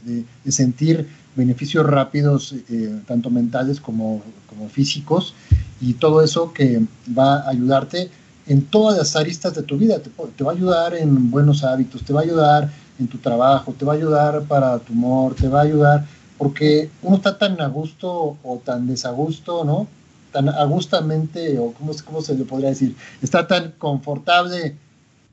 sentir 0.48 1.08
beneficios 1.34 1.86
rápidos, 1.86 2.54
eh, 2.70 3.00
tanto 3.06 3.30
mentales 3.30 3.80
como, 3.80 4.22
como 4.48 4.68
físicos, 4.68 5.34
y 5.80 5.94
todo 5.94 6.22
eso 6.22 6.52
que 6.52 6.80
va 7.16 7.40
a 7.40 7.50
ayudarte 7.50 8.10
en 8.46 8.62
todas 8.62 8.96
las 8.96 9.14
aristas 9.16 9.54
de 9.54 9.62
tu 9.62 9.76
vida. 9.76 9.98
Te, 10.00 10.10
te, 10.10 10.44
va 10.44 10.52
a 10.52 10.54
ayudar 10.54 10.94
en 10.94 11.30
buenos 11.30 11.64
hábitos, 11.64 12.02
te 12.02 12.12
va 12.12 12.20
a 12.20 12.24
ayudar 12.24 12.70
en 12.98 13.08
tu 13.08 13.18
trabajo, 13.18 13.74
te 13.78 13.84
va 13.84 13.92
a 13.92 13.96
ayudar 13.96 14.42
para 14.42 14.78
tu 14.78 14.92
humor, 14.92 15.34
te 15.34 15.48
va 15.48 15.60
a 15.60 15.64
ayudar, 15.64 16.06
porque 16.36 16.90
uno 17.02 17.16
está 17.16 17.36
tan 17.36 17.60
a 17.60 17.68
gusto 17.68 18.36
o 18.42 18.62
tan 18.64 18.86
desagusto, 18.86 19.64
¿no? 19.64 19.86
Tan 20.32 20.48
agustamente, 20.48 21.58
o 21.58 21.72
¿cómo, 21.72 21.92
cómo 22.04 22.22
se 22.22 22.34
le 22.34 22.44
podría 22.44 22.70
decir, 22.70 22.94
está 23.22 23.46
tan 23.46 23.72
confortable 23.78 24.76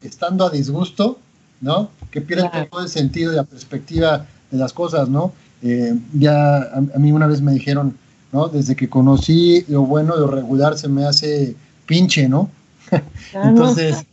estando 0.02 0.46
a 0.46 0.50
disgusto, 0.50 1.20
¿no? 1.62 1.89
Que 2.12 2.22
pierde 2.22 2.50
todo 2.72 2.82
el 2.82 2.89
sentido 2.89 3.34
y 3.34 3.36
la 3.36 3.43
perspectiva 3.43 4.26
de 4.52 4.58
las 4.58 4.74
cosas, 4.74 5.10
¿no? 5.10 5.34
Eh, 5.62 5.96
ya 6.14 6.58
a, 6.58 6.78
a, 6.78 7.00
mí 7.00 7.12
una 7.12 7.28
vez 7.28 7.41
me 7.41 7.52
dijeron, 7.54 7.98
¿no? 8.32 8.48
Desde 8.48 8.76
que 8.76 8.89
conocí 8.89 9.66
lo 9.68 9.82
bueno, 9.82 10.16
lo 10.16 10.28
regular 10.28 10.78
se 10.78 10.88
me 10.88 11.06
hace 11.06 11.56
pinche, 11.86 12.30
¿no? 12.30 12.50
entonces, 13.34 14.06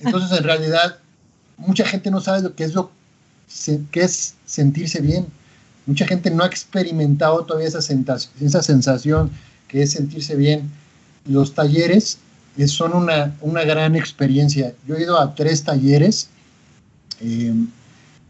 entonces 0.00 0.38
en 0.38 0.44
realidad 0.44 0.98
mucha 1.56 1.84
gente 1.84 2.10
no 2.10 2.20
sabe 2.20 2.42
lo 2.42 2.54
que 2.54 2.64
es 2.64 2.74
lo 2.74 2.90
que 3.90 4.00
es 4.00 4.34
sentirse 4.44 5.00
bien. 5.00 5.26
Mucha 5.86 6.06
gente 6.06 6.30
no 6.30 6.42
ha 6.42 6.46
experimentado 6.46 7.44
todavía 7.44 7.68
esa, 7.68 7.78
esa 7.78 8.62
sensación 8.62 9.30
que 9.68 9.82
es 9.82 9.92
sentirse 9.92 10.36
bien. 10.36 10.70
Los 11.24 11.54
talleres 11.54 12.18
son 12.66 12.94
una, 12.94 13.36
una 13.40 13.64
gran 13.64 13.96
experiencia. 13.96 14.74
Yo 14.86 14.96
he 14.96 15.02
ido 15.02 15.20
a 15.20 15.34
tres 15.34 15.64
talleres 15.64 16.28
eh, 17.20 17.54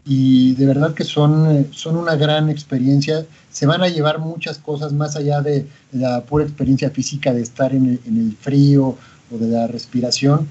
y 0.05 0.55
de 0.55 0.65
verdad 0.65 0.93
que 0.93 1.03
son, 1.03 1.67
son 1.71 1.97
una 1.97 2.15
gran 2.15 2.49
experiencia. 2.49 3.25
Se 3.51 3.65
van 3.65 3.81
a 3.81 3.89
llevar 3.89 4.19
muchas 4.19 4.57
cosas 4.57 4.93
más 4.93 5.15
allá 5.15 5.41
de, 5.41 5.67
la 5.91 6.23
pura 6.23 6.43
experiencia 6.43 6.89
física 6.89 7.33
de 7.33 7.41
estar 7.41 7.73
en 7.73 7.85
el, 7.85 7.99
en 8.05 8.17
el 8.17 8.35
frío 8.35 8.97
o 9.31 9.37
de 9.37 9.47
la 9.47 9.67
respiración, 9.67 10.47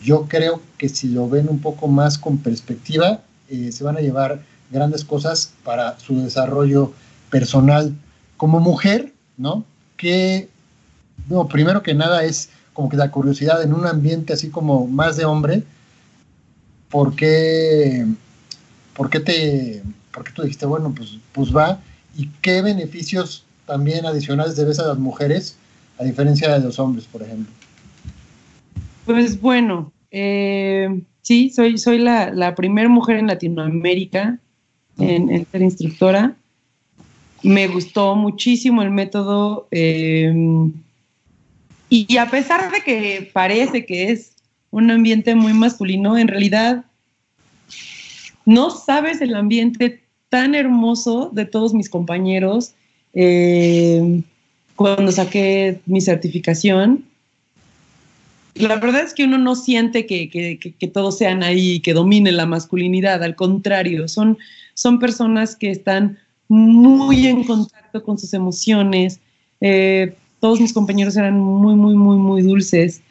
yo 0.00 0.26
creo 0.28 0.60
que 0.76 0.88
si 0.88 1.08
lo 1.08 1.28
ven 1.28 1.48
un 1.48 1.58
poco 1.60 1.88
más 1.88 2.18
con 2.18 2.38
perspectiva, 2.38 3.20
eh, 3.48 3.72
se 3.72 3.84
van 3.84 3.96
a 3.96 4.00
llevar 4.00 4.40
grandes 4.70 5.04
cosas 5.04 5.52
para 5.64 5.98
su 5.98 6.20
desarrollo 6.22 6.92
personal. 7.30 7.94
Como 8.36 8.60
mujer, 8.60 9.12
¿no? 9.36 9.64
Que, 9.98 10.48
no, 11.28 11.46
primero 11.46 11.82
que 11.82 11.92
nada 11.92 12.24
es 12.24 12.48
como 12.72 12.88
que 12.88 12.96
la 12.96 13.10
curiosidad 13.10 13.62
en 13.62 13.74
un 13.74 13.86
ambiente 13.86 14.32
así 14.32 14.48
como 14.48 14.86
más 14.86 15.18
de 15.18 15.26
hombre, 15.26 15.62
¿por 16.88 17.14
qué, 17.14 18.06
por 18.94 19.10
qué 19.10 19.20
te, 19.20 19.82
por 20.12 20.24
qué 20.24 20.32
tú 20.32 20.42
dijiste, 20.42 20.64
bueno, 20.64 20.94
pues, 20.96 21.18
pues 21.32 21.54
va, 21.54 21.80
y 22.16 22.28
qué 22.40 22.62
beneficios 22.62 23.44
también 23.66 24.06
adicionales 24.06 24.56
debes 24.56 24.78
a 24.78 24.86
las 24.86 24.98
mujeres, 24.98 25.56
a 25.98 26.04
diferencia 26.04 26.52
de 26.52 26.64
los 26.64 26.78
hombres, 26.78 27.04
por 27.04 27.22
ejemplo? 27.22 27.52
Pues 29.04 29.40
bueno, 29.40 29.92
eh, 30.10 31.02
sí, 31.22 31.50
soy, 31.50 31.78
soy 31.78 31.98
la, 31.98 32.30
la 32.30 32.54
primera 32.54 32.88
mujer 32.88 33.16
en 33.16 33.26
Latinoamérica 33.26 34.38
en, 34.98 35.46
ser 35.50 35.62
instructora. 35.62 36.34
Me 37.42 37.68
gustó 37.68 38.16
muchísimo 38.16 38.82
el 38.82 38.90
método 38.90 39.68
eh, 39.70 40.32
y, 41.90 42.16
a 42.16 42.30
pesar 42.30 42.70
de 42.70 42.80
que 42.82 43.30
parece 43.32 43.86
que 43.86 44.10
es 44.10 44.32
un 44.70 44.90
ambiente 44.90 45.34
muy 45.34 45.54
masculino, 45.54 46.18
en 46.18 46.28
realidad 46.28 46.84
no 48.44 48.70
sabes 48.70 49.20
el 49.20 49.34
ambiente 49.34 50.02
tan 50.28 50.54
hermoso 50.54 51.30
de 51.32 51.46
todos 51.46 51.72
mis 51.72 51.88
compañeros. 51.88 52.72
Eh, 53.14 54.22
cuando 54.76 55.10
saqué 55.12 55.80
mi 55.86 56.00
certificación, 56.00 57.04
la 58.54 58.76
verdad 58.76 59.02
es 59.02 59.14
que 59.14 59.24
uno 59.24 59.38
no 59.38 59.54
siente 59.56 60.06
que, 60.06 60.28
que, 60.28 60.88
todos 60.88 61.18
sean 61.18 61.42
ahí, 61.42 61.80
que 61.80 61.94
domine 61.94 62.32
la 62.32 62.46
masculinidad, 62.46 63.22
al 63.22 63.36
contrario, 63.36 64.08
son, 64.08 64.38
son 64.74 64.98
personas 64.98 65.56
que 65.56 65.70
están 65.70 66.18
muy 66.48 67.26
en 67.26 67.44
contacto 67.44 68.02
con 68.02 68.18
sus 68.18 68.32
emociones. 68.34 69.20
Eh, 69.60 70.14
todos 70.40 70.60
mis 70.60 70.72
compañeros 70.72 71.16
eran 71.16 71.38
muy, 71.38 71.74
muy, 71.74 71.94
muy, 71.94 72.16
muy 72.16 72.42
dulces. 72.42 73.02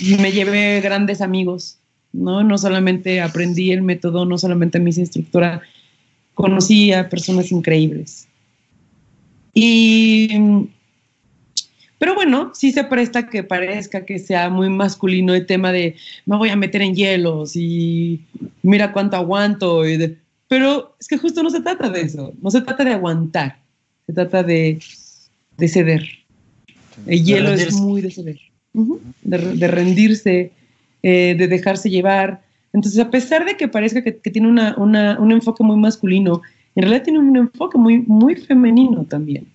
Me 0.00 0.32
llevé 0.32 0.80
grandes 0.80 1.20
amigos, 1.20 1.78
¿no? 2.12 2.42
No 2.42 2.58
solamente 2.58 3.20
aprendí 3.20 3.70
el 3.70 3.82
método, 3.82 4.24
no 4.24 4.38
solamente 4.38 4.80
mis 4.80 4.98
instructora, 4.98 5.62
conocí 6.34 6.92
a 6.92 7.08
personas 7.08 7.52
increíbles. 7.52 8.26
Y 9.54 10.28
pero 12.04 12.14
bueno, 12.14 12.50
sí 12.54 12.70
se 12.70 12.84
presta 12.84 13.30
que 13.30 13.44
parezca 13.44 14.04
que 14.04 14.18
sea 14.18 14.50
muy 14.50 14.68
masculino 14.68 15.32
el 15.32 15.46
tema 15.46 15.72
de 15.72 15.96
me 16.26 16.36
voy 16.36 16.50
a 16.50 16.56
meter 16.56 16.82
en 16.82 16.94
hielos 16.94 17.56
y 17.56 18.20
mira 18.62 18.92
cuánto 18.92 19.16
aguanto. 19.16 19.84
Pero 20.48 20.96
es 21.00 21.08
que 21.08 21.18
justo 21.18 21.42
no 21.42 21.50
se 21.50 21.60
trata 21.60 21.88
de 21.88 22.02
eso, 22.02 22.32
no 22.40 22.50
se 22.50 22.60
trata 22.60 22.84
de 22.84 22.92
aguantar, 22.92 23.58
se 24.06 24.12
trata 24.12 24.42
de, 24.42 24.78
ceder. 25.66 26.06
El 27.06 27.24
hielo 27.24 27.50
es 27.50 27.74
muy 27.74 28.00
de 28.00 28.10
ceder, 28.10 28.40
de, 29.22 29.68
rendirse, 29.68 30.52
eh, 31.02 31.34
de 31.36 31.48
dejarse 31.48 31.90
llevar. 31.90 32.42
Entonces, 32.72 33.00
a 33.00 33.10
pesar 33.10 33.44
de 33.44 33.56
que 33.56 33.68
parezca 33.68 34.02
que, 34.02 34.12
tiene 34.12 34.48
un 34.48 35.32
enfoque 35.32 35.64
muy 35.64 35.76
masculino, 35.76 36.42
en 36.74 36.82
realidad 36.82 37.04
tiene 37.04 37.18
un 37.20 37.36
enfoque 37.36 37.78
muy, 37.78 37.98
muy 37.98 38.36
femenino 38.36 39.04
también, 39.04 39.46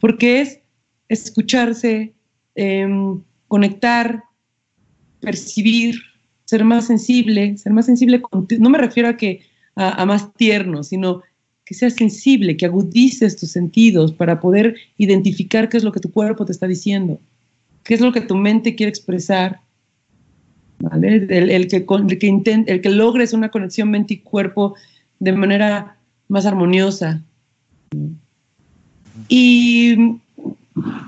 porque 0.00 0.40
es 0.40 0.60
escucharse, 1.08 2.12
em, 2.54 3.20
conectar, 3.48 4.24
percibir, 5.20 5.96
ser 6.44 6.64
más 6.64 6.86
sensible, 6.86 7.56
ser 7.58 7.72
más 7.72 7.86
sensible, 7.86 8.22
no 8.58 8.70
me 8.70 8.78
refiero 8.78 9.08
a 9.08 9.16
que 9.16 9.42
a, 9.78 10.04
más 10.06 10.34
tierno, 10.34 10.82
sino 10.82 11.22
que 11.64 11.74
seas 11.74 11.94
sensible, 11.94 12.56
que 12.56 12.66
agudices 12.66 13.36
tus 13.36 13.52
sentidos 13.52 14.12
para 14.12 14.40
poder 14.40 14.74
identificar 14.96 15.68
qué 15.68 15.76
es 15.76 15.84
lo 15.84 15.92
que 15.92 16.00
tu 16.00 16.10
cuerpo 16.10 16.44
te 16.44 16.52
está 16.52 16.66
diciendo, 16.66 17.20
qué 17.84 17.94
es 17.94 18.00
lo 18.00 18.10
que 18.12 18.20
tu 18.20 18.34
mente 18.34 18.74
quiere 18.74 18.90
expresar, 18.90 19.60
El, 21.00 21.28
que, 21.28 21.38
el, 21.38 21.68
que 22.18 22.64
el 22.66 22.80
que 22.80 22.90
logres 22.90 23.32
una 23.32 23.50
conexión 23.50 23.90
mente 23.90 24.14
y 24.14 24.18
cuerpo 24.18 24.74
de 25.20 25.32
manera 25.32 25.96
más 26.26 26.44
armoniosa. 26.44 27.22
Y 29.28 30.18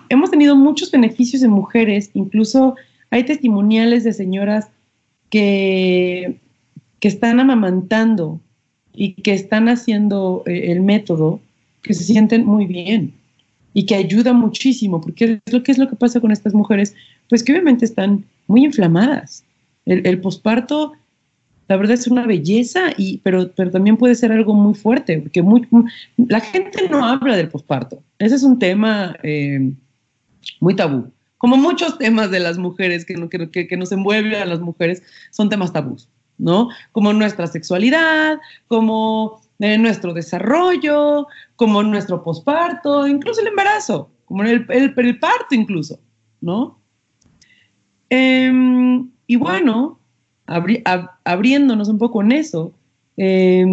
hemos 0.09 0.31
tenido 0.31 0.55
muchos 0.55 0.93
beneficios 0.93 1.43
de 1.43 1.49
mujeres, 1.49 2.11
incluso 2.15 2.77
hay 3.11 3.25
testimoniales 3.25 4.05
de 4.05 4.13
señoras 4.13 4.69
que, 5.29 6.39
que 7.01 7.09
están 7.09 7.41
amamantando 7.41 8.41
y 9.03 9.15
que 9.15 9.33
están 9.33 9.71
haciendo 9.71 10.43
eh, 10.45 10.73
el 10.73 10.83
método, 10.83 11.41
que 11.81 11.95
se 11.95 12.05
sienten 12.05 12.45
muy 12.45 12.67
bien. 12.67 13.15
y 13.73 13.87
que 13.87 13.95
ayuda 13.95 14.33
muchísimo, 14.33 15.01
porque 15.01 15.41
es 15.45 15.53
lo 15.53 15.63
que 15.63 15.73
es 15.73 15.79
lo 15.79 15.89
que 15.89 15.97
pasa 15.97 16.21
con 16.21 16.33
estas 16.33 16.55
mujeres, 16.55 16.95
pues 17.29 17.43
que 17.43 17.53
obviamente 17.53 17.85
están 17.85 18.25
muy 18.47 18.65
inflamadas. 18.65 19.45
El, 19.87 20.07
el 20.07 20.21
posparto, 20.21 20.93
la 21.69 21.77
verdad 21.77 21.95
es 21.95 22.07
una 22.09 22.27
belleza, 22.27 22.93
y, 22.97 23.19
pero, 23.19 23.51
pero 23.53 23.71
también 23.71 23.97
puede 23.97 24.17
ser 24.17 24.33
algo 24.33 24.55
muy 24.55 24.75
fuerte, 24.75 25.19
porque 25.21 25.43
muy, 25.43 25.67
la 26.17 26.41
gente 26.41 26.89
no 26.91 27.05
habla 27.05 27.37
del 27.37 27.49
posparto. 27.49 28.03
Ese 28.19 28.35
es 28.35 28.43
un 28.43 28.59
tema 28.59 29.17
eh, 29.23 29.73
muy 30.61 30.75
tabú. 30.75 31.11
Como 31.39 31.57
muchos 31.57 31.97
temas 31.97 32.31
de 32.31 32.41
las 32.41 32.59
mujeres 32.59 33.05
que, 33.07 33.15
que, 33.51 33.67
que 33.69 33.77
nos 33.77 33.93
envuelven 33.93 34.43
a 34.43 34.45
las 34.45 34.61
mujeres, 34.61 35.03
son 35.31 35.49
temas 35.49 35.73
tabús, 35.73 36.09
¿no? 36.41 36.71
Como 36.93 37.13
nuestra 37.13 37.47
sexualidad, 37.47 38.39
como 38.67 39.41
eh, 39.59 39.79
nuestro 39.79 40.13
desarrollo, 40.13 41.27
como 41.57 41.83
nuestro 41.83 42.23
posparto, 42.23 43.07
incluso 43.07 43.41
el 43.41 43.49
embarazo, 43.49 44.11
como 44.25 44.43
el, 44.43 44.67
el, 44.69 45.19
parto 45.19 45.55
incluso, 45.55 46.01
¿no? 46.41 46.79
Eh, 48.09 48.51
y 49.27 49.37
bueno, 49.37 49.99
abri 50.47 50.83
ab 50.85 51.11
abriéndonos 51.25 51.89
un 51.89 51.99
poco 51.99 52.23
en 52.23 52.33
eso, 52.33 52.73
eh, 53.17 53.65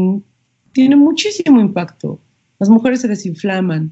tiene 0.73 0.95
muchísimo 0.95 1.59
impacto. 1.59 2.19
Las 2.59 2.69
mujeres 2.69 3.01
se 3.01 3.07
desinflaman, 3.07 3.91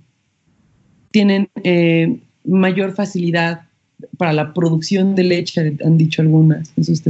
tienen 1.11 1.49
eh, 1.63 2.19
mayor 2.43 2.93
facilidad 2.93 3.64
para 4.18 4.34
la 4.34 4.53
producción 4.53 5.16
de 5.16 5.24
leche, 5.24 5.78
han 5.84 5.97
dicho 5.97 6.22
algunas 6.22 6.72
en 6.78 6.84
sus, 6.84 7.01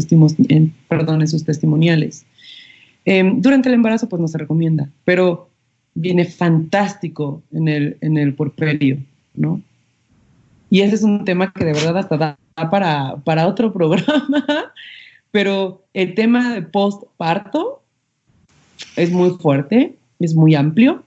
en, 0.49 0.73
perdón, 0.87 1.21
en 1.21 1.27
sus 1.27 1.43
testimoniales. 1.43 2.25
Eh, 3.05 3.23
durante 3.37 3.69
el 3.69 3.75
embarazo, 3.75 4.09
pues 4.09 4.21
no 4.21 4.27
se 4.27 4.37
recomienda, 4.37 4.89
pero 5.03 5.49
viene 5.93 6.25
fantástico 6.25 7.41
en 7.51 7.67
el, 7.67 7.97
en 8.01 8.17
el 8.17 8.33
porperio, 8.33 8.97
¿no? 9.33 9.61
Y 10.69 10.81
ese 10.81 10.95
es 10.95 11.03
un 11.03 11.23
tema 11.23 11.51
que 11.53 11.63
de 11.63 11.73
verdad 11.73 11.97
hasta 11.97 12.17
da 12.17 12.37
para, 12.69 13.17
para 13.23 13.47
otro 13.47 13.71
programa, 13.73 14.45
pero 15.31 15.83
el 15.93 16.15
tema 16.15 16.53
de 16.53 16.63
postparto 16.63 17.81
es 18.95 19.11
muy 19.11 19.31
fuerte, 19.31 19.95
es 20.19 20.35
muy 20.35 20.55
amplio, 20.55 21.03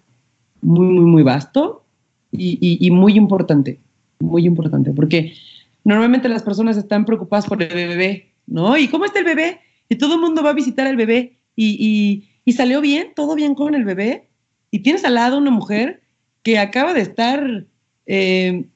muy, 0.62 0.86
muy, 0.86 1.04
muy 1.04 1.22
vasto 1.22 1.84
y, 2.30 2.58
y, 2.60 2.86
y 2.86 2.90
muy 2.90 3.14
importante, 3.14 3.78
muy 4.20 4.46
importante, 4.46 4.92
porque 4.92 5.34
normalmente 5.88 6.28
las 6.28 6.42
personas 6.42 6.76
están 6.76 7.06
preocupadas 7.06 7.46
por 7.46 7.62
el 7.62 7.70
bebé, 7.70 8.34
¿no? 8.46 8.76
¿Y 8.76 8.88
cómo 8.88 9.06
está 9.06 9.20
el 9.20 9.24
bebé? 9.24 9.60
Y 9.88 9.96
todo 9.96 10.16
el 10.16 10.20
mundo 10.20 10.42
va 10.42 10.50
a 10.50 10.52
visitar 10.52 10.86
al 10.86 10.96
bebé 10.96 11.38
y, 11.56 11.76
y, 11.80 12.28
y, 12.44 12.52
salió 12.52 12.82
bien, 12.82 13.12
todo 13.16 13.34
bien 13.34 13.54
con 13.54 13.74
el 13.74 13.86
bebé. 13.86 14.28
Y 14.70 14.80
tienes 14.80 15.06
al 15.06 15.14
lado 15.14 15.38
una 15.38 15.50
mujer 15.50 16.02
que 16.42 16.58
acaba 16.58 16.92
de 16.92 17.00
estar 17.00 17.64
eh, 18.04 18.66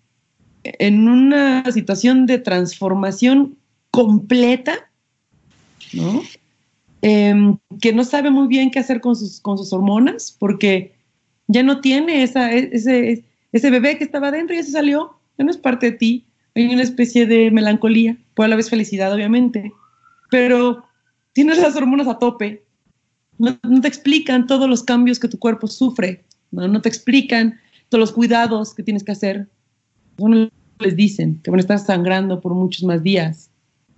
en 0.64 1.08
una 1.08 1.70
situación 1.70 2.24
de 2.24 2.38
transformación 2.38 3.58
completa, 3.90 4.90
¿no? 5.92 6.22
Eh, 7.02 7.34
que 7.78 7.92
no 7.92 8.04
sabe 8.04 8.30
muy 8.30 8.48
bien 8.48 8.70
qué 8.70 8.78
hacer 8.78 9.02
con 9.02 9.16
sus, 9.16 9.38
con 9.38 9.58
sus 9.58 9.70
hormonas, 9.74 10.34
porque 10.38 10.94
ya 11.46 11.62
no 11.62 11.82
tiene 11.82 12.22
esa, 12.22 12.50
ese, 12.52 13.22
ese 13.52 13.70
bebé 13.70 13.98
que 13.98 14.04
estaba 14.04 14.30
dentro, 14.30 14.56
ya 14.56 14.62
se 14.62 14.70
salió, 14.70 15.18
ya 15.36 15.44
no 15.44 15.50
es 15.50 15.58
parte 15.58 15.90
de 15.90 15.98
ti. 15.98 16.26
Hay 16.54 16.66
una 16.66 16.82
especie 16.82 17.26
de 17.26 17.50
melancolía, 17.50 18.16
por 18.34 18.46
a 18.46 18.48
la 18.48 18.56
vez 18.56 18.68
felicidad, 18.70 19.12
obviamente, 19.12 19.72
pero 20.30 20.84
tienes 21.32 21.58
las 21.58 21.76
hormonas 21.76 22.08
a 22.08 22.18
tope. 22.18 22.62
No, 23.38 23.58
no 23.62 23.80
te 23.80 23.88
explican 23.88 24.46
todos 24.46 24.68
los 24.68 24.82
cambios 24.82 25.18
que 25.18 25.28
tu 25.28 25.38
cuerpo 25.38 25.66
sufre, 25.66 26.24
no, 26.50 26.68
no 26.68 26.80
te 26.80 26.88
explican 26.88 27.58
todos 27.88 28.00
los 28.00 28.12
cuidados 28.12 28.74
que 28.74 28.82
tienes 28.82 29.02
que 29.02 29.12
hacer 29.12 29.48
bueno, 30.16 30.48
les 30.78 30.96
dicen 30.96 31.40
que 31.42 31.50
van 31.50 31.58
a 31.58 31.62
estar 31.62 31.78
sangrando 31.78 32.40
por 32.40 32.54
muchos 32.54 32.84
más 32.84 33.02
días, 33.02 33.50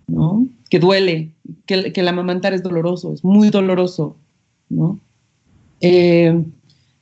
¿no? 0.07 0.47
Que 0.71 0.79
duele, 0.79 1.31
que, 1.67 1.93
que 1.93 2.01
el 2.01 2.09
amamantar 2.09 2.55
es 2.55 2.63
doloroso, 2.63 3.13
es 3.15 3.25
muy 3.25 3.51
doloroso, 3.51 4.17
¿no? 4.69 4.99
Eh, 5.81 6.45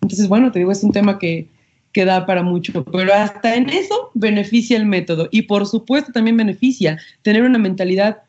entonces, 0.00 0.28
bueno, 0.28 0.50
te 0.50 0.58
digo, 0.58 0.72
es 0.72 0.82
un 0.82 0.92
tema 0.92 1.18
que, 1.18 1.48
que 1.92 2.04
da 2.04 2.26
para 2.26 2.42
mucho, 2.42 2.84
pero 2.84 3.14
hasta 3.14 3.54
en 3.54 3.68
eso 3.68 4.10
beneficia 4.14 4.76
el 4.76 4.86
método 4.86 5.28
y 5.30 5.42
por 5.42 5.66
supuesto 5.66 6.12
también 6.12 6.36
beneficia 6.36 6.98
tener 7.22 7.42
una 7.42 7.58
mentalidad 7.58 8.22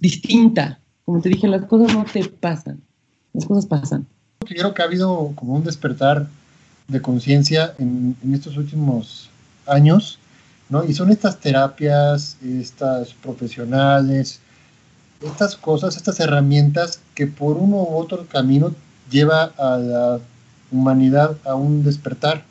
distinta. 0.00 0.80
Como 1.04 1.20
te 1.20 1.30
dije, 1.30 1.48
las 1.48 1.64
cosas 1.64 1.94
no 1.94 2.04
te 2.04 2.24
pasan, 2.24 2.80
las 3.32 3.46
cosas 3.46 3.66
pasan. 3.66 4.06
Creo 4.40 4.74
que 4.74 4.82
ha 4.82 4.84
habido 4.84 5.32
como 5.34 5.54
un 5.54 5.64
despertar 5.64 6.26
de 6.88 7.00
conciencia 7.00 7.74
en, 7.78 8.16
en, 8.22 8.34
estos 8.34 8.56
últimos 8.56 9.30
años, 9.66 10.18
¿no? 10.68 10.84
Y 10.84 10.92
son 10.92 11.10
estas 11.10 11.38
terapias, 11.38 12.36
estas 12.42 13.14
profesionales, 13.14 14.40
estas 15.22 15.56
cosas, 15.56 15.96
estas 15.96 16.20
herramientas 16.20 17.00
que 17.14 17.26
por 17.26 17.56
uno 17.56 17.76
u 17.76 17.96
otro 17.96 18.26
camino 18.26 18.74
lleva 19.10 19.52
a 19.56 19.76
la 19.78 20.20
humanidad 20.72 21.36
a 21.44 21.54
un 21.54 21.82
despertar, 21.82 22.44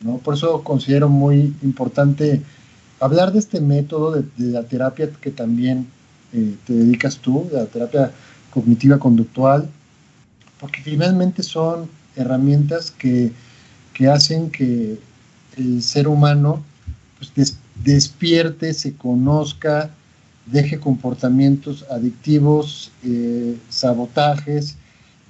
¿no? 0.00 0.18
Por 0.18 0.34
eso 0.34 0.62
considero 0.64 1.08
muy 1.08 1.54
importante 1.62 2.42
hablar 3.00 3.32
de 3.32 3.38
este 3.38 3.60
método 3.60 4.12
de, 4.12 4.24
la 4.38 4.62
terapia 4.64 5.10
que 5.20 5.30
también 5.30 5.86
eh, 6.32 6.54
te 6.66 6.72
dedicas 6.72 7.18
tú, 7.18 7.48
de 7.50 7.58
la 7.58 7.66
terapia 7.66 8.12
cognitiva 8.50 8.98
conductual, 8.98 9.68
porque 10.58 10.80
finalmente 10.82 11.42
son 11.42 11.88
herramientas 12.16 12.90
que, 12.90 13.32
que 13.94 14.08
hacen 14.08 14.50
que 14.50 14.98
el 15.56 15.82
ser 15.82 16.08
humano 16.08 16.62
pues, 17.18 17.32
des, 17.34 17.56
despierte, 17.82 18.74
se 18.74 18.94
conozca, 18.94 19.90
deje 20.46 20.78
comportamientos 20.78 21.84
adictivos, 21.90 22.90
eh, 23.04 23.56
sabotajes 23.68 24.76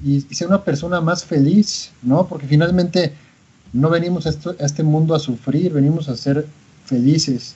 y, 0.04 0.20
sea 0.20 0.48
una 0.48 0.64
persona 0.64 1.00
más 1.00 1.24
feliz, 1.24 1.92
¿no? 2.02 2.26
Porque 2.26 2.46
finalmente 2.46 3.12
no 3.72 3.90
venimos 3.90 4.26
a, 4.26 4.30
este 4.58 4.82
mundo 4.82 5.14
a 5.14 5.18
sufrir, 5.18 5.72
venimos 5.72 6.08
a 6.08 6.16
ser 6.16 6.46
felices 6.84 7.54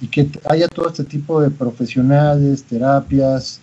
y 0.00 0.06
que 0.06 0.28
haya 0.48 0.68
todo 0.68 0.88
este 0.88 1.04
tipo 1.04 1.40
de 1.40 1.50
profesionales, 1.50 2.64
terapias 2.64 3.60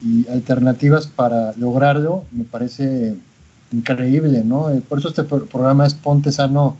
y 0.00 0.26
alternativas 0.28 1.06
para 1.06 1.52
lograrlo, 1.56 2.24
me 2.32 2.44
parece 2.44 3.16
increíble, 3.70 4.42
¿no? 4.44 4.68
Por 4.88 4.98
eso 4.98 5.08
este 5.08 5.22
programa 5.24 5.86
es 5.86 5.94
Ponte 5.94 6.32
Sano 6.32 6.76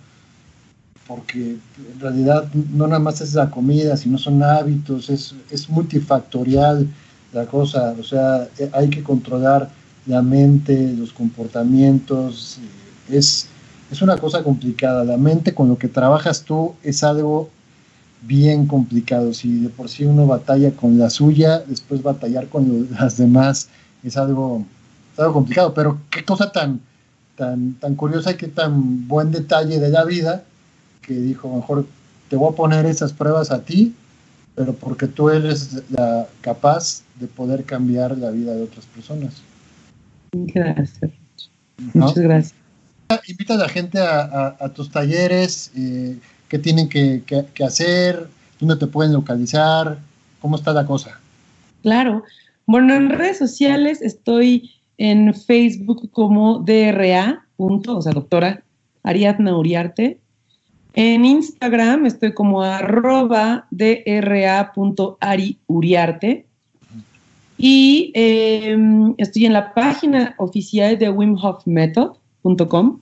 porque 1.06 1.56
en 1.94 2.00
realidad 2.00 2.48
no 2.54 2.86
nada 2.86 2.98
más 2.98 3.20
es 3.20 3.34
la 3.34 3.50
comida, 3.50 3.96
sino 3.96 4.18
son 4.18 4.42
hábitos, 4.42 5.10
es, 5.10 5.34
es 5.50 5.68
multifactorial 5.68 6.88
la 7.32 7.46
cosa, 7.46 7.94
o 7.98 8.02
sea, 8.02 8.48
hay 8.72 8.90
que 8.90 9.02
controlar 9.02 9.68
la 10.06 10.22
mente, 10.22 10.94
los 10.96 11.12
comportamientos, 11.12 12.58
es, 13.08 13.46
es 13.90 14.02
una 14.02 14.16
cosa 14.16 14.42
complicada. 14.42 15.04
La 15.04 15.16
mente 15.16 15.54
con 15.54 15.68
lo 15.68 15.78
que 15.78 15.88
trabajas 15.88 16.42
tú 16.42 16.74
es 16.82 17.04
algo 17.04 17.50
bien 18.22 18.66
complicado. 18.66 19.32
Si 19.34 19.60
de 19.60 19.68
por 19.68 19.88
sí 19.88 20.04
uno 20.04 20.26
batalla 20.26 20.72
con 20.72 20.98
la 20.98 21.10
suya, 21.10 21.60
después 21.60 22.02
batallar 22.02 22.48
con 22.48 22.88
las 22.98 23.16
demás 23.16 23.68
es 24.02 24.16
algo, 24.16 24.64
algo 25.16 25.32
complicado. 25.32 25.74
Pero 25.74 25.98
qué 26.10 26.24
cosa 26.24 26.50
tan, 26.50 26.80
tan, 27.36 27.74
tan 27.74 27.94
curiosa 27.94 28.32
y 28.32 28.36
qué 28.36 28.48
tan 28.48 29.06
buen 29.06 29.30
detalle 29.30 29.78
de 29.78 29.88
la 29.88 30.04
vida 30.04 30.44
que 31.02 31.14
dijo, 31.14 31.54
mejor 31.54 31.86
te 32.28 32.36
voy 32.36 32.52
a 32.52 32.56
poner 32.56 32.86
esas 32.86 33.12
pruebas 33.12 33.50
a 33.50 33.62
ti, 33.62 33.94
pero 34.54 34.72
porque 34.72 35.06
tú 35.06 35.30
eres 35.30 35.82
la 35.90 36.28
capaz 36.40 37.02
de 37.18 37.26
poder 37.26 37.64
cambiar 37.64 38.16
la 38.16 38.30
vida 38.30 38.54
de 38.54 38.62
otras 38.62 38.86
personas. 38.86 39.42
Gracias. 40.32 41.10
¿No? 41.94 42.06
Muchas 42.06 42.18
gracias. 42.18 42.54
Invita 43.28 43.54
a 43.54 43.58
la 43.58 43.68
gente 43.68 43.98
a, 43.98 44.22
a, 44.22 44.56
a 44.58 44.68
tus 44.70 44.90
talleres, 44.90 45.70
eh, 45.76 46.18
qué 46.48 46.58
tienen 46.58 46.88
que, 46.88 47.22
que, 47.26 47.44
que, 47.52 47.64
hacer, 47.64 48.28
dónde 48.58 48.76
te 48.76 48.86
pueden 48.86 49.12
localizar, 49.12 49.98
cómo 50.40 50.56
está 50.56 50.72
la 50.72 50.86
cosa. 50.86 51.20
Claro. 51.82 52.24
Bueno, 52.64 52.94
en 52.94 53.10
redes 53.10 53.38
sociales 53.38 54.00
estoy 54.00 54.70
en 54.96 55.34
Facebook 55.34 56.10
como 56.10 56.60
DRA, 56.60 57.44
punto, 57.56 57.98
o 57.98 58.02
sea, 58.02 58.12
doctora 58.12 58.62
Ariadna 59.02 59.56
Uriarte, 59.56 60.20
en 60.94 61.24
Instagram 61.24 62.04
estoy 62.06 62.34
como 62.34 62.62
arroba 62.62 63.66
dra.ariuriarte. 63.70 66.46
Y 67.64 68.10
eh, 68.16 68.76
estoy 69.18 69.46
en 69.46 69.52
la 69.52 69.72
página 69.72 70.34
oficial 70.38 70.98
de 70.98 71.10
wimhofmethod.com. 71.10 73.00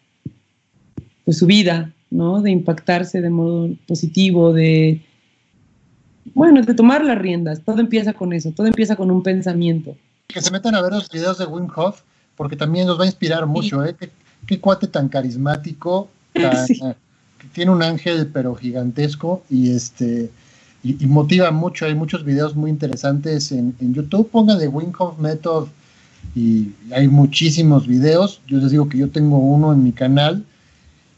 pues, 1.23 1.37
su 1.37 1.45
vida, 1.45 1.93
¿no? 2.09 2.41
De 2.41 2.51
impactarse 2.51 3.21
de 3.21 3.29
modo 3.29 3.69
positivo, 3.87 4.53
de, 4.53 5.01
bueno, 6.33 6.61
de 6.61 6.73
tomar 6.73 7.03
las 7.03 7.17
riendas. 7.17 7.61
Todo 7.61 7.79
empieza 7.79 8.13
con 8.13 8.33
eso, 8.33 8.51
todo 8.51 8.67
empieza 8.67 8.95
con 8.95 9.11
un 9.11 9.23
pensamiento. 9.23 9.95
Que 10.27 10.41
se 10.41 10.51
metan 10.51 10.75
a 10.75 10.81
ver 10.81 10.91
los 10.91 11.09
videos 11.09 11.37
de 11.37 11.45
Wim 11.45 11.67
Hof, 11.75 12.01
porque 12.35 12.55
también 12.55 12.87
los 12.87 12.99
va 12.99 13.03
a 13.03 13.07
inspirar 13.07 13.45
mucho, 13.45 13.85
¿eh? 13.85 13.95
Qué, 14.45 14.59
cuate 14.59 14.87
tan 14.87 15.09
carismático, 15.09 16.09
que 16.33 17.47
tiene 17.53 17.71
un 17.71 17.83
ángel 17.83 18.29
pero 18.33 18.55
gigantesco 18.55 19.43
y 19.49 19.71
este 19.71 20.29
y, 20.83 21.05
motiva 21.07 21.49
mucho. 21.51 21.85
Hay 21.85 21.95
muchos 21.95 22.23
videos 22.23 22.55
muy 22.55 22.69
interesantes 22.69 23.51
en, 23.51 23.75
en 23.79 23.93
YouTube. 23.93 24.29
Pongan 24.29 24.59
de 24.59 24.67
Wim 24.67 24.91
Hof 24.97 25.17
Method 25.17 25.67
y 26.35 26.73
hay 26.91 27.07
muchísimos 27.07 27.87
videos. 27.87 28.41
Yo 28.47 28.59
les 28.59 28.71
digo 28.71 28.87
que 28.87 28.97
yo 28.97 29.09
tengo 29.09 29.37
uno 29.37 29.73
en 29.73 29.83
mi 29.83 29.91
canal 29.91 30.43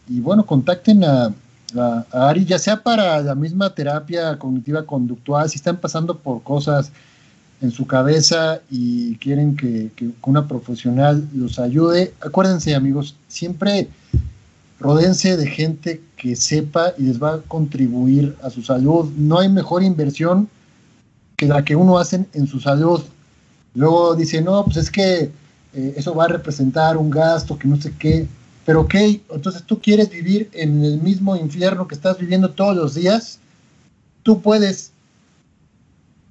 y 0.09 0.19
bueno, 0.19 0.45
contacten 0.45 1.03
a, 1.03 1.33
Ari, 2.11 2.45
ya 2.45 2.57
sea 2.57 2.81
para 2.81 3.21
la 3.21 3.35
misma 3.35 3.75
terapia 3.75 4.39
cognitiva 4.39 4.85
conductual, 4.85 5.49
si 5.49 5.57
están 5.57 5.75
pasando 5.77 6.17
por 6.17 6.41
cosas 6.41 6.93
en 7.61 7.71
su 7.71 7.87
cabeza 7.87 8.61
y 8.69 9.15
quieren 9.15 9.55
que, 9.55 9.89
una 10.21 10.47
profesional 10.47 11.27
los 11.33 11.59
ayude, 11.59 12.13
acuérdense 12.21 12.75
amigos, 12.75 13.15
siempre 13.27 13.89
rodense 14.79 15.37
de 15.37 15.47
gente 15.47 16.01
que 16.17 16.35
sepa 16.35 16.93
y 16.97 17.03
les 17.03 17.21
va 17.21 17.35
a 17.35 17.41
contribuir 17.41 18.35
a 18.43 18.49
su 18.49 18.61
salud. 18.61 19.11
No 19.17 19.39
hay 19.39 19.49
mejor 19.49 19.81
inversión 19.81 20.49
que 21.35 21.47
la 21.47 21.65
que 21.65 21.75
uno 21.75 21.97
hace 21.97 22.25
en 22.33 22.47
su 22.47 22.59
salud. 22.59 23.01
Luego 23.73 24.15
dice, 24.15 24.41
no, 24.41 24.63
pues 24.65 24.77
es 24.77 24.91
que 24.91 25.31
eh, 25.73 25.93
eso 25.95 26.13
va 26.13 26.25
a 26.25 26.29
representar 26.29 26.97
un 26.97 27.09
gasto, 27.09 27.57
que 27.57 27.67
no 27.67 27.81
sé 27.81 27.93
qué. 27.97 28.27
Pero 28.65 28.81
ok, 28.81 28.95
entonces 29.33 29.63
tú 29.63 29.79
quieres 29.79 30.09
vivir 30.09 30.49
en 30.53 30.83
el 30.83 31.01
mismo 31.01 31.35
infierno 31.35 31.87
que 31.87 31.95
estás 31.95 32.19
viviendo 32.19 32.51
todos 32.51 32.75
los 32.75 32.95
días, 32.95 33.39
tú 34.23 34.41
puedes 34.41 34.91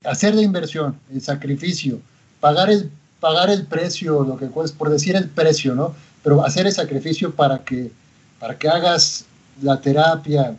hacer 0.06 0.34
la 0.34 0.42
inversión, 0.42 0.98
el 1.12 1.20
sacrificio, 1.20 2.00
pagar 2.40 2.70
el, 2.70 2.90
pagar 3.20 3.50
el 3.50 3.66
precio, 3.66 4.24
lo 4.24 4.36
que 4.36 4.46
puedes, 4.46 4.72
por 4.72 4.90
decir 4.90 5.16
el 5.16 5.28
precio, 5.28 5.74
¿no? 5.74 5.94
Pero 6.22 6.44
hacer 6.44 6.66
el 6.66 6.72
sacrificio 6.72 7.34
para 7.34 7.64
que, 7.64 7.90
para 8.38 8.58
que 8.58 8.68
hagas 8.68 9.24
la 9.62 9.80
terapia, 9.80 10.56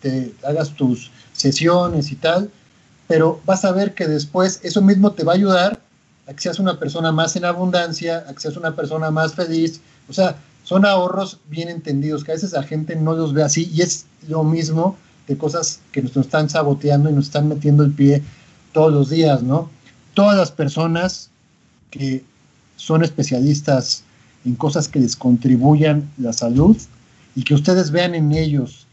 te 0.00 0.34
hagas 0.44 0.70
tus 0.70 1.10
sesiones 1.32 2.10
y 2.12 2.16
tal, 2.16 2.50
pero 3.06 3.40
vas 3.44 3.64
a 3.64 3.72
ver 3.72 3.94
que 3.94 4.06
después 4.06 4.60
eso 4.62 4.82
mismo 4.82 5.12
te 5.12 5.24
va 5.24 5.32
a 5.32 5.36
ayudar 5.36 5.80
a 6.26 6.34
que 6.34 6.42
seas 6.42 6.58
una 6.58 6.78
persona 6.78 7.10
más 7.10 7.36
en 7.36 7.44
abundancia, 7.44 8.24
a 8.28 8.34
que 8.34 8.40
seas 8.40 8.56
una 8.56 8.76
persona 8.76 9.10
más 9.10 9.34
feliz. 9.34 9.80
O 10.08 10.12
sea, 10.12 10.36
son 10.62 10.84
ahorros 10.84 11.38
bien 11.48 11.70
entendidos, 11.70 12.22
que 12.22 12.32
a 12.32 12.34
veces 12.34 12.52
la 12.52 12.62
gente 12.62 12.94
no 12.96 13.14
los 13.14 13.32
ve 13.32 13.42
así 13.42 13.70
y 13.72 13.80
es 13.80 14.04
lo 14.28 14.44
mismo 14.44 14.96
de 15.26 15.38
cosas 15.38 15.80
que 15.92 16.02
nos, 16.02 16.16
están 16.16 16.50
saboteando 16.50 17.08
y 17.08 17.14
nos 17.14 17.26
están 17.26 17.48
metiendo 17.48 17.82
el 17.82 17.92
pie 17.92 18.22
todos 18.78 18.92
los 18.92 19.10
días, 19.10 19.42
¿no? 19.42 19.68
Todas 20.14 20.36
las 20.36 20.52
personas 20.52 21.30
que 21.90 22.22
son 22.76 23.02
especialistas 23.02 24.04
en 24.44 24.54
cosas 24.54 24.86
que 24.86 25.00
les 25.00 25.16
contribuyan 25.16 26.08
la 26.16 26.32
salud 26.32 26.76
y 27.34 27.42
que 27.42 27.54
ustedes 27.54 27.90
vean 27.90 28.14
en 28.14 28.30
ellos 28.30 28.86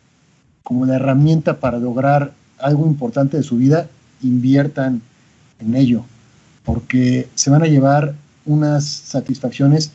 como 0.63 0.87
la 0.87 0.95
herramienta 0.95 1.59
para 1.59 1.77
lograr 1.77 2.33
algo 2.57 2.87
importante 2.87 3.37
de 3.37 3.43
su 3.43 3.57
vida, 3.57 3.87
inviertan 4.23 5.03
en 5.59 5.75
ello, 5.75 6.03
porque 6.63 7.27
se 7.35 7.51
van 7.51 7.61
a 7.61 7.67
llevar 7.67 8.15
unas 8.47 8.85
satisfacciones 8.85 9.91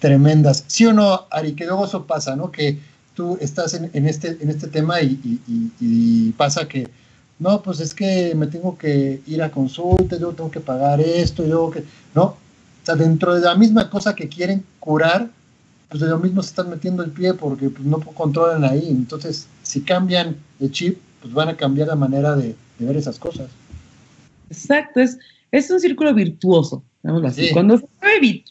tremendas. 0.00 0.64
¿Sí 0.66 0.84
o 0.84 0.92
no, 0.92 1.22
Ari? 1.30 1.54
Que 1.54 1.64
luego 1.64 1.86
eso 1.86 2.04
pasa, 2.04 2.36
¿no? 2.36 2.52
Que 2.52 2.78
tú 3.14 3.38
estás 3.40 3.72
en, 3.72 4.06
este, 4.06 4.36
en 4.42 4.50
este 4.50 4.68
tema 4.68 5.00
y, 5.00 6.34
pasa 6.36 6.68
que, 6.68 6.90
no, 7.40 7.62
pues 7.62 7.80
es 7.80 7.94
que 7.94 8.34
me 8.36 8.46
tengo 8.46 8.78
que 8.78 9.20
ir 9.26 9.42
a 9.42 9.50
consulta, 9.50 10.18
yo 10.18 10.32
tengo 10.32 10.50
que 10.50 10.60
pagar 10.60 11.00
esto, 11.00 11.44
y 11.44 11.48
luego 11.48 11.70
que, 11.70 11.84
¿no? 12.14 12.24
O 12.24 12.36
sea, 12.84 12.94
dentro 12.94 13.34
de 13.34 13.40
la 13.40 13.54
misma 13.56 13.90
cosa 13.90 14.14
que 14.14 14.28
quieren 14.28 14.62
curar, 14.78 15.28
pues 15.88 16.00
de 16.00 16.08
lo 16.08 16.18
mismo 16.18 16.42
se 16.42 16.50
están 16.50 16.70
metiendo 16.70 17.02
el 17.02 17.10
pie 17.10 17.34
porque 17.34 17.68
pues, 17.68 17.84
no 17.84 17.98
controlan 18.00 18.64
ahí. 18.64 18.86
Entonces, 18.88 19.48
si 19.62 19.80
cambian 19.80 20.36
el 20.60 20.70
chip, 20.70 20.98
pues 21.20 21.34
van 21.34 21.48
a 21.48 21.56
cambiar 21.56 21.88
la 21.88 21.96
manera 21.96 22.36
de, 22.36 22.54
ver 22.78 22.96
esas 22.96 23.18
cosas. 23.18 23.50
Exacto, 24.48 25.00
es, 25.00 25.18
es 25.50 25.70
un 25.70 25.80
círculo 25.80 26.14
virtuoso, 26.14 26.82
así. 27.24 27.50
Cuando 27.52 27.78
se 27.78 27.86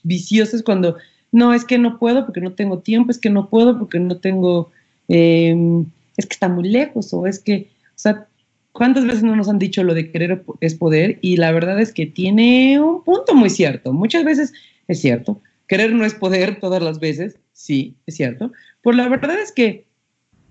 vicioso 0.04 0.56
es 0.56 0.64
cuando 0.64 0.98
no, 1.32 1.54
es 1.54 1.66
que 1.66 1.78
no 1.78 2.00
puedo 2.00 2.26
porque 2.26 2.42
no 2.42 2.54
tengo 2.54 2.80
tiempo, 2.80 3.12
es 3.12 3.20
que 3.20 3.30
no 3.30 3.50
puedo 3.50 3.78
porque 3.78 4.00
no 4.00 4.18
tengo, 4.18 4.72
em, 5.08 5.86
es 6.18 6.26
que 6.26 6.34
está 6.34 6.48
muy 6.48 6.70
lejos, 6.70 7.14
o 7.14 7.28
es 7.28 7.40
que, 7.40 7.70
o 7.90 8.00
sea, 8.00 8.28
¿cuántas 8.72 9.06
veces 9.06 9.24
no 9.24 9.36
nos 9.36 9.50
han 9.50 9.60
dicho 9.60 9.84
lo 9.84 9.94
de 9.94 10.12
querer 10.12 10.44
es 10.62 10.76
poder? 10.76 11.20
Y 11.22 11.38
la 11.38 11.52
verdad 11.52 11.80
es 11.80 11.94
que 11.94 12.06
tiene 12.06 12.80
un 12.80 13.04
punto 13.04 13.36
muy 13.36 13.50
cierto. 13.50 13.94
Muchas 13.94 14.24
veces 14.24 14.54
es 14.88 15.02
cierto. 15.02 15.42
Querer 15.68 15.94
no 15.94 16.06
es 16.06 16.16
poder 16.16 16.60
todas 16.60 16.82
las 16.82 17.00
veces, 17.00 17.38
sí, 17.54 17.96
es 18.08 18.16
cierto. 18.16 18.52
Pero 18.82 18.96
la 18.96 19.08
verdad 19.08 19.40
es 19.40 19.52
que, 19.52 19.86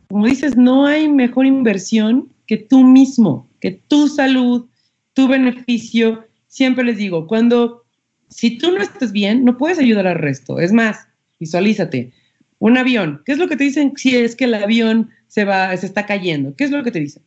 como 0.09 0.27
dices, 0.27 0.57
no 0.57 0.87
hay 0.87 1.09
mejor 1.09 1.47
inversión 1.47 2.29
que 2.47 2.57
tú 2.57 2.85
mismo, 2.85 3.49
que 3.61 3.73
tu 3.73 4.09
salud, 4.09 4.67
tu 5.15 5.27
beneficio. 5.27 6.25
Siempre 6.47 6.85
les 6.85 6.99
digo, 6.99 7.27
cuando 7.27 7.85
si 8.29 8.59
tú 8.59 8.73
no 8.73 8.83
estás 8.83 9.13
bien, 9.13 9.45
no 9.45 9.57
puedes 9.57 9.79
ayudar 9.79 10.07
al 10.07 10.17
resto. 10.17 10.61
Es 10.61 10.73
más, 10.73 11.09
visualízate. 11.41 12.13
Un 12.59 12.77
avión, 12.77 13.23
¿qué 13.25 13.33
es 13.33 13.39
lo 13.39 13.49
que 13.49 13.57
te 13.57 13.65
dicen 13.65 13.93
si 13.97 14.17
es 14.17 14.35
que 14.35 14.45
el 14.45 14.55
avión 14.55 15.11
se 15.29 15.45
va, 15.45 15.77
se 15.77 15.87
está 15.87 16.07
cayendo? 16.07 16.55
¿Qué 16.57 16.65
es 16.65 16.71
lo 16.71 16.83
que 16.83 16.91
te 16.91 17.01
dicen? 17.01 17.23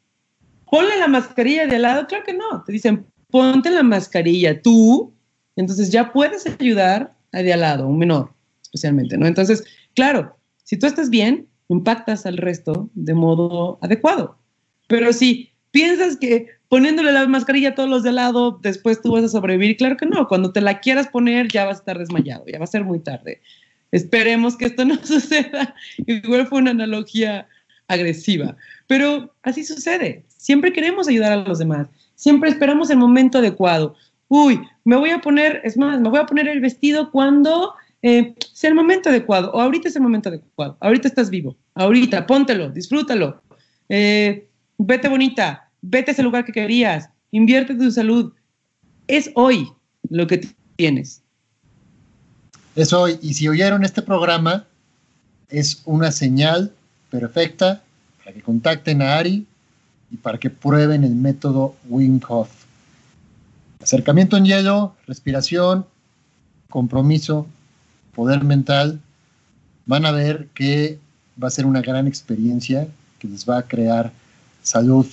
Ponle 0.71 0.97
la 0.97 1.09
mascarilla 1.09 1.67
de 1.67 1.75
al 1.75 1.81
lado, 1.81 2.07
claro 2.07 2.23
que 2.23 2.33
no. 2.33 2.63
Te 2.63 2.71
dicen, 2.71 3.05
ponte 3.29 3.69
la 3.69 3.83
mascarilla 3.83 4.61
tú, 4.61 5.13
entonces 5.57 5.91
ya 5.91 6.13
puedes 6.13 6.47
ayudar 6.47 7.13
a 7.33 7.43
de 7.43 7.51
al 7.51 7.59
lado, 7.59 7.87
un 7.87 7.99
menor, 7.99 8.31
especialmente, 8.63 9.17
¿no? 9.17 9.27
Entonces, 9.27 9.65
claro, 9.95 10.37
si 10.63 10.77
tú 10.77 10.87
estás 10.87 11.09
bien, 11.09 11.49
impactas 11.67 12.25
al 12.25 12.37
resto 12.37 12.89
de 12.93 13.13
modo 13.13 13.79
adecuado. 13.81 14.37
Pero 14.87 15.11
si 15.11 15.51
piensas 15.71 16.15
que 16.15 16.47
poniéndole 16.69 17.11
la 17.11 17.27
mascarilla 17.27 17.69
a 17.69 17.75
todos 17.75 17.89
los 17.89 18.03
de 18.03 18.13
lado, 18.13 18.57
después 18.61 19.01
tú 19.01 19.11
vas 19.11 19.25
a 19.25 19.27
sobrevivir. 19.27 19.75
Claro 19.75 19.97
que 19.97 20.05
no, 20.05 20.25
cuando 20.29 20.53
te 20.53 20.61
la 20.61 20.79
quieras 20.79 21.09
poner 21.09 21.49
ya 21.49 21.65
vas 21.65 21.77
a 21.77 21.79
estar 21.79 21.99
desmayado, 21.99 22.45
ya 22.47 22.59
va 22.59 22.63
a 22.63 22.67
ser 22.67 22.85
muy 22.85 22.99
tarde. 22.99 23.41
Esperemos 23.91 24.55
que 24.55 24.67
esto 24.67 24.85
no 24.85 24.95
suceda. 25.03 25.75
Igual 26.07 26.47
fue 26.47 26.59
una 26.59 26.71
analogía 26.71 27.49
agresiva, 27.89 28.55
pero 28.87 29.35
así 29.43 29.65
sucede. 29.65 30.23
Siempre 30.41 30.73
queremos 30.73 31.07
ayudar 31.07 31.33
a 31.33 31.35
los 31.35 31.59
demás, 31.59 31.87
siempre 32.15 32.49
esperamos 32.49 32.89
el 32.89 32.97
momento 32.97 33.37
adecuado. 33.37 33.93
Uy, 34.27 34.59
me 34.83 34.95
voy 34.95 35.11
a 35.11 35.21
poner, 35.21 35.61
es 35.63 35.77
más, 35.77 36.01
me 36.01 36.09
voy 36.09 36.19
a 36.19 36.25
poner 36.25 36.47
el 36.47 36.61
vestido 36.61 37.11
cuando 37.11 37.75
eh, 38.01 38.33
sea 38.51 38.71
el 38.71 38.75
momento 38.75 39.09
adecuado, 39.09 39.51
o 39.51 39.61
ahorita 39.61 39.87
es 39.87 39.95
el 39.95 40.01
momento 40.01 40.29
adecuado, 40.29 40.77
ahorita 40.79 41.07
estás 41.07 41.29
vivo, 41.29 41.55
ahorita, 41.75 42.25
póntelo, 42.25 42.71
disfrútalo, 42.71 43.39
eh, 43.87 44.47
vete 44.79 45.09
bonita, 45.09 45.69
vete 45.83 46.09
a 46.09 46.13
ese 46.13 46.23
lugar 46.23 46.43
que 46.43 46.53
querías, 46.53 47.07
invierte 47.29 47.75
tu 47.75 47.91
salud. 47.91 48.33
Es 49.05 49.29
hoy 49.35 49.71
lo 50.09 50.25
que 50.25 50.49
tienes. 50.75 51.21
Es 52.75 52.93
hoy. 52.93 53.19
Y 53.21 53.35
si 53.35 53.47
oyeron 53.47 53.83
este 53.83 54.01
programa, 54.01 54.65
es 55.49 55.83
una 55.85 56.11
señal 56.11 56.71
perfecta 57.11 57.83
para 58.17 58.33
que 58.33 58.41
contacten 58.41 59.03
a 59.03 59.19
Ari 59.19 59.45
y 60.11 60.17
para 60.17 60.37
que 60.37 60.49
prueben 60.49 61.03
el 61.03 61.15
método 61.15 61.75
Wim 61.89 62.19
Hof. 62.27 62.49
Acercamiento 63.81 64.37
en 64.37 64.45
hielo, 64.45 64.95
respiración, 65.07 65.85
compromiso, 66.69 67.47
poder 68.13 68.43
mental. 68.43 68.99
Van 69.85 70.05
a 70.05 70.11
ver 70.11 70.47
que 70.53 70.99
va 71.41 71.47
a 71.47 71.51
ser 71.51 71.65
una 71.65 71.81
gran 71.81 72.07
experiencia 72.07 72.87
que 73.19 73.27
les 73.27 73.47
va 73.47 73.59
a 73.59 73.63
crear 73.63 74.11
salud 74.61 75.07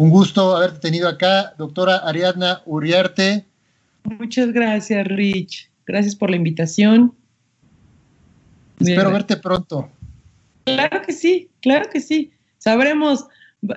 un 0.00 0.08
gusto 0.08 0.56
haberte 0.56 0.78
tenido 0.78 1.10
acá, 1.10 1.52
doctora 1.58 1.98
Ariadna 1.98 2.62
Uriarte. 2.64 3.44
Muchas 4.04 4.50
gracias, 4.50 5.06
Rich. 5.06 5.70
Gracias 5.84 6.16
por 6.16 6.30
la 6.30 6.36
invitación. 6.36 7.14
Espero 8.78 9.12
verte 9.12 9.36
pronto. 9.36 9.90
Claro 10.64 11.02
que 11.02 11.12
sí, 11.12 11.50
claro 11.60 11.90
que 11.90 12.00
sí. 12.00 12.32
Sabremos 12.56 13.26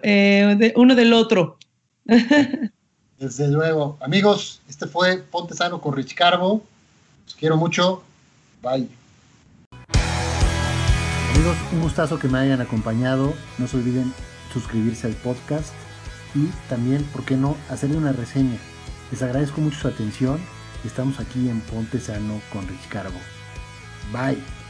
eh, 0.02 0.74
uno 0.76 0.96
del 0.96 1.14
otro. 1.14 1.58
Desde 3.18 3.48
luego. 3.50 3.98
Amigos, 4.02 4.62
este 4.68 4.88
fue 4.88 5.18
Ponte 5.18 5.54
Sano 5.54 5.80
con 5.80 5.96
Rich 5.96 6.16
Carbo. 6.16 6.64
Los 7.26 7.36
quiero 7.36 7.58
mucho. 7.58 8.04
Bye. 8.62 8.88
Amigos, 11.34 11.58
un 11.72 11.82
gustazo 11.82 12.20
que 12.20 12.28
me 12.28 12.40
hayan 12.40 12.62
acompañado. 12.62 13.34
No 13.58 13.68
se 13.68 13.78
olviden 13.78 14.14
suscribirse 14.52 15.08
al 15.08 15.14
podcast 15.14 15.74
y 16.36 16.48
también, 16.70 17.04
¿por 17.06 17.26
qué 17.26 17.36
no?, 17.36 17.58
hacerle 17.70 17.98
una 17.98 18.12
reseña. 18.12 18.58
Les 19.12 19.22
agradezco 19.22 19.62
mucho 19.62 19.80
su 19.80 19.88
atención. 19.88 20.40
Estamos 20.86 21.20
aquí 21.20 21.50
en 21.50 21.62
Ponte 21.62 22.00
Sano 22.00 22.42
con 22.52 22.68
Rich 22.68 22.88
Carbo. 22.90 23.20
Bye. 24.12 24.63